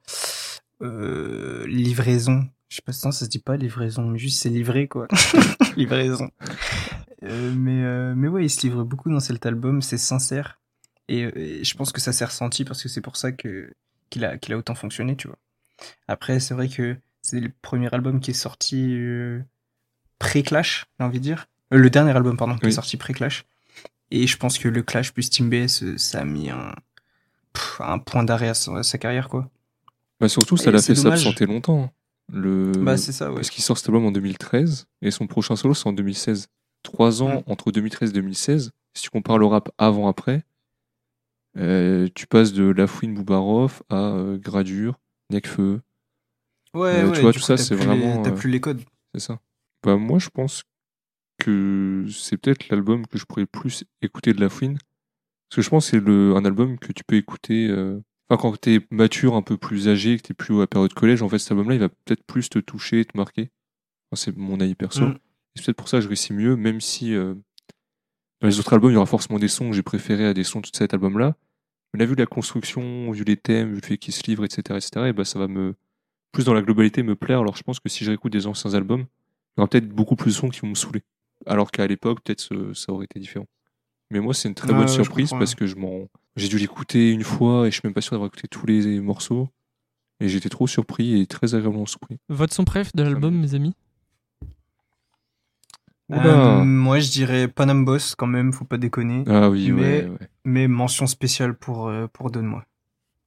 [0.83, 2.47] euh, livraison.
[2.71, 5.07] Je sais pas si ça se dit pas livraison, mais juste c'est livré quoi.
[5.77, 6.31] livraison.
[7.25, 10.59] Euh, mais, euh, mais ouais, il se livre beaucoup dans cet album, c'est sincère.
[11.09, 13.73] Et, et je pense que ça s'est ressenti parce que c'est pour ça que
[14.09, 15.37] qu'il a, qu'il a autant fonctionné, tu vois.
[16.09, 19.41] Après, c'est vrai que c'est le premier album qui est sorti euh,
[20.19, 21.47] pré-Clash, j'ai envie de dire.
[21.75, 22.69] Euh, le dernier album, pardon, qui Oui.
[22.71, 23.45] est sorti pré-Clash.
[24.13, 26.75] Et je pense que le Clash plus Team BS, ça a mis un,
[27.53, 29.49] pff, un point d'arrêt à, sa- à sa carrière, quoi.
[30.21, 31.93] bah Surtout, ça l'a fait s'absenter longtemps.
[32.33, 32.73] Le...
[32.73, 33.37] Bah, c'est ça, ouais.
[33.37, 36.49] Parce qu'il sort cet album en 2013 et son prochain solo, c'est en 2016.
[36.83, 38.71] Trois ans entre 2013 et 2016.
[38.95, 40.45] Si tu compares le rap avant-après,
[41.57, 44.99] euh, tu passes de La Fouine Boubarov à euh, Gradure,
[45.31, 45.81] Necfeu,
[46.73, 48.83] Ouais, Euh, ouais, tu vois, tout coup, ça, c'est vraiment, T'as euh, plus les codes.
[49.15, 49.41] c'est ça.
[49.83, 50.63] Bah, moi, je pense
[51.39, 54.79] que c'est peut-être l'album que je pourrais le plus écouter de La Fouine.
[55.49, 57.67] Parce que je pense que c'est le- un album que tu peux écouter.
[57.69, 58.01] euh,
[58.31, 61.21] Enfin, quand t'es mature, un peu plus âgé, que t'es plus à la période collège,
[61.21, 63.51] en fait, cet album-là, il va peut-être plus te toucher, te marquer.
[64.11, 65.05] Enfin, c'est mon avis perso.
[65.07, 65.19] Mm.
[65.57, 67.35] C'est peut-être pour ça que je réussis mieux, même si euh,
[68.41, 70.45] dans les autres albums, il y aura forcément des sons que j'ai préférés à des
[70.45, 71.35] sons de cet album-là.
[71.93, 74.63] Mais là, vu la construction, vu les thèmes, vu le fait qu'ils se livrent, etc.,
[74.77, 75.75] etc., et bah, ça va me,
[76.31, 77.41] plus dans la globalité, me plaire.
[77.41, 79.07] Alors, je pense que si je réécoute des anciens albums,
[79.57, 81.03] il y aura peut-être beaucoup plus de sons qui vont me saouler.
[81.47, 83.47] Alors qu'à l'époque, peut-être ça aurait été différent.
[84.13, 87.25] Mais moi, c'est une très bonne surprise parce que je m'en, j'ai dû l'écouter une
[87.25, 89.49] fois et je suis même pas sûr d'avoir écouté tous les morceaux.
[90.23, 92.19] Et j'étais trop surpris et très agréablement surpris.
[92.29, 93.75] Votre son préf de l'album, mes amis.
[96.13, 99.25] Euh, moi, je dirais Panam Boss quand même, faut pas déconner.
[99.29, 100.29] Ah oui, mais- ouais, ouais.
[100.45, 102.65] Mais mention spéciale pour, euh, pour Donne-moi.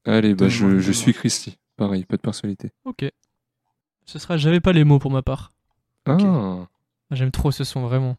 [0.06, 1.58] Allez, bah, je, je suis Christy.
[1.78, 2.72] Pareil, pas de personnalité.
[2.84, 3.06] Ok.
[4.06, 5.54] Ce sera J'avais pas les mots pour ma part.
[6.08, 6.22] Ok.
[6.26, 6.68] Ah,
[7.12, 8.18] J'aime trop ce son, vraiment.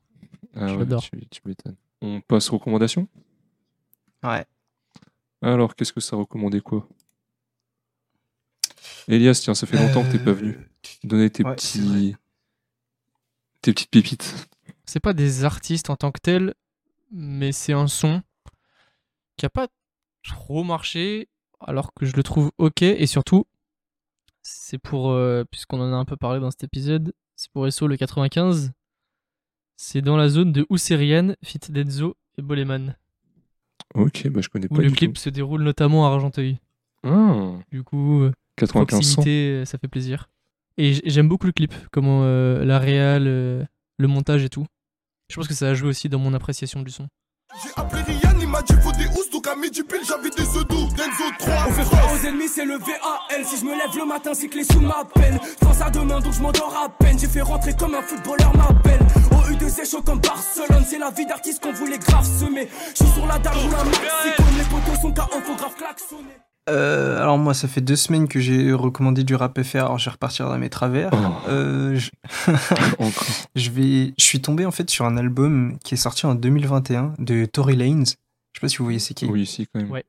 [0.57, 1.03] ah ouais, J'adore.
[1.03, 1.76] tu, tu m'étonnes.
[2.01, 3.07] On passe aux recommandations?
[4.22, 4.47] Ouais.
[5.45, 6.88] Alors, qu'est-ce que ça recommandait quoi?
[9.09, 10.59] Elias, tiens, ça fait longtemps que t'es pas Euh, venu.
[11.03, 12.14] Donner tes ouais, petits.
[13.61, 14.49] tes petites pépites.
[14.86, 16.55] C'est pas des artistes en tant que tels,
[17.11, 18.22] mais c'est un son
[19.36, 19.68] qui a pas
[20.22, 21.28] trop marché,
[21.61, 22.82] alors que je le trouve ok.
[22.82, 23.45] Et surtout,
[24.42, 27.86] c'est pour, euh, puisqu'on en a un peu parlé dans cet épisode, c'est pour SO
[27.86, 28.72] le 95.
[29.76, 32.97] C'est dans la zone de Ousserian, Fit Denzo et Boleman,
[33.95, 35.20] Ok, bah je connais où pas le du clip tout.
[35.20, 36.59] se déroule notamment à Argenteuil.
[37.07, 39.14] Ah, Du coup, euh, 95 100.
[39.14, 40.28] proximité, euh, ça fait plaisir.
[40.76, 43.62] Et j'aime beaucoup le clip, comment euh, la réal, euh,
[43.99, 44.66] le montage et tout.
[45.30, 47.07] Je pense que ça a joué aussi dans mon appréciation du son.
[47.62, 50.43] J'ai appelé Ryan, il m'a dit faut des housses, donc à midi pile j'avais des
[50.59, 50.89] œufs doux.
[50.97, 53.45] Denzo 3, On fait froid aux ennemis, c'est le VAL.
[53.45, 55.39] Si je me lève le matin, c'est que les sous m'appellent.
[55.61, 57.16] Je pense à demain, donc je m'endors à peine.
[57.18, 58.99] J'ai fait rentrer comme un footballeur m'appelle.
[59.55, 60.84] U2, c'est chaud comme Barcelone.
[60.86, 62.68] C'est la vie d'artiste qu'on voulait grave semer.
[62.90, 64.30] Je suis sur la dalle, roule un maxi.
[64.36, 66.30] Comme les potos sont grave klaxonner.
[66.70, 70.07] Euh, alors moi, ça fait deux semaines que j'ai recommandé du rap FR, alors je
[70.07, 71.11] vais repartir dans mes travers.
[71.12, 72.11] Oh, Euh, je...
[72.98, 73.26] encore.
[73.55, 77.14] je vais, je suis tombé en fait sur un album qui est sorti en 2021
[77.18, 78.05] de Tory Lanez.
[78.07, 79.26] Je sais pas si vous voyez c'est qui.
[79.26, 79.90] Oui, si, quand même.
[79.90, 80.05] Ouais.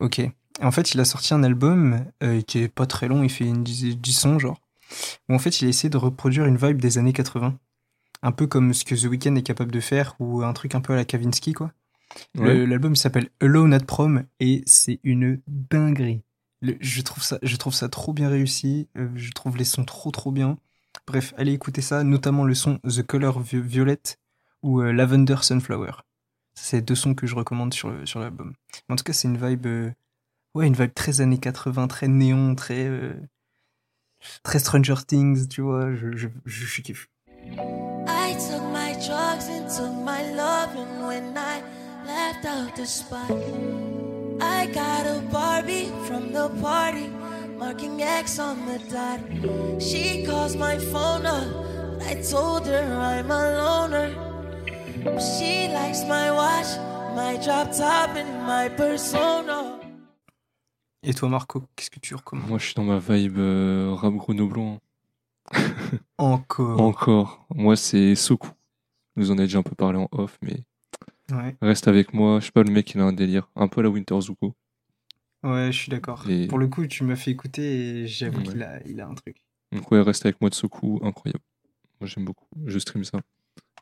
[0.00, 0.22] Ok.
[0.62, 3.44] En fait, il a sorti un album euh, qui est pas très long, il fait
[3.44, 4.58] une dix, dix sons genre.
[5.28, 7.54] Où en fait, il a essayé de reproduire une vibe des années 80.
[8.22, 10.80] Un peu comme ce que The Weeknd est capable de faire, ou un truc un
[10.80, 11.72] peu à la Kavinsky, quoi.
[12.36, 12.66] Ouais.
[12.66, 16.22] L'album il s'appelle Alone at Prom et c'est une dinguerie.
[16.60, 18.88] Le- je, trouve ça, je trouve ça trop bien réussi.
[18.98, 20.58] euh, je trouve les sons trop trop bien.
[21.06, 23.98] Bref, allez écouter ça, notamment le son The Color Vi- Violet
[24.62, 25.92] ou euh, Lavender Sunflower.
[26.54, 28.52] C'est deux sons que je recommande sur le- sur l'album.
[28.90, 29.90] En tout cas, c'est une vibe, euh,
[30.54, 33.14] ouais, une vibe très années 80, très néon, très euh,
[34.42, 35.94] très Stranger Things, tu vois.
[35.94, 37.08] Je je, je, je kiffe.
[38.06, 41.62] I took my drugs and took my love, and when I
[42.06, 43.30] left out the spot,
[44.40, 47.08] I got a Barbie from the party,
[47.56, 49.20] marking X on the dot.
[49.80, 51.46] She calls my phone up,
[51.98, 54.10] but I told her I'm a loner.
[55.18, 56.70] She likes my watch,
[57.14, 59.78] my drop top, and my persona.
[61.04, 62.48] Et toi, Marco, qu'est-ce que tu recommandes?
[62.48, 64.78] Moi, je suis dans ma vibe euh, rap grenoblois.
[66.18, 66.80] Encore.
[66.80, 67.46] Encore.
[67.54, 68.48] Moi, c'est Soku.
[69.16, 70.64] Nous en a déjà un peu parlé en off, mais
[71.30, 71.56] Ouais.
[71.62, 72.40] reste avec moi.
[72.40, 73.48] Je sais pas, le mec, il a un délire.
[73.56, 74.54] Un peu à la Winter Zuko.
[75.42, 76.28] Ouais, je suis d'accord.
[76.28, 78.44] Et- Pour le coup, tu m'as fait écouter et j'avoue Ouais.
[78.44, 79.36] qu'il a, il a un truc.
[79.72, 81.00] Donc, ouais, reste avec moi de Soku.
[81.02, 81.42] Incroyable.
[82.00, 82.46] Moi, j'aime beaucoup.
[82.66, 83.20] Je stream ça.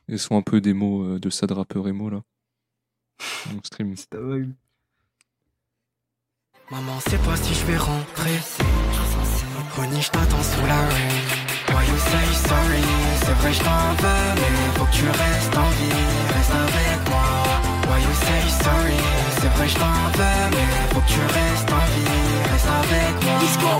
[0.07, 2.21] Ils sont un peu des mots euh, de sad rappeur emo, là.
[3.55, 3.95] On stream.
[3.95, 4.07] C'est.
[6.71, 8.37] Maman sait pas si je vais rentrer.
[9.77, 11.40] Honey, je t'attends sous la rain.
[11.73, 12.83] Why you say sorry?
[13.23, 16.03] C'est vrai, je t'en veux, mais faut que tu restes en vie.
[16.33, 17.29] Reste avec moi.
[17.89, 18.99] Why you say sorry?
[19.39, 22.51] C'est vrai, je t'en veux, mais faut que tu restes en vie.
[22.51, 23.39] Reste avec moi.
[23.41, 23.73] Let's go!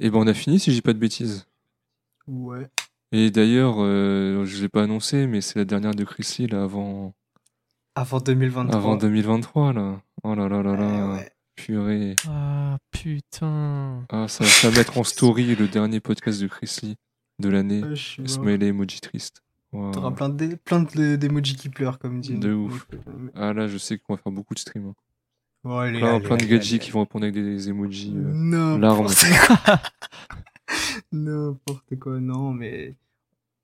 [0.00, 1.46] Et ben, on a fini, si j'ai pas de bêtises.
[2.26, 2.68] Ouais.
[3.12, 6.64] Et d'ailleurs, euh, je l'ai pas annoncé, mais c'est la dernière de Chris Lee, là,
[6.64, 7.14] avant,
[7.94, 8.76] Avant 2023.
[8.76, 10.00] avant 2023, là.
[10.24, 10.86] Oh là là là là.
[10.86, 11.30] Ouais, ouais.
[11.56, 12.16] Purée.
[12.28, 14.04] Ah putain.
[14.10, 16.96] Ah, ça, ça va mettre en story le dernier podcast de Chris Lee
[17.38, 17.82] de l'année.
[18.26, 19.42] Smiley emoji triste.
[19.72, 19.92] Wow.
[19.92, 22.34] T'auras plein de- plein de- d'emojis qui pleurent, comme dit.
[22.38, 22.86] De ouf.
[23.34, 24.88] Ah là, je sais qu'on va faire beaucoup de streams.
[24.88, 24.94] hein.
[25.64, 28.12] Bon, allez, Plein, allez, plein de gadgets qui vont répondre avec des emojis.
[28.14, 28.32] euh.
[28.76, 29.80] N'importe quoi.
[31.12, 32.94] N'importe quoi, non, mais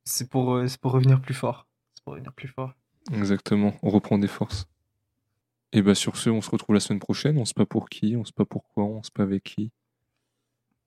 [0.05, 1.67] c'est pour, euh, c'est pour revenir plus fort.
[1.95, 2.73] C'est pour revenir plus fort.
[3.13, 4.67] Exactement, on reprend des forces.
[5.73, 7.39] Et bah sur ce, on se retrouve la semaine prochaine.
[7.39, 9.71] On sait pas pour qui, on sait pas pourquoi, on sait pas avec qui.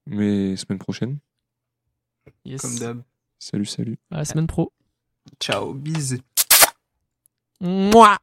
[0.05, 1.19] Mais semaine prochaine.
[2.45, 2.61] Yes.
[2.61, 3.03] Comme d'hab.
[3.39, 3.97] Salut, salut.
[4.11, 4.71] À la semaine pro.
[5.39, 6.19] Ciao, bisous.
[7.61, 8.17] Moi.